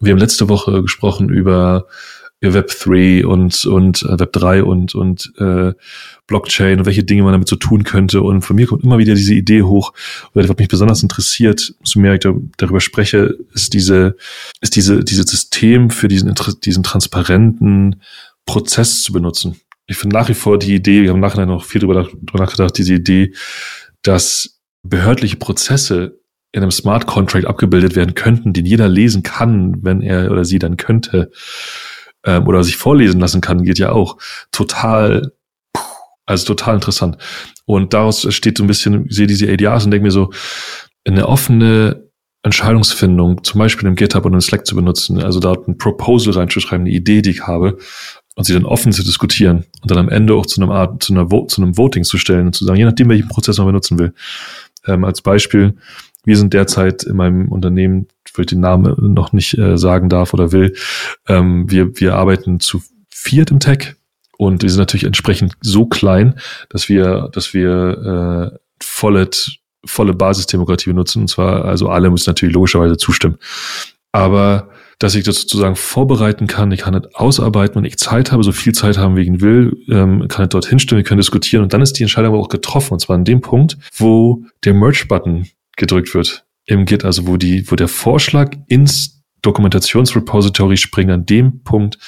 wir 0.00 0.12
haben 0.12 0.18
letzte 0.18 0.48
Woche 0.48 0.82
gesprochen 0.82 1.28
über 1.28 1.86
Web 2.40 2.72
3 2.80 3.26
und, 3.26 3.64
und 3.66 4.02
äh, 4.02 4.18
Web 4.18 4.32
3 4.32 4.64
und, 4.64 4.94
und 4.94 5.32
äh, 5.38 5.72
Blockchain 6.26 6.78
und 6.78 6.86
welche 6.86 7.04
Dinge 7.04 7.22
man 7.22 7.32
damit 7.32 7.48
so 7.48 7.56
tun 7.56 7.84
könnte. 7.84 8.22
Und 8.22 8.42
von 8.42 8.56
mir 8.56 8.66
kommt 8.66 8.82
immer 8.82 8.98
wieder 8.98 9.14
diese 9.14 9.34
Idee 9.34 9.62
hoch, 9.62 9.92
oder 10.34 10.48
was 10.48 10.56
mich 10.56 10.68
besonders 10.68 11.02
interessiert, 11.02 11.74
umso 11.80 12.00
mehr 12.00 12.14
ich 12.14 12.20
da, 12.20 12.32
darüber 12.56 12.80
spreche, 12.80 13.36
ist 13.52 13.74
diese, 13.74 14.16
ist 14.60 14.74
diese, 14.74 15.04
dieses 15.04 15.26
System 15.26 15.90
für 15.90 16.08
diesen, 16.08 16.34
diesen 16.64 16.82
transparenten 16.82 18.02
Prozess 18.46 19.02
zu 19.02 19.12
benutzen 19.12 19.60
ich 19.90 19.96
finde 19.96 20.16
nach 20.16 20.28
wie 20.28 20.34
vor 20.34 20.56
die 20.56 20.72
Idee, 20.72 21.02
wir 21.02 21.10
haben 21.10 21.18
nachher 21.18 21.46
noch 21.46 21.64
viel 21.64 21.80
drüber, 21.80 22.08
nachgedacht, 22.32 22.78
diese 22.78 22.94
Idee, 22.94 23.34
dass 24.02 24.60
behördliche 24.84 25.36
Prozesse 25.36 26.20
in 26.52 26.62
einem 26.62 26.70
Smart 26.70 27.08
Contract 27.08 27.44
abgebildet 27.44 27.96
werden 27.96 28.14
könnten, 28.14 28.52
den 28.52 28.66
jeder 28.66 28.88
lesen 28.88 29.24
kann, 29.24 29.82
wenn 29.82 30.00
er 30.00 30.30
oder 30.30 30.44
sie 30.44 30.60
dann 30.60 30.76
könnte, 30.76 31.32
ähm, 32.24 32.46
oder 32.46 32.62
sich 32.62 32.76
vorlesen 32.76 33.20
lassen 33.20 33.40
kann, 33.40 33.64
geht 33.64 33.80
ja 33.80 33.90
auch. 33.90 34.18
Total, 34.52 35.32
also 36.24 36.46
total 36.46 36.76
interessant. 36.76 37.18
Und 37.64 37.92
daraus 37.92 38.32
steht 38.32 38.58
so 38.58 38.64
ein 38.64 38.68
bisschen, 38.68 39.06
ich 39.06 39.16
sehe 39.16 39.26
diese 39.26 39.50
ADRs 39.50 39.86
und 39.86 39.90
denke 39.90 40.04
mir 40.04 40.12
so, 40.12 40.30
eine 41.04 41.26
offene 41.26 42.08
Entscheidungsfindung, 42.44 43.42
zum 43.42 43.58
Beispiel 43.58 43.88
im 43.88 43.96
GitHub 43.96 44.24
und 44.24 44.34
im 44.34 44.40
Slack 44.40 44.66
zu 44.66 44.76
benutzen, 44.76 45.20
also 45.20 45.40
da 45.40 45.52
ein 45.52 45.78
Proposal 45.78 46.34
reinzuschreiben, 46.34 46.86
eine 46.86 46.94
Idee, 46.94 47.22
die 47.22 47.30
ich 47.30 47.48
habe, 47.48 47.78
und 48.40 48.44
sie 48.44 48.54
dann 48.54 48.64
offen 48.64 48.90
zu 48.90 49.02
diskutieren 49.02 49.66
und 49.82 49.90
dann 49.90 49.98
am 49.98 50.08
Ende 50.08 50.32
auch 50.32 50.46
zu 50.46 50.62
einem 50.62 50.70
Art, 50.70 51.02
zu, 51.02 51.12
einer, 51.12 51.28
zu 51.28 51.60
einem 51.60 51.76
Voting 51.76 52.04
zu 52.04 52.16
stellen 52.16 52.46
und 52.46 52.54
zu 52.54 52.64
sagen, 52.64 52.78
je 52.78 52.86
nachdem, 52.86 53.10
welchen 53.10 53.28
Prozess 53.28 53.58
man 53.58 53.66
benutzen 53.66 53.98
will. 53.98 54.14
Ähm, 54.86 55.04
als 55.04 55.20
Beispiel, 55.20 55.74
Wir 56.24 56.38
sind 56.38 56.54
derzeit 56.54 57.02
in 57.02 57.16
meinem 57.16 57.48
Unternehmen, 57.48 58.06
wo 58.34 58.40
ich 58.40 58.46
den 58.46 58.60
Namen 58.60 58.94
noch 59.12 59.34
nicht 59.34 59.58
äh, 59.58 59.76
sagen 59.76 60.08
darf 60.08 60.32
oder 60.32 60.52
will, 60.52 60.74
ähm, 61.28 61.70
wir, 61.70 62.00
wir 62.00 62.14
arbeiten 62.14 62.60
zu 62.60 62.82
viert 63.10 63.50
im 63.50 63.60
Tech 63.60 63.96
und 64.38 64.62
wir 64.62 64.70
sind 64.70 64.78
natürlich 64.78 65.04
entsprechend 65.04 65.52
so 65.60 65.84
klein, 65.84 66.40
dass 66.70 66.88
wir, 66.88 67.28
dass 67.32 67.52
wir 67.52 68.52
äh, 68.54 68.58
volle, 68.82 69.28
volle 69.84 70.14
Basisdemokratie 70.14 70.88
benutzen. 70.88 71.22
Und 71.22 71.28
zwar, 71.28 71.66
also 71.66 71.90
alle 71.90 72.08
müssen 72.08 72.30
natürlich 72.30 72.54
logischerweise 72.54 72.96
zustimmen. 72.96 73.36
Aber 74.12 74.70
dass 75.00 75.14
ich 75.14 75.24
das 75.24 75.40
sozusagen 75.40 75.76
vorbereiten 75.76 76.46
kann, 76.46 76.70
ich 76.72 76.82
kann 76.82 76.92
das 76.92 77.14
ausarbeiten, 77.14 77.76
wenn 77.76 77.86
ich 77.86 77.96
Zeit 77.96 78.32
habe, 78.32 78.44
so 78.44 78.52
viel 78.52 78.74
Zeit 78.74 78.98
haben, 78.98 79.16
wie 79.16 79.22
ich 79.22 79.40
will, 79.40 79.76
ähm, 79.88 80.28
kann 80.28 80.44
ich 80.44 80.50
dorthin 80.50 80.78
stimmen, 80.78 80.98
wir 80.98 81.04
können 81.04 81.18
diskutieren. 81.18 81.62
Und 81.62 81.72
dann 81.72 81.80
ist 81.80 81.94
die 81.94 82.02
Entscheidung 82.02 82.34
aber 82.34 82.42
auch 82.42 82.50
getroffen 82.50 82.92
und 82.92 83.00
zwar 83.00 83.16
an 83.16 83.24
dem 83.24 83.40
Punkt, 83.40 83.78
wo 83.96 84.44
der 84.62 84.74
Merge-Button 84.74 85.48
gedrückt 85.76 86.14
wird 86.14 86.44
im 86.66 86.84
Git, 86.84 87.04
also 87.04 87.26
wo 87.26 87.38
die, 87.38 87.68
wo 87.70 87.76
der 87.76 87.88
Vorschlag 87.88 88.54
ins 88.68 89.22
Dokumentationsrepository 89.40 90.76
springt, 90.76 91.10
an 91.10 91.24
dem 91.24 91.62
Punkt 91.64 91.98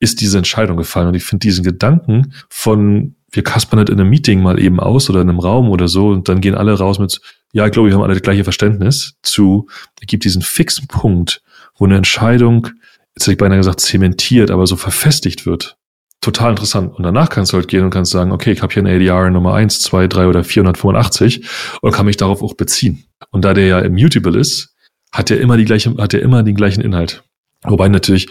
ist 0.00 0.20
diese 0.20 0.38
Entscheidung 0.38 0.76
gefallen. 0.76 1.06
Und 1.06 1.14
ich 1.14 1.22
finde 1.22 1.44
diesen 1.44 1.64
Gedanken 1.64 2.34
von 2.48 3.14
wir 3.32 3.44
kaspern 3.44 3.78
halt 3.78 3.90
in 3.90 4.00
einem 4.00 4.10
Meeting 4.10 4.42
mal 4.42 4.58
eben 4.58 4.80
aus 4.80 5.08
oder 5.08 5.20
in 5.20 5.28
einem 5.28 5.38
Raum 5.38 5.68
oder 5.70 5.86
so 5.86 6.08
und 6.08 6.28
dann 6.28 6.40
gehen 6.40 6.56
alle 6.56 6.72
raus 6.72 6.98
mit, 6.98 7.20
ja, 7.52 7.64
ich 7.64 7.70
glaube, 7.72 7.88
wir 7.88 7.94
haben 7.94 8.02
alle 8.02 8.14
das 8.14 8.22
gleiche 8.22 8.42
Verständnis 8.42 9.14
zu, 9.22 9.68
es 10.00 10.08
gibt 10.08 10.24
diesen 10.24 10.42
fixen 10.42 10.88
Punkt, 10.88 11.40
wo 11.80 11.86
eine 11.86 11.96
Entscheidung, 11.96 12.68
jetzt 13.16 13.24
hätte 13.24 13.32
ich 13.32 13.38
beinahe 13.38 13.58
gesagt, 13.58 13.80
zementiert, 13.80 14.50
aber 14.50 14.66
so 14.66 14.76
verfestigt 14.76 15.46
wird. 15.46 15.76
Total 16.20 16.50
interessant. 16.50 16.94
Und 16.94 17.02
danach 17.02 17.30
kannst 17.30 17.52
du 17.52 17.56
halt 17.56 17.66
gehen 17.68 17.82
und 17.82 17.90
kannst 17.90 18.12
sagen, 18.12 18.30
okay, 18.30 18.52
ich 18.52 18.60
habe 18.60 18.72
hier 18.72 18.84
eine 18.84 18.94
ADR 18.94 19.30
Nummer 19.30 19.54
1, 19.54 19.80
2, 19.80 20.06
3 20.06 20.26
oder 20.26 20.44
485 20.44 21.48
und 21.80 21.92
kann 21.92 22.04
mich 22.04 22.18
darauf 22.18 22.42
auch 22.42 22.54
beziehen. 22.54 23.04
Und 23.30 23.44
da 23.44 23.54
der 23.54 23.66
ja 23.66 23.78
immutable 23.78 24.38
ist, 24.38 24.76
hat 25.10 25.30
er 25.30 25.40
immer 25.40 25.56
die 25.56 25.64
gleiche, 25.64 25.96
hat 25.96 26.12
er 26.12 26.20
immer 26.20 26.42
den 26.42 26.54
gleichen 26.54 26.82
Inhalt. 26.82 27.24
Wobei 27.64 27.88
natürlich 27.88 28.28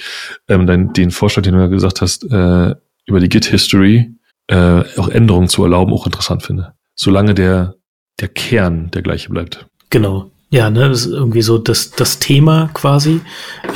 ähm, 0.47 0.67
dein, 0.67 0.93
den 0.93 1.09
Vorschlag, 1.09 1.43
den 1.43 1.55
du 1.55 1.59
ja 1.59 1.67
gesagt 1.67 2.01
hast, 2.01 2.23
äh, 2.31 2.75
über 3.05 3.19
die 3.19 3.29
Git-History 3.29 4.11
äh, 4.47 4.83
auch 4.97 5.09
Änderungen 5.09 5.49
zu 5.49 5.63
erlauben, 5.63 5.91
auch 5.91 6.05
interessant 6.05 6.43
finde. 6.43 6.73
Solange 6.95 7.33
der, 7.33 7.75
der 8.19 8.27
Kern 8.27 8.91
der 8.91 9.01
gleiche 9.01 9.29
bleibt. 9.29 9.67
Genau. 9.89 10.31
Ja, 10.51 10.71
ne, 10.71 10.89
ist 10.89 11.05
irgendwie 11.05 11.43
so 11.43 11.59
das, 11.59 11.91
das 11.91 12.17
Thema 12.17 12.71
quasi 12.73 13.21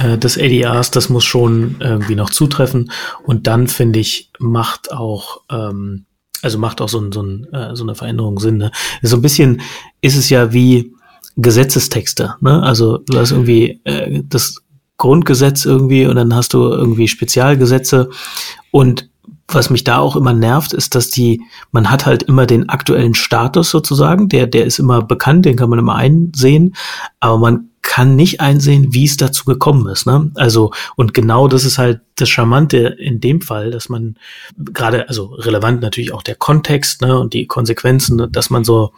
äh, 0.04 0.18
des 0.18 0.40
ADRs, 0.40 0.90
das 0.90 1.10
muss 1.10 1.24
schon 1.24 1.76
irgendwie 1.80 2.16
noch 2.16 2.32
zutreffen. 2.32 2.92
Und 3.24 3.46
dann, 3.46 3.68
finde 3.68 4.00
ich, 4.00 4.32
macht 4.40 4.92
auch, 4.92 5.42
ähm, 5.52 6.06
also 6.42 6.58
macht 6.58 6.82
auch 6.82 6.90
so, 6.90 7.00
ein, 7.00 7.12
so, 7.12 7.22
ein, 7.22 7.48
äh, 7.54 7.76
so 7.76 7.84
eine 7.84 7.94
Veränderung 7.94 8.40
Sinn. 8.40 8.58
Ne? 8.58 8.72
So 9.04 9.18
ein 9.18 9.22
bisschen 9.22 9.62
ist 10.02 10.18
es 10.18 10.30
ja 10.30 10.52
wie 10.52 10.94
Gesetzestexte. 11.36 12.36
Ne? 12.42 12.64
Also 12.64 12.98
du 12.98 13.20
hast 13.20 13.32
irgendwie 13.32 13.80
äh, 13.84 14.24
das 14.26 14.64
Grundgesetz 14.98 15.66
irgendwie 15.66 16.08
und 16.08 16.16
dann 16.16 16.34
hast 16.34 16.54
du 16.54 16.70
irgendwie 16.70 17.08
Spezialgesetze 17.08 18.10
und 18.72 19.10
was 19.54 19.70
mich 19.70 19.84
da 19.84 20.00
auch 20.00 20.16
immer 20.16 20.34
nervt, 20.34 20.74
ist, 20.74 20.96
dass 20.96 21.10
die, 21.10 21.42
man 21.72 21.89
hat 21.89 22.06
halt 22.06 22.24
immer 22.24 22.46
den 22.46 22.70
aktuellen 22.70 23.13
Status 23.13 23.70
sozusagen, 23.70 24.30
der, 24.30 24.48
der 24.48 24.66
ist 24.66 24.80
immer 24.80 25.02
bekannt, 25.02 25.46
den 25.46 25.56
kann 25.56 25.70
man 25.70 25.80
immer 25.80 25.96
einsehen, 25.96 26.76
aber 27.20 27.38
man 27.38 27.70
kann 27.84 28.15
nicht 28.15 28.41
einsehen, 28.41 28.93
wie 28.93 29.06
es 29.06 29.17
dazu 29.17 29.46
gekommen 29.46 29.88
ist. 29.88 30.08
Ne? 30.08 30.32
Also, 30.36 30.72
und 30.96 31.13
genau 31.13 31.48
das 31.48 31.63
ist 31.65 31.78
halt 31.78 32.02
das 32.15 32.30
Charmante 32.30 32.78
in 33.00 33.19
dem 33.19 33.41
Fall, 33.41 33.72
dass 33.72 33.89
man 33.89 34.15
gerade, 34.58 35.08
also 35.10 35.26
relevant 35.34 35.82
natürlich 35.82 36.13
auch 36.13 36.24
der 36.24 36.36
Kontext 36.36 37.02
ne, 37.02 37.19
und 37.19 37.34
die 37.34 37.48
Konsequenzen, 37.48 38.32
dass 38.32 38.50
man 38.50 38.63
so 38.63 38.93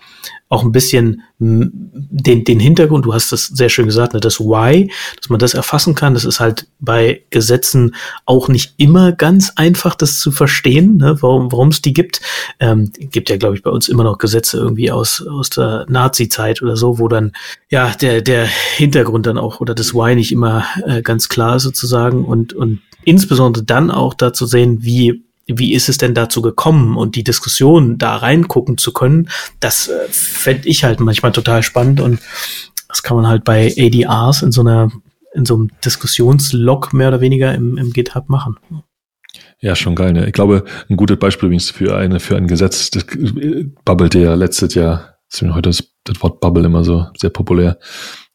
auch 0.48 0.63
ein 0.63 0.71
bisschen 0.71 1.24
den, 1.39 2.43
den 2.43 2.60
Hintergrund, 2.60 3.06
du 3.06 3.13
hast 3.13 3.32
das 3.32 3.48
sehr 3.48 3.69
schön 3.69 3.88
gesagt, 3.88 4.13
ne, 4.13 4.19
das 4.19 4.39
Why, 4.39 4.91
dass 5.19 5.30
man 5.30 5.39
das 5.39 5.54
erfassen 5.54 5.95
kann. 5.95 6.13
Das 6.13 6.24
ist 6.24 6.39
halt 6.39 6.67
bei 6.80 7.24
Gesetzen 7.30 7.95
auch 8.26 8.48
nicht 8.48 8.76
immer 8.78 9.12
ganz 9.12 9.54
einfach, 9.56 9.95
das 9.95 10.19
zu 10.19 10.32
verstehen, 10.32 10.98
ne, 10.98 11.21
warum 11.21 11.52
warum 11.52 11.69
es 11.69 11.82
die 11.82 11.93
gibt. 11.93 12.21
Ähm, 12.60 12.91
gibt 12.98 13.30
ja, 13.30 13.38
glaube 13.38 13.56
ich, 13.56 13.63
bei 13.63 13.71
uns 13.71 13.88
immer 13.89 14.04
noch 14.04 14.17
Gesetze 14.17 14.58
irgendwie 14.58 14.91
aus, 14.91 15.26
aus 15.26 15.50
der 15.50 15.86
Nazi-Zeit 15.89 16.62
oder 16.62 16.78
so, 16.78 17.00
wo 17.00 17.08
dann 17.08 17.32
ja 17.69 17.91
der, 18.00 18.21
der 18.21 18.48
Hintergrund 18.76 19.26
dann 19.26 19.38
auch 19.38 19.60
oder 19.60 19.74
das 19.74 19.94
Why 19.94 20.16
nicht 20.16 20.32
immer 20.32 20.66
äh, 20.86 21.02
ganz 21.02 21.30
klar 21.30 21.60
sozusagen 21.60 22.26
und, 22.26 22.54
und 22.54 22.82
insbesondere 23.04 23.64
dann 23.64 23.92
auch 23.92 24.14
dazu 24.14 24.46
sehen, 24.46 24.84
wie 24.84 25.24
wie 25.48 25.74
ist 25.74 25.90
es 25.90 25.98
denn 25.98 26.16
dazu 26.16 26.42
gekommen 26.42 26.98
und 26.98 27.16
die 27.16 27.24
Diskussion 27.24 27.98
da 27.98 28.16
reingucken 28.16 28.78
zu 28.78 28.92
können, 28.94 29.30
das 29.60 29.88
äh, 29.88 30.08
fände 30.10 30.68
ich 30.68 30.84
halt 30.84 31.00
manchmal 31.00 31.32
total 31.32 31.62
spannend 31.64 32.02
und 32.02 32.20
das 32.88 33.04
kann 33.04 33.18
man 33.18 33.28
halt 33.28 33.44
bei 33.44 33.74
ADRs 33.78 34.42
in 34.42 34.52
so 34.52 34.62
einer, 34.62 34.92
in 35.34 35.46
so 35.46 35.56
einem 35.56 35.70
Diskussionslog 35.84 36.94
mehr 36.94 37.10
oder 37.10 37.22
weniger 37.22 37.54
im, 37.54 37.78
im 37.78 37.94
GitHub 37.94 38.30
machen. 38.30 38.58
Ja, 39.60 39.76
schon 39.76 39.96
geil. 39.96 40.14
Ne? 40.14 40.28
Ich 40.28 40.34
glaube, 40.34 40.64
ein 40.90 40.98
gutes 40.98 41.18
Beispiel 41.18 41.48
übrigens 41.48 41.70
für 41.70 41.96
eine 41.96 42.20
für 42.20 42.38
ein 42.38 42.48
Gesetz, 42.48 42.90
das 42.92 43.04
äh, 43.04 43.66
bubbelte 43.84 44.20
ja 44.20 44.34
letztes 44.34 44.74
Jahr, 44.74 45.18
heute 45.42 45.70
ist 45.70 45.95
das 46.06 46.22
Wort 46.22 46.39
Bubble 46.39 46.65
immer 46.65 46.84
so 46.84 47.08
sehr 47.18 47.30
populär. 47.30 47.78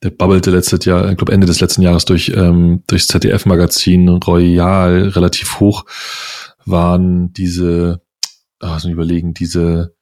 Der 0.02 0.11
bubbelte 0.11 0.50
letztes 0.50 0.85
Jahr, 0.85 1.09
ich 1.11 1.16
glaube 1.16 1.33
Ende 1.33 1.46
des 1.46 1.61
letzten 1.61 1.83
Jahres 1.83 2.04
durch 2.04 2.33
ähm, 2.35 2.83
durchs 2.87 3.06
ZDF-Magazin 3.06 4.09
Royal 4.09 5.09
relativ 5.09 5.61
hoch 5.61 5.85
waren 6.66 7.33
diese, 7.33 8.02
also 8.59 8.88
überlegen, 8.90 9.35
diese, 9.35 9.94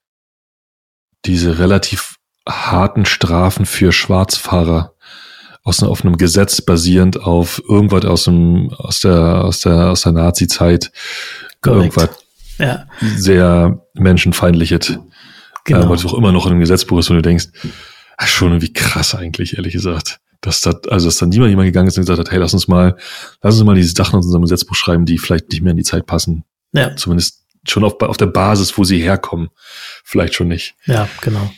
diese 1.24 1.58
relativ 1.58 2.16
harten 2.48 3.04
Strafen 3.04 3.66
für 3.66 3.92
Schwarzfahrer 3.92 4.94
aus 5.62 5.82
auf 5.82 6.02
einem 6.02 6.16
Gesetz 6.16 6.62
basierend 6.62 7.20
auf 7.20 7.62
irgendwas 7.68 8.06
aus 8.06 8.24
dem 8.24 8.70
aus 8.72 9.00
der 9.00 9.44
aus 9.44 9.60
der 9.60 9.90
aus 9.90 10.02
der 10.02 10.12
Nazi-Zeit 10.12 10.90
irgendwas 11.64 12.08
ja. 12.58 12.86
sehr 13.00 13.84
menschenfeindliches, 13.94 14.98
genau. 15.68 15.86
äh, 15.86 15.88
was 15.90 16.04
auch 16.04 16.14
immer 16.14 16.32
noch 16.32 16.46
in 16.46 16.52
einem 16.52 16.60
Gesetzbuch 16.60 16.98
ist, 16.98 17.10
und 17.10 17.16
du 17.16 17.22
denkst, 17.22 17.46
ach, 18.16 18.26
schon 18.26 18.48
irgendwie 18.48 18.72
krass 18.72 19.14
eigentlich 19.14 19.56
ehrlich 19.56 19.72
gesagt, 19.72 20.20
dass 20.40 20.60
da 20.60 20.72
also 20.88 21.06
dass 21.06 21.16
dann 21.16 21.30
niemand 21.30 21.50
jemand 21.50 21.66
gegangen 21.66 21.88
ist 21.88 21.96
und 21.96 22.02
gesagt 22.02 22.18
hat, 22.18 22.30
hey, 22.30 22.38
lass 22.38 22.54
uns 22.54 22.68
mal 22.68 22.96
lass 23.42 23.54
uns 23.56 23.64
mal 23.64 23.74
diese 23.74 23.92
Sachen 23.96 24.14
in 24.14 24.24
unserem 24.24 24.42
Gesetzbuch 24.42 24.76
schreiben, 24.76 25.06
die 25.06 25.18
vielleicht 25.18 25.50
nicht 25.50 25.62
mehr 25.62 25.72
in 25.72 25.76
die 25.76 25.84
Zeit 25.84 26.06
passen. 26.06 26.44
Ja. 26.72 26.94
Zumindest 26.96 27.44
schon 27.66 27.84
auf, 27.84 28.00
auf 28.00 28.16
der 28.16 28.26
Basis, 28.26 28.76
wo 28.78 28.84
sie 28.84 28.98
herkommen. 28.98 29.48
Vielleicht 30.04 30.34
schon 30.34 30.48
nicht. 30.48 30.74
Ja, 30.86 31.08
genau. 31.20 31.50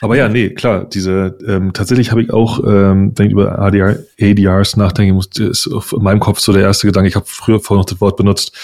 Aber 0.00 0.16
ja, 0.16 0.28
nee, 0.28 0.50
klar, 0.50 0.84
diese, 0.88 1.38
ähm, 1.46 1.72
tatsächlich 1.72 2.10
habe 2.10 2.22
ich 2.22 2.32
auch, 2.32 2.58
ähm, 2.66 3.12
wenn 3.16 3.26
ich 3.26 3.32
über 3.32 3.58
ADR, 3.58 3.98
ADRs 4.20 4.76
nachdenke, 4.76 5.14
muss, 5.14 5.28
ist 5.38 5.68
auf 5.68 5.92
meinem 5.92 6.20
Kopf 6.20 6.40
so 6.40 6.52
der 6.52 6.62
erste 6.62 6.86
Gedanke, 6.86 7.08
ich 7.08 7.14
habe 7.14 7.26
früher 7.28 7.60
vorher 7.60 7.80
noch 7.80 7.88
das 7.88 8.00
Wort 8.00 8.16
benutzt, 8.16 8.56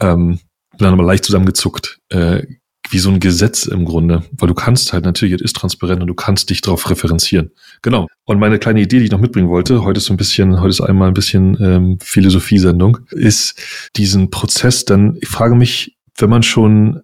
ähm, 0.00 0.38
bin 0.72 0.78
dann 0.78 0.92
aber 0.92 1.04
leicht 1.04 1.24
zusammengezuckt. 1.24 2.00
Äh, 2.10 2.42
wie 2.94 3.00
so 3.00 3.10
ein 3.10 3.18
Gesetz 3.18 3.66
im 3.66 3.84
Grunde, 3.84 4.22
weil 4.30 4.46
du 4.46 4.54
kannst 4.54 4.92
halt 4.92 5.04
natürlich, 5.04 5.34
es 5.34 5.42
ist 5.42 5.56
transparent 5.56 6.00
und 6.00 6.06
du 6.06 6.14
kannst 6.14 6.48
dich 6.48 6.60
darauf 6.60 6.88
referenzieren. 6.88 7.50
Genau. 7.82 8.06
Und 8.24 8.38
meine 8.38 8.60
kleine 8.60 8.80
Idee, 8.80 9.00
die 9.00 9.06
ich 9.06 9.10
noch 9.10 9.20
mitbringen 9.20 9.48
wollte, 9.48 9.82
heute 9.82 9.98
ist 9.98 10.06
so 10.06 10.14
ein 10.14 10.16
bisschen, 10.16 10.60
heute 10.60 10.70
ist 10.70 10.80
einmal 10.80 11.08
ein 11.08 11.14
bisschen 11.14 11.58
ähm, 11.60 11.98
Philosophie-Sendung, 12.00 13.00
ist 13.10 13.60
diesen 13.96 14.30
Prozess 14.30 14.84
dann, 14.84 15.18
ich 15.20 15.28
frage 15.28 15.56
mich, 15.56 15.96
wenn 16.16 16.30
man 16.30 16.42
schon 16.42 17.02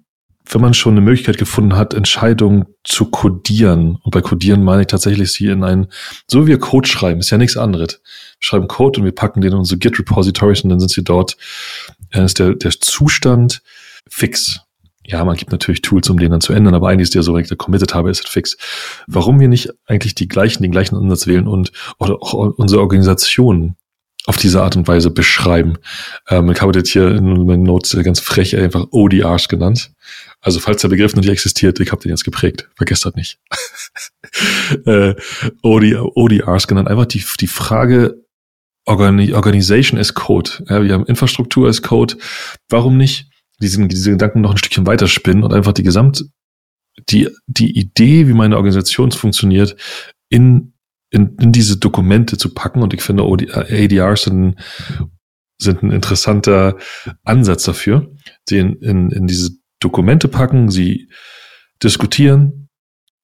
wenn 0.53 0.62
man 0.62 0.74
schon 0.74 0.94
eine 0.94 1.00
Möglichkeit 1.00 1.38
gefunden 1.38 1.76
hat, 1.76 1.94
Entscheidungen 1.94 2.66
zu 2.83 3.05
codieren, 3.05 3.98
und 4.03 4.11
bei 4.11 4.20
codieren 4.20 4.64
meine 4.64 4.83
ich 4.83 4.88
tatsächlich 4.88 5.31
sie 5.31 5.46
in 5.46 5.62
ein, 5.62 5.87
so 6.26 6.42
wie 6.42 6.48
wir 6.48 6.59
Code 6.59 6.88
schreiben, 6.88 7.20
ist 7.20 7.31
ja 7.31 7.38
nichts 7.38 7.57
anderes. 7.57 8.00
Wir 8.03 8.40
schreiben 8.40 8.66
Code 8.66 8.98
und 8.98 9.05
wir 9.05 9.14
packen 9.14 9.42
den 9.42 9.53
in 9.53 9.59
unsere 9.59 9.79
Git-Repositories 9.79 10.62
und 10.62 10.70
dann 10.70 10.81
sind 10.81 10.90
sie 10.90 11.05
dort, 11.05 11.37
dann 12.11 12.24
ist 12.24 12.40
der, 12.40 12.55
der 12.55 12.72
Zustand 12.72 13.62
fix. 14.09 14.61
Ja, 15.10 15.24
man 15.24 15.36
gibt 15.36 15.50
natürlich 15.50 15.82
Tools, 15.82 16.08
um 16.08 16.18
den 16.18 16.30
dann 16.30 16.40
zu 16.40 16.52
ändern, 16.52 16.74
aber 16.74 16.88
eigentlich 16.88 17.06
ist 17.06 17.14
der 17.14 17.24
so, 17.24 17.34
wenn 17.34 17.42
ich 17.42 17.48
da 17.48 17.56
committed 17.56 17.94
habe, 17.94 18.10
ist 18.10 18.24
es 18.24 18.30
fix. 18.30 18.56
Warum 19.08 19.40
wir 19.40 19.48
nicht 19.48 19.70
eigentlich 19.86 20.14
die 20.14 20.28
gleichen, 20.28 20.62
den 20.62 20.70
gleichen 20.70 20.96
Ansatz 20.96 21.26
wählen 21.26 21.48
und 21.48 21.72
oder 21.98 22.22
auch 22.22 22.32
unsere 22.32 22.80
Organisation 22.80 23.74
auf 24.26 24.36
diese 24.36 24.62
Art 24.62 24.76
und 24.76 24.86
Weise 24.86 25.10
beschreiben. 25.10 25.78
Ähm, 26.28 26.50
ich 26.50 26.60
habe 26.60 26.72
das 26.72 26.90
hier 26.90 27.08
in 27.08 27.46
meinen 27.46 27.64
Notes 27.64 27.96
ganz 28.04 28.20
frech 28.20 28.56
einfach 28.56 28.86
ODRs 28.92 29.48
genannt. 29.48 29.92
Also 30.40 30.61
falls 30.61 30.82
der 30.82 30.88
Begriff 30.88 31.14
noch 31.14 31.22
nicht 31.22 31.30
existiert, 31.30 31.80
ich 31.80 31.90
habe 31.90 32.02
den 32.02 32.11
jetzt 32.11 32.24
geprägt. 32.24 32.68
Vergesst 32.76 33.04
das 33.04 33.14
nicht. 33.14 33.38
äh, 34.86 35.14
OD, 35.62 35.96
ODRs 36.14 36.68
genannt. 36.68 36.88
Einfach 36.88 37.06
die, 37.06 37.24
die 37.40 37.46
Frage 37.46 38.22
Organi 38.86 39.34
Organization 39.34 39.98
as 39.98 40.14
Code. 40.14 40.50
Ja, 40.68 40.82
wir 40.82 40.94
haben 40.94 41.06
Infrastruktur 41.06 41.68
as 41.68 41.82
Code. 41.82 42.16
Warum 42.68 42.96
nicht 42.96 43.30
diesen, 43.61 43.88
diese 43.88 44.11
Gedanken 44.11 44.40
noch 44.40 44.52
ein 44.52 44.58
Stückchen 44.58 44.86
weiterspinnen 44.86 45.44
und 45.44 45.52
einfach 45.52 45.72
die 45.72 45.82
Gesamt, 45.82 46.24
die, 47.08 47.28
die 47.46 47.78
Idee, 47.78 48.28
wie 48.28 48.32
meine 48.32 48.56
Organisation 48.56 49.12
funktioniert, 49.12 49.76
in, 50.28 50.74
in, 51.11 51.36
in 51.40 51.52
diese 51.52 51.78
Dokumente 51.78 52.36
zu 52.36 52.52
packen. 52.52 52.82
Und 52.82 52.94
ich 52.94 53.02
finde, 53.02 53.22
ADRs 53.24 54.22
sind, 54.22 54.56
sind 55.58 55.82
ein 55.82 55.92
interessanter 55.92 56.76
Ansatz 57.24 57.64
dafür, 57.64 58.14
in, 58.50 58.74
in, 58.76 59.11
in 59.11 59.26
diese 59.26 59.50
Dokumente 59.80 60.28
packen, 60.28 60.70
sie 60.70 61.11
diskutieren, 61.82 62.68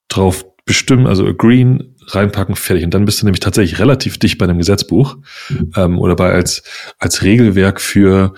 drauf 0.08 0.44
bestimmen, 0.66 1.06
also 1.06 1.24
agreeen, 1.24 1.94
reinpacken, 2.08 2.56
fertig. 2.56 2.84
Und 2.84 2.92
dann 2.92 3.04
bist 3.04 3.22
du 3.22 3.26
nämlich 3.26 3.40
tatsächlich 3.40 3.78
relativ 3.78 4.18
dicht 4.18 4.36
bei 4.36 4.44
einem 4.44 4.58
Gesetzbuch 4.58 5.16
mhm. 5.48 5.70
ähm, 5.76 5.98
oder 5.98 6.16
bei 6.16 6.32
als, 6.32 6.64
als 6.98 7.22
Regelwerk 7.22 7.80
für, 7.80 8.34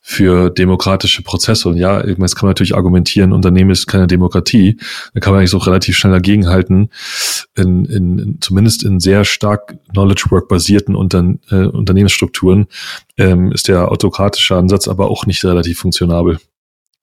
für 0.00 0.48
demokratische 0.50 1.22
Prozesse. 1.22 1.68
Und 1.68 1.76
ja, 1.76 2.06
jetzt 2.06 2.36
kann 2.36 2.46
man 2.46 2.50
natürlich 2.50 2.76
argumentieren, 2.76 3.32
Unternehmen 3.32 3.70
ist 3.70 3.88
keine 3.88 4.06
Demokratie. 4.06 4.78
Da 5.12 5.20
kann 5.20 5.32
man 5.32 5.40
eigentlich 5.40 5.50
so 5.50 5.58
relativ 5.58 5.96
schnell 5.96 6.12
dagegenhalten, 6.12 6.90
in, 7.56 7.84
in, 7.84 8.18
in, 8.18 8.38
zumindest 8.40 8.84
in 8.84 9.00
sehr 9.00 9.24
stark 9.24 9.76
Knowledge 9.90 10.26
Work 10.30 10.48
basierten 10.48 10.94
Unter, 10.94 11.34
äh, 11.50 11.66
Unternehmensstrukturen 11.66 12.66
ähm, 13.18 13.50
ist 13.50 13.66
der 13.66 13.90
autokratische 13.90 14.54
Ansatz 14.54 14.86
aber 14.86 15.10
auch 15.10 15.26
nicht 15.26 15.44
relativ 15.44 15.80
funktionabel. 15.80 16.38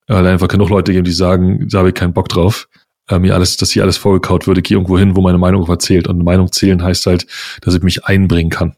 Weil 0.08 0.26
einfach 0.26 0.48
genug 0.48 0.70
Leute 0.70 0.94
geben, 0.94 1.04
die 1.04 1.12
sagen, 1.12 1.68
da 1.70 1.80
habe 1.80 1.90
ich 1.90 1.96
keinen 1.96 2.14
Bock 2.14 2.30
drauf 2.30 2.68
äh, 3.10 3.20
mir 3.20 3.36
alles, 3.36 3.58
dass 3.58 3.72
hier 3.72 3.84
alles 3.84 3.98
vorgekaut 3.98 4.48
würde, 4.48 4.62
gehe 4.62 4.78
irgendwo 4.78 4.98
hin, 4.98 5.16
wo 5.16 5.22
meine 5.22 5.38
Meinung 5.38 5.68
erzählt. 5.68 6.08
Und 6.08 6.24
Meinung 6.24 6.52
zählen 6.52 6.82
heißt 6.82 7.06
halt, 7.06 7.28
dass 7.62 7.76
ich 7.76 7.84
mich 7.84 8.06
einbringen 8.06 8.50
kann. 8.50 8.76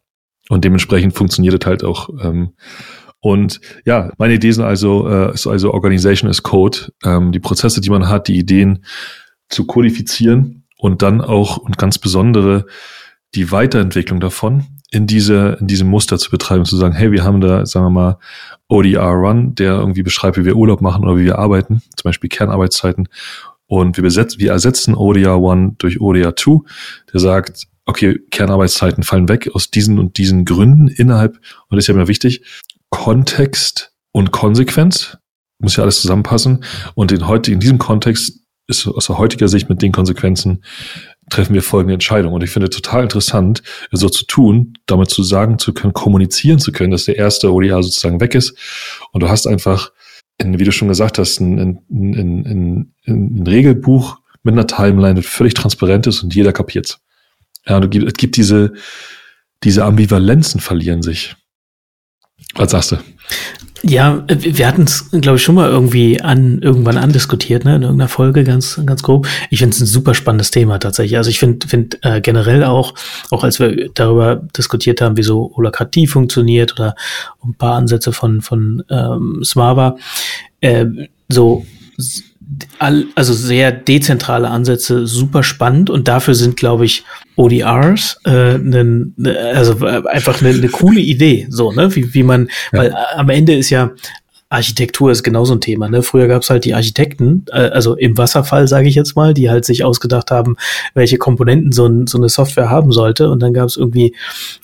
Und 0.49 0.65
dementsprechend 0.65 1.15
funktioniert 1.15 1.61
es 1.61 1.65
halt 1.67 1.83
auch. 1.83 2.09
Ähm, 2.21 2.53
und 3.19 3.61
ja, 3.85 4.11
meine 4.17 4.33
Idee 4.33 4.51
sind 4.51 4.63
also, 4.63 5.07
äh, 5.07 5.33
ist 5.33 5.45
also 5.45 5.73
Organization 5.73 6.29
as 6.29 6.41
Code, 6.41 6.91
ähm, 7.05 7.31
die 7.31 7.39
Prozesse, 7.39 7.79
die 7.79 7.89
man 7.89 8.09
hat, 8.09 8.27
die 8.27 8.37
Ideen 8.37 8.83
zu 9.47 9.65
kodifizieren 9.65 10.63
und 10.77 11.03
dann 11.03 11.21
auch 11.21 11.57
und 11.57 11.77
ganz 11.77 11.99
besondere 11.99 12.65
die 13.35 13.51
Weiterentwicklung 13.51 14.19
davon 14.19 14.65
in 14.91 15.07
diese, 15.07 15.57
in 15.61 15.67
diesem 15.67 15.87
Muster 15.87 16.17
zu 16.17 16.31
betreiben, 16.31 16.65
zu 16.65 16.75
sagen, 16.75 16.93
hey, 16.93 17.11
wir 17.11 17.23
haben 17.23 17.39
da, 17.39 17.65
sagen 17.65 17.85
wir 17.85 17.89
mal, 17.91 18.17
ODR 18.67 19.11
Run, 19.11 19.55
der 19.55 19.73
irgendwie 19.73 20.03
beschreibt, 20.03 20.37
wie 20.37 20.43
wir 20.45 20.55
Urlaub 20.55 20.81
machen 20.81 21.03
oder 21.03 21.17
wie 21.17 21.25
wir 21.25 21.39
arbeiten, 21.39 21.81
zum 21.95 22.09
Beispiel 22.09 22.29
Kernarbeitszeiten. 22.29 23.07
Und 23.71 23.95
wir, 23.95 24.03
besetzen, 24.03 24.41
wir 24.41 24.51
ersetzen 24.51 24.95
ODR 24.95 25.37
1 25.37 25.75
durch 25.77 26.01
ODR 26.01 26.35
2, 26.35 26.59
der 27.13 27.21
sagt, 27.21 27.67
okay, 27.85 28.19
Kernarbeitszeiten 28.29 29.01
fallen 29.01 29.29
weg 29.29 29.49
aus 29.53 29.71
diesen 29.71 29.97
und 29.97 30.17
diesen 30.17 30.43
Gründen 30.43 30.89
innerhalb, 30.89 31.35
und 31.35 31.77
das 31.77 31.85
ist 31.85 31.87
ja 31.87 31.93
immer 31.93 32.09
wichtig, 32.09 32.43
Kontext 32.89 33.93
und 34.11 34.33
Konsequenz, 34.33 35.17
muss 35.59 35.77
ja 35.77 35.83
alles 35.83 36.01
zusammenpassen. 36.01 36.65
Und 36.95 37.13
in, 37.13 37.29
heute, 37.29 37.53
in 37.53 37.61
diesem 37.61 37.77
Kontext 37.77 38.41
ist 38.67 38.87
aus 38.87 39.07
heutiger 39.07 39.47
Sicht 39.47 39.69
mit 39.69 39.81
den 39.81 39.93
Konsequenzen 39.93 40.65
treffen 41.29 41.53
wir 41.53 41.63
folgende 41.63 41.93
Entscheidung. 41.93 42.33
Und 42.33 42.43
ich 42.43 42.49
finde 42.49 42.69
total 42.69 43.03
interessant, 43.03 43.63
so 43.93 44.09
zu 44.09 44.25
tun, 44.25 44.73
damit 44.85 45.09
zu 45.09 45.23
sagen 45.23 45.59
zu 45.59 45.73
können, 45.73 45.93
kommunizieren 45.93 46.59
zu 46.59 46.73
können, 46.73 46.91
dass 46.91 47.05
der 47.05 47.15
erste 47.15 47.53
ODR 47.53 47.81
sozusagen 47.83 48.19
weg 48.19 48.35
ist. 48.35 48.53
Und 49.13 49.23
du 49.23 49.29
hast 49.29 49.47
einfach 49.47 49.91
in, 49.91 49.95
wie 50.43 50.63
du 50.63 50.71
schon 50.71 50.87
gesagt 50.87 51.17
hast, 51.17 51.39
ein, 51.39 51.59
ein, 51.59 51.83
ein, 51.89 52.93
ein, 53.05 53.43
Regelbuch 53.47 54.19
mit 54.43 54.53
einer 54.53 54.67
Timeline, 54.67 55.15
das 55.15 55.25
völlig 55.25 55.53
transparent 55.53 56.07
ist 56.07 56.23
und 56.23 56.33
jeder 56.33 56.53
kapiert's. 56.53 56.99
Ja, 57.67 57.77
und 57.77 57.95
es 57.95 58.13
gibt 58.13 58.37
diese, 58.37 58.73
diese 59.63 59.85
Ambivalenzen 59.85 60.59
verlieren 60.59 61.03
sich. 61.03 61.35
Was 62.55 62.71
sagst 62.71 62.93
du? 62.93 62.97
Ja, 63.83 64.23
wir 64.27 64.67
hatten 64.67 64.83
es, 64.83 65.09
glaube 65.09 65.37
ich, 65.37 65.43
schon 65.43 65.55
mal 65.55 65.69
irgendwie 65.69 66.21
an 66.21 66.59
irgendwann 66.61 66.97
andiskutiert, 66.97 67.65
ne, 67.65 67.75
in 67.75 67.81
irgendeiner 67.81 68.09
Folge, 68.09 68.43
ganz, 68.43 68.79
ganz 68.85 69.01
grob. 69.01 69.27
Ich 69.49 69.59
finde 69.59 69.75
es 69.75 69.81
ein 69.81 69.87
super 69.87 70.13
spannendes 70.13 70.51
Thema 70.51 70.79
tatsächlich. 70.79 71.17
Also 71.17 71.31
ich 71.31 71.39
finde 71.39 71.67
find, 71.67 71.97
äh, 72.03 72.21
generell 72.21 72.63
auch, 72.63 72.93
auch 73.31 73.43
als 73.43 73.59
wir 73.59 73.89
darüber 73.93 74.35
diskutiert 74.55 75.01
haben, 75.01 75.17
wie 75.17 75.23
so 75.23 75.51
funktioniert 76.05 76.73
oder 76.73 76.95
ein 77.43 77.55
paar 77.55 77.75
Ansätze 77.75 78.13
von, 78.13 78.41
von 78.41 78.83
ähm, 78.89 79.41
Smava, 79.43 79.97
äh, 80.61 80.85
so 81.27 81.65
also 82.79 83.33
sehr 83.33 83.71
dezentrale 83.71 84.49
Ansätze, 84.49 85.07
super 85.07 85.43
spannend 85.43 85.89
und 85.89 86.07
dafür 86.07 86.35
sind, 86.35 86.57
glaube 86.57 86.85
ich, 86.85 87.03
ODRs 87.35 88.19
äh, 88.25 88.57
ne, 88.57 89.13
also 89.53 89.85
äh, 89.85 90.03
einfach 90.07 90.41
eine 90.41 90.53
ne 90.53 90.67
coole 90.67 90.99
Idee, 90.99 91.47
so, 91.49 91.71
ne? 91.71 91.95
Wie, 91.95 92.13
wie 92.13 92.23
man, 92.23 92.49
ja. 92.71 92.79
weil 92.79 92.89
äh, 92.89 92.93
am 93.15 93.29
Ende 93.29 93.55
ist 93.55 93.69
ja 93.69 93.91
Architektur 94.51 95.11
ist 95.11 95.23
genauso 95.23 95.55
ein 95.55 95.61
Thema. 95.61 95.87
Ne? 95.87 96.03
Früher 96.03 96.27
gab 96.27 96.41
es 96.41 96.49
halt 96.49 96.65
die 96.65 96.73
Architekten, 96.73 97.45
äh, 97.53 97.69
also 97.69 97.95
im 97.95 98.17
Wasserfall 98.17 98.67
sage 98.67 98.89
ich 98.89 98.95
jetzt 98.95 99.15
mal, 99.15 99.33
die 99.33 99.49
halt 99.49 99.63
sich 99.63 99.85
ausgedacht 99.85 100.29
haben, 100.29 100.57
welche 100.93 101.17
Komponenten 101.17 101.71
so, 101.71 101.85
ein, 101.85 102.05
so 102.05 102.17
eine 102.17 102.27
Software 102.27 102.69
haben 102.69 102.91
sollte. 102.91 103.29
Und 103.29 103.39
dann 103.39 103.53
gab 103.53 103.67
es 103.67 103.77
irgendwie 103.77 104.13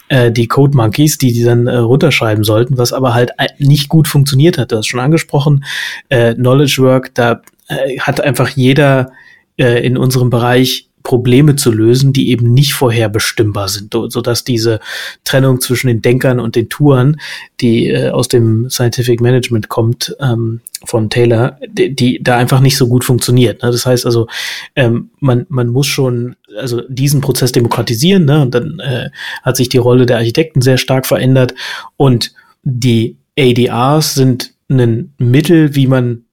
äh, 0.10 0.30
die 0.30 0.50
Code 0.50 0.76
Monkeys, 0.76 1.18
die 1.18 1.32
die 1.32 1.44
dann 1.44 1.68
äh, 1.68 1.78
runterschreiben 1.78 2.44
sollten, 2.44 2.78
was 2.78 2.92
aber 2.92 3.14
halt 3.14 3.32
äh, 3.38 3.48
nicht 3.60 3.88
gut 3.88 4.10
funktioniert 4.10 4.58
hat. 4.58 4.74
Du 4.74 4.78
hast 4.78 4.88
schon 4.88 5.00
angesprochen, 5.00 5.64
äh, 6.10 6.34
Knowledge 6.34 6.82
Work, 6.82 7.16
da 7.16 7.42
äh, 7.68 7.99
hat 7.99 8.22
einfach 8.22 8.49
jeder 8.49 9.11
äh, 9.57 9.86
in 9.86 9.97
unserem 9.97 10.30
Bereich 10.30 10.88
Probleme 11.07 11.55
zu 11.55 11.72
lösen, 11.72 12.11
die 12.11 12.32
eben 12.32 12.53
nicht 12.53 12.74
vorherbestimmbar 12.74 13.70
sind, 13.70 13.93
so 13.93 14.20
dass 14.20 14.43
diese 14.43 14.82
Trennung 15.24 15.61
zwischen 15.61 15.88
den 15.88 16.01
Denkern 16.01 16.41
und 16.41 16.57
den 16.57 16.68
Touren, 16.68 17.22
die 17.61 17.88
äh, 17.88 18.09
aus 18.09 18.28
dem 18.28 18.70
Scientific 18.70 19.22
Management 19.22 19.70
kommt, 19.70 20.13
ähm, 20.20 20.59
von 20.84 21.09
Taylor, 21.09 21.59
die, 21.65 21.95
die 21.95 22.22
da 22.22 22.36
einfach 22.36 22.59
nicht 22.59 22.76
so 22.76 22.89
gut 22.89 23.05
funktioniert. 23.05 23.63
Ne? 23.63 23.72
Das 23.72 23.86
heißt 23.86 24.05
also, 24.05 24.28
ähm, 24.76 25.11
man, 25.22 25.45
man 25.47 25.70
muss 25.70 25.88
schon 25.88 26.36
also 26.57 26.82
diesen 26.89 27.22
Prozess 27.22 27.53
demokratisieren, 27.53 28.26
ne? 28.26 28.41
und 28.41 28.53
dann 28.53 28.80
äh, 28.80 29.09
hat 29.43 29.55
sich 29.55 29.70
die 29.70 29.78
Rolle 29.78 30.07
der 30.07 30.18
Architekten 30.18 30.61
sehr 30.61 30.78
stark 30.78 31.05
verändert 31.05 31.55
und 31.95 32.34
die 32.63 33.15
ADRs 33.39 34.13
sind 34.13 34.51
ein 34.70 35.13
Mittel, 35.18 35.74
wie 35.74 35.88
man 35.88 36.26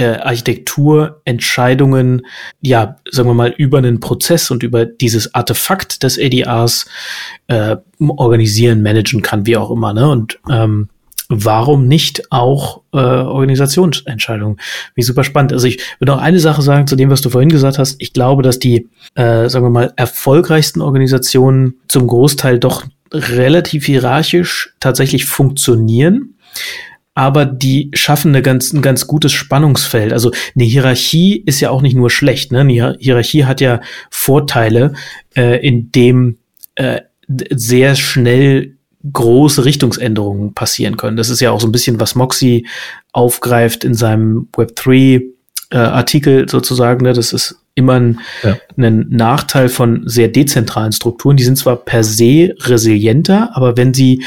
äh, 0.00 0.18
Architekturentscheidungen, 0.18 2.26
ja, 2.62 2.96
sagen 3.10 3.28
wir 3.28 3.34
mal, 3.34 3.54
über 3.58 3.76
einen 3.76 4.00
Prozess 4.00 4.50
und 4.50 4.62
über 4.62 4.86
dieses 4.86 5.34
Artefakt 5.34 6.02
des 6.02 6.18
ADRs 6.18 6.86
äh, 7.48 7.76
organisieren, 7.98 8.82
managen 8.82 9.20
kann, 9.20 9.44
wie 9.44 9.58
auch 9.58 9.70
immer. 9.70 9.92
Ne? 9.92 10.08
Und 10.08 10.38
ähm, 10.48 10.88
warum 11.28 11.86
nicht 11.86 12.32
auch 12.32 12.80
äh, 12.94 12.96
Organisationsentscheidungen? 12.96 14.58
Wie 14.94 15.02
super 15.02 15.22
spannend. 15.22 15.52
Also 15.52 15.66
ich 15.66 15.82
würde 15.98 16.12
noch 16.12 16.22
eine 16.22 16.40
Sache 16.40 16.62
sagen 16.62 16.86
zu 16.86 16.96
dem, 16.96 17.10
was 17.10 17.20
du 17.20 17.28
vorhin 17.28 17.50
gesagt 17.50 17.76
hast. 17.76 17.96
Ich 17.98 18.14
glaube, 18.14 18.42
dass 18.42 18.58
die, 18.58 18.88
äh, 19.16 19.50
sagen 19.50 19.66
wir 19.66 19.70
mal, 19.70 19.92
erfolgreichsten 19.96 20.80
Organisationen 20.80 21.74
zum 21.88 22.06
Großteil 22.06 22.58
doch 22.58 22.86
relativ 23.12 23.84
hierarchisch 23.84 24.72
tatsächlich 24.80 25.26
funktionieren 25.26 26.36
aber 27.20 27.44
die 27.44 27.90
schaffen 27.92 28.28
eine 28.28 28.40
ganz, 28.40 28.72
ein 28.72 28.80
ganz 28.80 29.06
gutes 29.06 29.32
Spannungsfeld. 29.32 30.10
Also 30.14 30.30
eine 30.54 30.64
Hierarchie 30.64 31.36
ist 31.36 31.60
ja 31.60 31.68
auch 31.68 31.82
nicht 31.82 31.94
nur 31.94 32.08
schlecht. 32.08 32.50
Ne? 32.50 32.60
Eine 32.60 32.96
Hierarchie 32.98 33.44
hat 33.44 33.60
ja 33.60 33.82
Vorteile, 34.08 34.94
äh, 35.36 35.58
in 35.60 35.92
dem 35.92 36.38
äh, 36.76 37.02
sehr 37.28 37.94
schnell 37.94 38.76
große 39.12 39.66
Richtungsänderungen 39.66 40.54
passieren 40.54 40.96
können. 40.96 41.18
Das 41.18 41.28
ist 41.28 41.40
ja 41.40 41.50
auch 41.50 41.60
so 41.60 41.68
ein 41.68 41.72
bisschen, 41.72 42.00
was 42.00 42.14
Moxie 42.14 42.66
aufgreift 43.12 43.84
in 43.84 43.92
seinem 43.92 44.48
Web3 44.56 45.22
äh, 45.72 45.76
Artikel 45.76 46.48
sozusagen. 46.48 47.04
Ne? 47.04 47.12
Das 47.12 47.34
ist 47.34 47.56
immer 47.74 48.00
ein, 48.00 48.20
ja. 48.42 48.56
ein 48.78 49.08
Nachteil 49.10 49.68
von 49.68 50.08
sehr 50.08 50.28
dezentralen 50.28 50.92
Strukturen. 50.92 51.36
Die 51.36 51.44
sind 51.44 51.58
zwar 51.58 51.76
per 51.76 52.02
se 52.02 52.54
resilienter, 52.60 53.50
aber 53.52 53.76
wenn 53.76 53.92
sie 53.92 54.24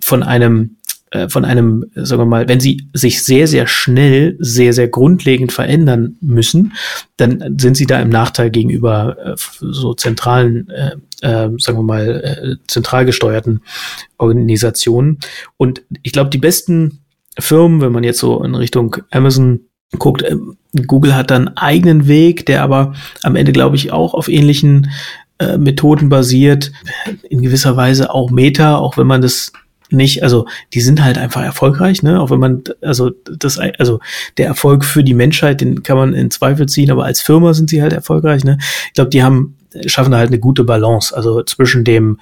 von 0.00 0.22
einem 0.22 0.77
äh, 1.10 1.28
von 1.28 1.44
einem, 1.44 1.86
sagen 1.94 2.22
wir 2.22 2.26
mal, 2.26 2.48
wenn 2.48 2.60
sie 2.60 2.88
sich 2.92 3.22
sehr, 3.22 3.46
sehr 3.46 3.66
schnell, 3.66 4.36
sehr, 4.40 4.72
sehr 4.72 4.88
grundlegend 4.88 5.52
verändern 5.52 6.16
müssen, 6.20 6.74
dann 7.16 7.56
sind 7.58 7.76
sie 7.76 7.86
da 7.86 8.00
im 8.00 8.10
Nachteil 8.10 8.50
gegenüber 8.50 9.16
äh, 9.24 9.34
so 9.60 9.94
zentralen, 9.94 10.68
äh, 10.70 10.92
äh, 11.22 11.50
sagen 11.58 11.78
wir 11.78 11.82
mal, 11.82 12.08
äh, 12.08 12.56
zentral 12.66 13.06
gesteuerten 13.06 13.60
Organisationen. 14.18 15.18
Und 15.56 15.82
ich 16.02 16.12
glaube, 16.12 16.30
die 16.30 16.38
besten 16.38 17.00
Firmen, 17.38 17.80
wenn 17.80 17.92
man 17.92 18.04
jetzt 18.04 18.18
so 18.18 18.42
in 18.42 18.54
Richtung 18.54 18.96
Amazon 19.10 19.60
guckt, 19.98 20.22
äh, 20.22 20.36
Google 20.86 21.14
hat 21.14 21.30
dann 21.30 21.48
eigenen 21.56 22.06
Weg, 22.08 22.46
der 22.46 22.62
aber 22.62 22.94
am 23.22 23.36
Ende, 23.36 23.52
glaube 23.52 23.76
ich, 23.76 23.92
auch 23.92 24.14
auf 24.14 24.28
ähnlichen 24.28 24.90
äh, 25.38 25.56
Methoden 25.56 26.08
basiert, 26.08 26.72
in 27.30 27.42
gewisser 27.42 27.76
Weise 27.76 28.12
auch 28.12 28.30
Meta, 28.30 28.76
auch 28.76 28.98
wenn 28.98 29.06
man 29.06 29.22
das 29.22 29.52
nicht, 29.90 30.22
also 30.22 30.46
die 30.74 30.80
sind 30.80 31.02
halt 31.02 31.18
einfach 31.18 31.42
erfolgreich, 31.42 32.02
ne? 32.02 32.20
Auch 32.20 32.30
wenn 32.30 32.40
man, 32.40 32.64
also 32.82 33.10
das, 33.24 33.58
also 33.58 34.00
der 34.36 34.46
Erfolg 34.46 34.84
für 34.84 35.04
die 35.04 35.14
Menschheit, 35.14 35.60
den 35.60 35.82
kann 35.82 35.96
man 35.96 36.14
in 36.14 36.30
Zweifel 36.30 36.66
ziehen, 36.66 36.90
aber 36.90 37.04
als 37.04 37.20
Firma 37.20 37.54
sind 37.54 37.70
sie 37.70 37.82
halt 37.82 37.92
erfolgreich, 37.92 38.44
ne? 38.44 38.58
Ich 38.88 38.94
glaube, 38.94 39.10
die 39.10 39.22
haben, 39.22 39.56
schaffen 39.86 40.14
halt 40.14 40.28
eine 40.28 40.38
gute 40.38 40.64
Balance, 40.64 41.16
also 41.16 41.42
zwischen 41.42 41.84
dem 41.84 42.18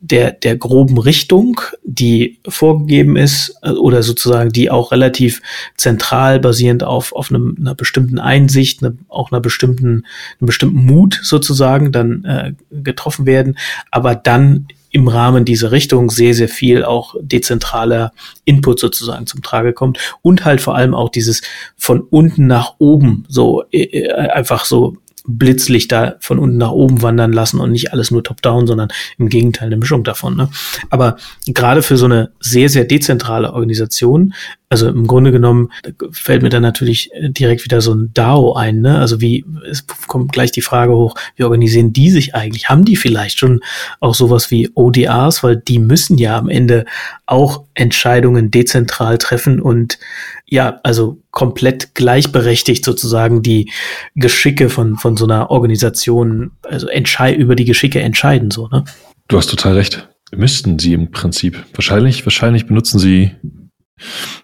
der, 0.00 0.30
der 0.30 0.56
groben 0.56 0.98
Richtung, 0.98 1.60
die 1.82 2.38
vorgegeben 2.46 3.16
ist, 3.16 3.56
oder 3.62 4.02
sozusagen 4.02 4.50
die 4.50 4.70
auch 4.70 4.92
relativ 4.92 5.42
zentral 5.76 6.38
basierend 6.38 6.84
auf, 6.84 7.12
auf 7.12 7.30
einem, 7.30 7.56
einer 7.58 7.74
bestimmten 7.74 8.18
Einsicht, 8.18 8.82
eine, 8.82 8.96
auch 9.08 9.32
einer 9.32 9.40
bestimmten, 9.40 10.04
einem 10.40 10.46
bestimmten 10.46 10.86
Mut 10.86 11.18
sozusagen 11.22 11.90
dann 11.90 12.24
äh, 12.24 12.52
getroffen 12.70 13.26
werden, 13.26 13.58
aber 13.90 14.14
dann 14.14 14.68
im 14.90 15.08
Rahmen 15.08 15.44
dieser 15.44 15.72
Richtung 15.72 16.10
sehr, 16.10 16.34
sehr 16.34 16.48
viel 16.48 16.84
auch 16.84 17.14
dezentraler 17.20 18.12
Input 18.44 18.80
sozusagen 18.80 19.26
zum 19.26 19.42
Trage 19.42 19.72
kommt 19.72 19.98
und 20.22 20.44
halt 20.44 20.60
vor 20.60 20.74
allem 20.74 20.94
auch 20.94 21.10
dieses 21.10 21.42
von 21.76 22.00
unten 22.00 22.46
nach 22.46 22.74
oben 22.78 23.24
so 23.28 23.64
äh, 23.70 23.82
äh 23.82 24.28
einfach 24.30 24.64
so 24.64 24.96
Blitzlichter 25.28 26.16
von 26.20 26.38
unten 26.38 26.56
nach 26.56 26.70
oben 26.70 27.02
wandern 27.02 27.32
lassen 27.32 27.60
und 27.60 27.70
nicht 27.70 27.92
alles 27.92 28.10
nur 28.10 28.24
top-down, 28.24 28.66
sondern 28.66 28.88
im 29.18 29.28
Gegenteil 29.28 29.66
eine 29.66 29.76
Mischung 29.76 30.02
davon. 30.02 30.36
Ne? 30.36 30.48
Aber 30.88 31.18
gerade 31.46 31.82
für 31.82 31.98
so 31.98 32.06
eine 32.06 32.30
sehr, 32.40 32.70
sehr 32.70 32.84
dezentrale 32.84 33.52
Organisation, 33.52 34.32
also 34.70 34.88
im 34.88 35.06
Grunde 35.06 35.32
genommen 35.32 35.70
fällt 36.10 36.42
mir 36.42 36.50
dann 36.50 36.62
natürlich 36.62 37.10
direkt 37.28 37.64
wieder 37.64 37.80
so 37.80 37.94
ein 37.94 38.10
DAO 38.12 38.52
ein. 38.52 38.82
Ne? 38.82 38.98
Also 38.98 39.20
wie, 39.20 39.44
es 39.70 39.86
kommt 40.06 40.32
gleich 40.32 40.52
die 40.52 40.60
Frage 40.60 40.94
hoch, 40.94 41.14
wie 41.36 41.44
organisieren 41.44 41.94
die 41.94 42.10
sich 42.10 42.34
eigentlich? 42.34 42.68
Haben 42.68 42.84
die 42.84 42.96
vielleicht 42.96 43.38
schon 43.38 43.60
auch 44.00 44.14
sowas 44.14 44.50
wie 44.50 44.70
ODRs? 44.74 45.42
Weil 45.42 45.56
die 45.56 45.78
müssen 45.78 46.18
ja 46.18 46.36
am 46.36 46.50
Ende 46.50 46.84
auch 47.24 47.64
Entscheidungen 47.74 48.50
dezentral 48.50 49.16
treffen 49.16 49.60
und 49.60 49.98
ja, 50.44 50.80
also 50.82 51.18
komplett 51.30 51.94
gleichberechtigt 51.94 52.84
sozusagen 52.84 53.42
die 53.42 53.70
Geschicke 54.16 54.68
von, 54.68 54.96
von 54.96 55.16
so 55.16 55.24
einer 55.24 55.50
Organisation, 55.50 56.50
also 56.62 56.88
über 56.88 57.54
die 57.54 57.64
Geschicke 57.64 58.00
entscheiden, 58.00 58.50
so, 58.50 58.68
ne? 58.68 58.84
Du 59.28 59.36
hast 59.36 59.48
total 59.48 59.74
recht. 59.74 60.08
Müssten 60.34 60.78
sie 60.78 60.94
im 60.94 61.10
Prinzip. 61.10 61.64
Wahrscheinlich, 61.74 62.24
wahrscheinlich 62.24 62.66
benutzen 62.66 62.98
sie, 62.98 63.32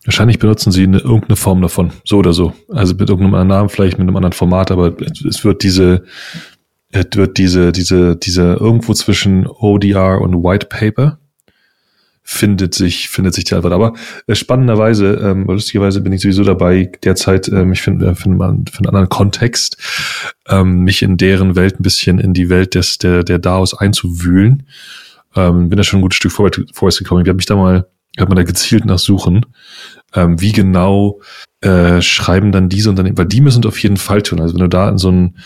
wahrscheinlich 0.05 0.39
benutzen 0.39 0.73
sie 0.73 0.85
eine, 0.85 0.99
irgendeine 0.99 1.37
Form 1.37 1.63
davon. 1.63 1.93
So 2.05 2.19
oder 2.19 2.33
so. 2.33 2.53
Also 2.71 2.95
mit 2.95 3.09
irgendeinem 3.09 3.35
anderen 3.35 3.49
Namen, 3.49 3.69
vielleicht 3.69 3.99
mit 3.99 4.07
einem 4.07 4.17
anderen 4.17 4.33
Format, 4.33 4.71
aber 4.71 4.95
es 5.29 5.45
wird 5.45 5.63
diese, 5.63 6.05
es 6.91 7.07
wird 7.15 7.39
diese, 7.39 7.73
diese, 7.73 8.17
diese 8.17 8.55
irgendwo 8.55 8.95
zwischen 8.95 9.47
ODR 9.47 10.21
und 10.21 10.45
White 10.45 10.67
Paper 10.67 11.19
findet 12.27 12.73
sich, 12.75 13.11
findet 13.11 13.35
sich 13.35 13.45
die 13.45 13.55
Antwort. 13.55 13.75
Aber 13.75 13.93
äh, 14.27 14.35
spannenderweise, 14.35 15.15
ähm, 15.23 15.45
lustigerweise 15.47 16.01
bin 16.01 16.13
ich 16.13 16.23
sowieso 16.23 16.43
dabei, 16.43 16.91
derzeit, 17.05 17.49
ähm, 17.49 17.73
ich 17.73 17.83
finde, 17.83 18.07
äh, 18.07 18.15
find 18.15 18.39
man 18.39 18.65
für 18.67 18.79
einen 18.79 18.89
anderen 18.89 19.11
Kontext, 19.11 19.77
ähm, 20.49 20.81
mich 20.81 21.03
in 21.03 21.19
deren 21.19 21.55
Welt 21.55 21.79
ein 21.79 21.83
bisschen 21.83 22.19
in 22.19 22.33
die 22.33 22.49
Welt 22.49 22.75
des, 22.75 22.99
der, 22.99 23.25
der 23.25 23.39
DAOs 23.39 23.75
einzuwühlen. 23.75 24.67
Ähm, 25.37 25.69
bin 25.69 25.77
da 25.77 25.85
schon 25.85 25.99
ein 25.99 26.03
gutes 26.03 26.17
Stück 26.17 26.33
vorwärts, 26.33 26.61
vorwärts 26.73 26.99
gekommen. 26.99 27.23
Ich 27.23 27.29
habe 27.29 27.37
mich 27.37 27.47
da 27.47 27.57
mal, 27.57 27.87
habe 28.21 28.31
mal 28.31 28.37
da 28.37 28.45
gezielt 28.45 28.85
nachsuchen, 28.85 29.47
ähm, 30.15 30.41
wie 30.41 30.53
genau 30.53 31.21
äh, 31.61 32.03
schreiben 32.03 32.53
dann 32.53 32.69
diese 32.69 32.91
Unternehmen, 32.91 33.19
weil 33.19 33.27
die 33.27 33.41
müssen 33.41 33.65
auf 33.67 33.83
jeden 33.83 33.97
Fall 33.97 34.23
tun. 34.23 34.41
Also 34.41 34.55
wenn 34.55 34.61
du 34.61 34.69
da 34.69 34.89
in 34.89 34.99
so 34.99 35.11
ein, 35.11 35.37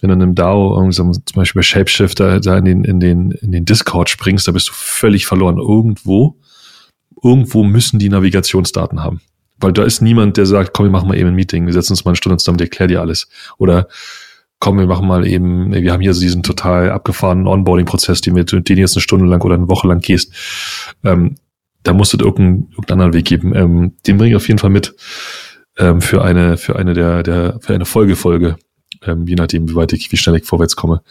wenn 0.00 0.08
du 0.08 0.14
in 0.14 0.22
einem 0.22 0.34
DAO, 0.34 0.90
zum 0.90 1.12
Beispiel 1.34 1.60
bei 1.60 1.64
Shapeshifter, 1.64 2.40
da 2.40 2.58
in 2.58 2.64
den, 2.64 2.84
in 2.84 3.00
den, 3.00 3.30
in 3.30 3.52
den 3.52 3.64
Discord 3.64 4.08
springst, 4.08 4.48
da 4.48 4.52
bist 4.52 4.68
du 4.68 4.72
völlig 4.74 5.26
verloren. 5.26 5.58
Irgendwo, 5.58 6.38
irgendwo 7.22 7.62
müssen 7.62 7.98
die 7.98 8.08
Navigationsdaten 8.08 9.02
haben. 9.02 9.20
Weil 9.58 9.72
da 9.72 9.84
ist 9.84 10.02
niemand, 10.02 10.36
der 10.36 10.46
sagt, 10.46 10.74
komm, 10.74 10.86
wir 10.86 10.90
machen 10.90 11.08
mal 11.08 11.16
eben 11.16 11.28
ein 11.28 11.34
Meeting, 11.34 11.66
wir 11.66 11.72
setzen 11.72 11.92
uns 11.92 12.04
mal 12.04 12.10
eine 12.10 12.16
Stunde 12.16 12.36
zusammen, 12.38 12.58
ich 12.58 12.64
erklär 12.64 12.88
dir 12.88 13.00
alles. 13.00 13.28
Oder 13.58 13.88
komm, 14.58 14.78
wir 14.78 14.86
machen 14.86 15.06
mal 15.06 15.26
eben, 15.26 15.72
wir 15.72 15.92
haben 15.92 16.00
hier 16.00 16.14
so 16.14 16.20
diesen 16.20 16.42
total 16.42 16.90
abgefahrenen 16.90 17.46
Onboarding-Prozess, 17.46 18.20
den, 18.20 18.34
wir, 18.34 18.44
den 18.44 18.78
jetzt 18.78 18.96
eine 18.96 19.02
Stunde 19.02 19.26
lang 19.26 19.42
oder 19.42 19.54
eine 19.54 19.68
Woche 19.68 19.88
lang 19.88 20.00
gehst. 20.00 20.32
Ähm, 21.04 21.36
da 21.86 21.92
musst 21.92 22.12
du 22.12 22.18
irgendeinen, 22.18 22.68
irgendeinen 22.70 23.00
anderen 23.00 23.14
Weg 23.14 23.26
geben. 23.26 23.54
Ähm, 23.54 23.92
den 24.06 24.18
bringe 24.18 24.30
ich 24.30 24.36
auf 24.36 24.48
jeden 24.48 24.58
Fall 24.58 24.70
mit 24.70 24.94
ähm, 25.78 26.00
für 26.00 26.22
eine, 26.22 26.56
für 26.56 26.76
eine 26.76 26.94
der, 26.94 27.22
der, 27.22 27.58
für 27.60 27.74
eine 27.74 27.84
Folgefolge, 27.84 28.56
ähm, 29.02 29.26
je 29.26 29.36
nachdem, 29.36 29.68
wie 29.68 29.74
weit 29.74 29.92
ich, 29.92 30.10
wie 30.10 30.16
schnell 30.16 30.36
ich 30.36 30.44
vorwärts 30.44 30.76
komme. 30.76 31.02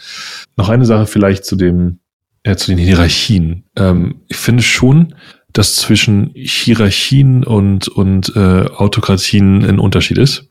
Noch 0.57 0.69
eine 0.69 0.85
Sache 0.85 1.05
vielleicht 1.05 1.45
zu 1.45 1.55
dem, 1.55 1.99
äh, 2.43 2.55
zu 2.55 2.71
den 2.71 2.77
Hierarchien. 2.77 3.63
Ähm, 3.75 4.21
ich 4.27 4.37
finde 4.37 4.63
schon, 4.63 5.15
dass 5.53 5.75
zwischen 5.75 6.31
Hierarchien 6.33 7.43
und, 7.45 7.87
und 7.87 8.35
äh, 8.35 8.65
Autokratien 8.65 9.63
ein 9.63 9.79
Unterschied 9.79 10.17
ist. 10.17 10.49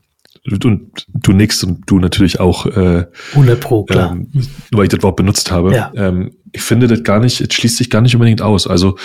Und 0.49 1.07
du 1.07 1.31
nix 1.31 1.63
und 1.63 1.83
du 1.87 1.99
natürlich 1.99 2.39
auch. 2.39 2.67
Äh, 2.67 3.07
100 3.31 3.59
Pro, 3.59 3.83
klar. 3.83 4.11
Ähm, 4.11 4.29
weil 4.71 4.83
ich 4.83 4.89
das 4.89 5.01
Wort 5.01 5.15
benutzt 5.15 5.51
habe. 5.51 5.73
Ja. 5.73 5.91
Ähm, 5.95 6.31
ich 6.55 6.61
finde 6.61 6.87
das 6.87 7.03
gar 7.03 7.19
nicht, 7.19 7.41
es 7.41 7.53
schließt 7.53 7.77
sich 7.77 7.89
gar 7.89 8.01
nicht 8.01 8.15
unbedingt 8.15 8.41
aus. 8.41 8.65
Also 8.65 8.97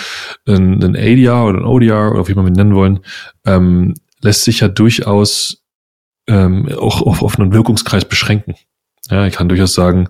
ein, 0.47 0.81
ein 0.81 0.95
ADR 0.95 1.45
oder 1.45 1.59
ein 1.59 1.65
ODR 1.65 2.11
oder 2.13 2.27
wie 2.27 2.33
man 2.33 2.47
ihn 2.47 2.53
nennen 2.53 2.75
wollen, 2.75 3.01
ähm, 3.45 3.93
lässt 4.21 4.43
sich 4.43 4.61
ja 4.61 4.67
durchaus 4.67 5.63
ähm, 6.27 6.69
auch 6.77 7.01
auf, 7.01 7.21
auf 7.21 7.39
einen 7.39 7.53
Wirkungskreis 7.53 8.05
beschränken. 8.05 8.55
Ja, 9.09 9.25
ich 9.25 9.33
kann 9.33 9.49
durchaus 9.49 9.73
sagen, 9.73 10.07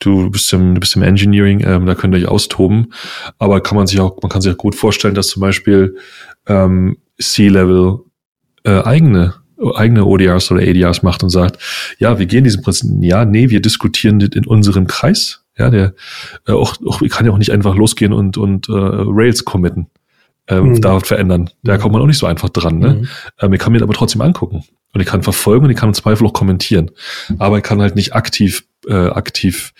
du 0.00 0.30
bist 0.30 0.52
im, 0.52 0.74
du 0.74 0.80
bist 0.80 0.96
im 0.96 1.02
Engineering, 1.02 1.64
ähm, 1.64 1.86
da 1.86 1.94
könnt 1.94 2.14
ihr 2.14 2.20
euch 2.20 2.28
austoben, 2.28 2.92
aber 3.38 3.60
kann 3.62 3.76
man 3.76 3.86
sich 3.86 4.00
auch, 4.00 4.20
man 4.20 4.28
kann 4.28 4.42
sich 4.42 4.52
auch 4.52 4.58
gut 4.58 4.74
vorstellen, 4.74 5.14
dass 5.14 5.28
zum 5.28 5.40
Beispiel 5.40 5.96
ähm, 6.46 6.98
C-Level 7.18 8.00
äh, 8.64 8.82
eigene 8.82 9.34
eigene 9.76 10.04
ODRs 10.04 10.50
oder 10.50 10.62
ADRs 10.62 11.02
macht 11.02 11.22
und 11.22 11.30
sagt, 11.30 11.58
ja, 11.98 12.18
wir 12.18 12.26
gehen 12.26 12.44
diesen 12.44 12.62
Prinzip, 12.62 12.90
ja, 13.00 13.24
nee, 13.24 13.50
wir 13.50 13.62
diskutieren 13.62 14.20
in 14.20 14.46
unserem 14.46 14.86
Kreis. 14.86 15.43
Ja, 15.56 15.70
der 15.70 15.94
äh, 16.46 16.52
auch, 16.52 16.76
auch 16.86 17.02
ich 17.02 17.10
kann 17.10 17.26
ja 17.26 17.32
auch 17.32 17.38
nicht 17.38 17.52
einfach 17.52 17.76
losgehen 17.76 18.12
und 18.12 18.36
und 18.36 18.68
äh, 18.68 18.72
Rails 18.72 19.44
committen 19.44 19.88
äh, 20.46 20.60
mhm. 20.60 20.80
dort 20.80 21.06
verändern. 21.06 21.50
Da 21.62 21.78
kommt 21.78 21.92
man 21.92 22.02
auch 22.02 22.06
nicht 22.06 22.18
so 22.18 22.26
einfach 22.26 22.50
dran. 22.50 22.78
Ne? 22.78 22.94
Mhm. 22.94 23.08
Ähm, 23.40 23.52
ich 23.52 23.60
kann 23.60 23.72
mir 23.72 23.78
das 23.78 23.84
aber 23.84 23.94
trotzdem 23.94 24.20
angucken. 24.20 24.64
Und 24.92 25.00
ich 25.00 25.06
kann 25.06 25.22
verfolgen 25.22 25.64
und 25.64 25.70
ich 25.70 25.76
kann 25.76 25.88
im 25.88 25.94
Zweifel 25.94 26.26
auch 26.26 26.32
kommentieren. 26.32 26.90
Aber 27.38 27.56
ich 27.56 27.64
kann 27.64 27.80
halt 27.80 27.96
nicht 27.96 28.14
aktiv, 28.14 28.64
äh, 28.86 28.94
aktiv 28.94 29.72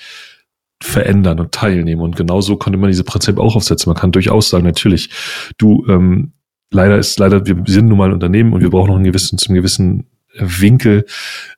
verändern 0.82 1.38
und 1.38 1.52
teilnehmen. 1.52 2.02
Und 2.02 2.16
genauso 2.16 2.56
konnte 2.56 2.78
man 2.78 2.90
diese 2.90 3.04
Prinzip 3.04 3.38
auch 3.38 3.54
aufsetzen. 3.54 3.90
Man 3.90 4.00
kann 4.00 4.12
durchaus 4.12 4.50
sagen, 4.50 4.64
natürlich, 4.64 5.10
du, 5.56 5.86
ähm, 5.88 6.32
leider 6.70 6.98
ist, 6.98 7.18
leider, 7.18 7.46
wir 7.46 7.62
sind 7.66 7.86
nun 7.86 7.98
mal 7.98 8.08
ein 8.08 8.14
Unternehmen 8.14 8.52
und 8.52 8.60
wir 8.60 8.70
brauchen 8.70 8.88
noch 8.88 8.96
einen 8.96 9.04
gewissen, 9.04 9.38
zum 9.38 9.54
gewissen 9.54 10.06
Winkel 10.36 11.06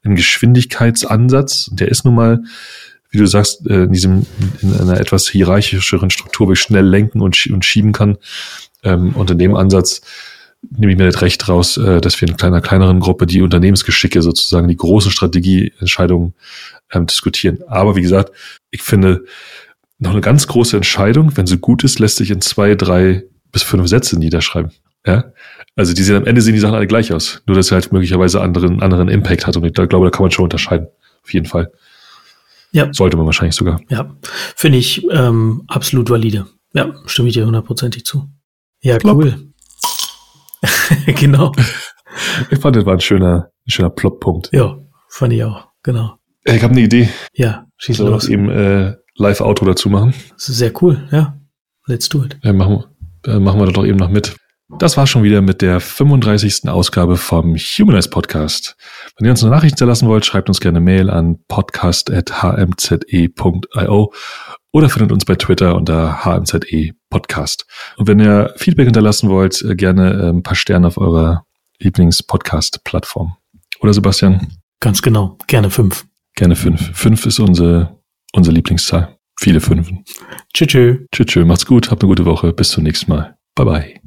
einen 0.05 0.17
Geschwindigkeitsansatz. 0.17 1.71
Der 1.73 1.89
ist 1.89 2.05
nun 2.05 2.15
mal, 2.15 2.43
wie 3.17 3.23
du 3.23 3.27
sagst, 3.27 3.67
äh, 3.69 3.85
in 3.85 3.93
diesem, 3.93 4.27
in 4.63 4.75
einer 4.75 5.01
etwas 5.01 5.29
hierarchischeren 5.29 6.11
Struktur, 6.11 6.49
wo 6.49 6.53
ich 6.53 6.61
schnell 6.61 6.87
lenken 6.87 7.21
und, 7.21 7.47
und 7.47 7.65
schieben 7.65 7.93
kann. 7.93 8.19
Ähm, 8.85 9.15
und 9.15 9.31
in 9.31 9.39
dem 9.39 9.55
Ansatz 9.55 10.03
nehme 10.71 10.93
ich 10.93 10.99
mir 10.99 11.07
das 11.07 11.23
Recht 11.23 11.49
raus, 11.49 11.77
äh, 11.77 12.01
dass 12.01 12.21
wir 12.21 12.29
in 12.29 12.41
einer 12.41 12.61
kleineren 12.61 13.01
Gruppe 13.01 13.27
die 13.27 13.43
Unternehmensgeschicke 13.43 14.23
sozusagen, 14.23 14.69
die 14.69 14.77
großen 14.77 15.11
Strategieentscheidungen 15.11 16.35
ähm, 16.93 17.07
diskutieren. 17.07 17.59
Aber 17.67 17.97
wie 17.97 18.03
gesagt, 18.03 18.33
ich 18.71 18.83
finde, 18.83 19.25
noch 19.99 20.13
eine 20.13 20.21
ganz 20.21 20.47
große 20.47 20.77
Entscheidung, 20.77 21.37
wenn 21.37 21.47
sie 21.47 21.59
gut 21.59 21.83
ist, 21.85 21.99
lässt 21.99 22.17
sich 22.17 22.31
in 22.31 22.41
zwei, 22.41 22.75
drei 22.75 23.25
bis 23.51 23.63
fünf 23.63 23.89
Sätze 23.89 24.19
niederschreiben. 24.19 24.73
Ja? 25.07 25.33
Also 25.75 25.95
die 25.95 26.03
sehen 26.03 26.17
am 26.17 26.27
Ende 26.27 26.43
sehen 26.43 26.55
die 26.55 26.61
Sachen 26.61 26.75
alle 26.75 26.87
gleich 26.87 27.13
aus. 27.13 27.43
Nur 27.47 27.57
dass 27.57 27.71
er 27.71 27.77
halt 27.77 27.93
möglicherweise 27.93 28.41
anderen, 28.41 28.83
anderen 28.83 29.09
Impact 29.09 29.47
hat. 29.47 29.57
Und 29.57 29.65
ich 29.65 29.73
glaube, 29.73 30.05
da 30.05 30.11
kann 30.11 30.23
man 30.23 30.31
schon 30.31 30.45
unterscheiden. 30.45 30.89
Auf 31.23 31.33
jeden 31.33 31.47
Fall. 31.47 31.73
Ja. 32.77 32.93
Sollte 32.93 33.17
man 33.17 33.25
wahrscheinlich 33.25 33.55
sogar. 33.55 33.81
Ja. 33.89 34.15
Finde 34.55 34.77
ich 34.77 35.07
ähm, 35.11 35.63
absolut 35.67 36.11
valide. 36.11 36.47
Ja, 36.75 36.93
stimme 37.07 37.29
ich 37.29 37.35
dir 37.35 37.47
hundertprozentig 37.47 38.05
zu. 38.05 38.29
Ja, 38.83 38.99
Plop. 38.99 39.17
cool. 39.17 39.51
genau. 41.07 41.53
Ich 42.51 42.59
fand, 42.59 42.77
das 42.77 42.85
war 42.85 42.93
ein 42.93 43.01
schöner, 43.01 43.51
ein 43.67 43.71
schöner 43.71 43.89
Plop-Punkt. 43.89 44.51
Ja, 44.53 44.79
fand 45.09 45.33
ich 45.33 45.43
auch, 45.43 45.69
genau. 45.83 46.19
Ich 46.45 46.63
habe 46.63 46.73
eine 46.73 46.83
Idee. 46.83 47.09
Ja, 47.33 47.67
schieß 47.79 47.99
los. 47.99 48.25
Soll 48.25 48.33
eben 48.33 48.51
äh, 48.51 48.95
Live-Auto 49.15 49.65
dazu 49.65 49.89
machen? 49.89 50.13
Das 50.35 50.51
ist 50.51 50.59
sehr 50.59 50.73
cool, 50.83 51.09
ja. 51.11 51.41
Let's 51.87 52.11
do 52.11 52.25
it. 52.25 52.39
Ja, 52.43 52.53
machen, 52.53 52.85
wir, 53.25 53.35
äh, 53.35 53.41
machen 53.41 53.59
wir 53.59 53.65
das 53.65 53.75
doch 53.75 53.87
eben 53.87 53.97
noch 53.97 54.11
mit. 54.11 54.37
Das 54.69 54.97
war 54.97 55.07
schon 55.07 55.23
wieder 55.23 55.43
mit 55.43 55.63
der 55.63 55.79
35. 55.79 56.69
Ausgabe 56.69 57.17
vom 57.17 57.55
Humanize 57.57 58.11
Podcast. 58.11 58.77
Wenn 59.17 59.27
ihr 59.27 59.31
uns 59.31 59.45
eine 59.45 59.53
Nachricht 59.53 59.75
hinterlassen 59.75 60.09
wollt, 60.09 60.27
schreibt 60.27 60.49
uns 60.49 60.59
gerne 60.61 60.81
Mail 60.81 61.09
an 61.09 61.39
podcast.hmze.io 61.47 64.13
oder 64.73 64.89
findet 64.89 65.13
uns 65.13 65.25
bei 65.25 65.37
Twitter 65.37 65.77
unter 65.77 66.25
HMZE 66.25 66.95
Podcast. 67.11 67.65
Und 67.97 68.09
wenn 68.09 68.19
ihr 68.19 68.55
Feedback 68.57 68.87
hinterlassen 68.87 69.31
wollt, 69.31 69.63
äh, 69.63 69.77
gerne 69.77 70.13
äh, 70.13 70.31
ein 70.31 70.43
paar 70.43 70.57
Sterne 70.57 70.89
auf 70.89 70.99
eurer 70.99 71.47
Lieblings-Podcast-Plattform. 71.79 73.37
Oder 73.81 73.95
Sebastian? 73.95 74.49
Ganz 74.81 75.01
genau. 75.01 75.39
Gerne 75.47 75.71
fünf. 75.71 76.07
Gerne 76.35 76.57
fünf. 76.57 76.91
Fünf 76.93 77.25
ist 77.25 77.39
unsere, 77.39 78.01
unsere 78.33 78.53
Lieblingszahl. 78.55 79.17
Viele 79.39 79.61
Fünfen. 79.61 80.05
Tschüss. 80.53 80.69
Tschüss. 80.69 81.27
Tschüss. 81.27 81.47
Macht's 81.47 81.67
gut. 81.67 81.91
Habt 81.91 82.03
eine 82.03 82.09
gute 82.09 82.25
Woche. 82.25 82.53
Bis 82.53 82.71
zum 82.71 82.85
nächsten 82.85 83.13
Mal. 83.13 83.37
Bye 83.55 83.67
bye. 83.67 84.01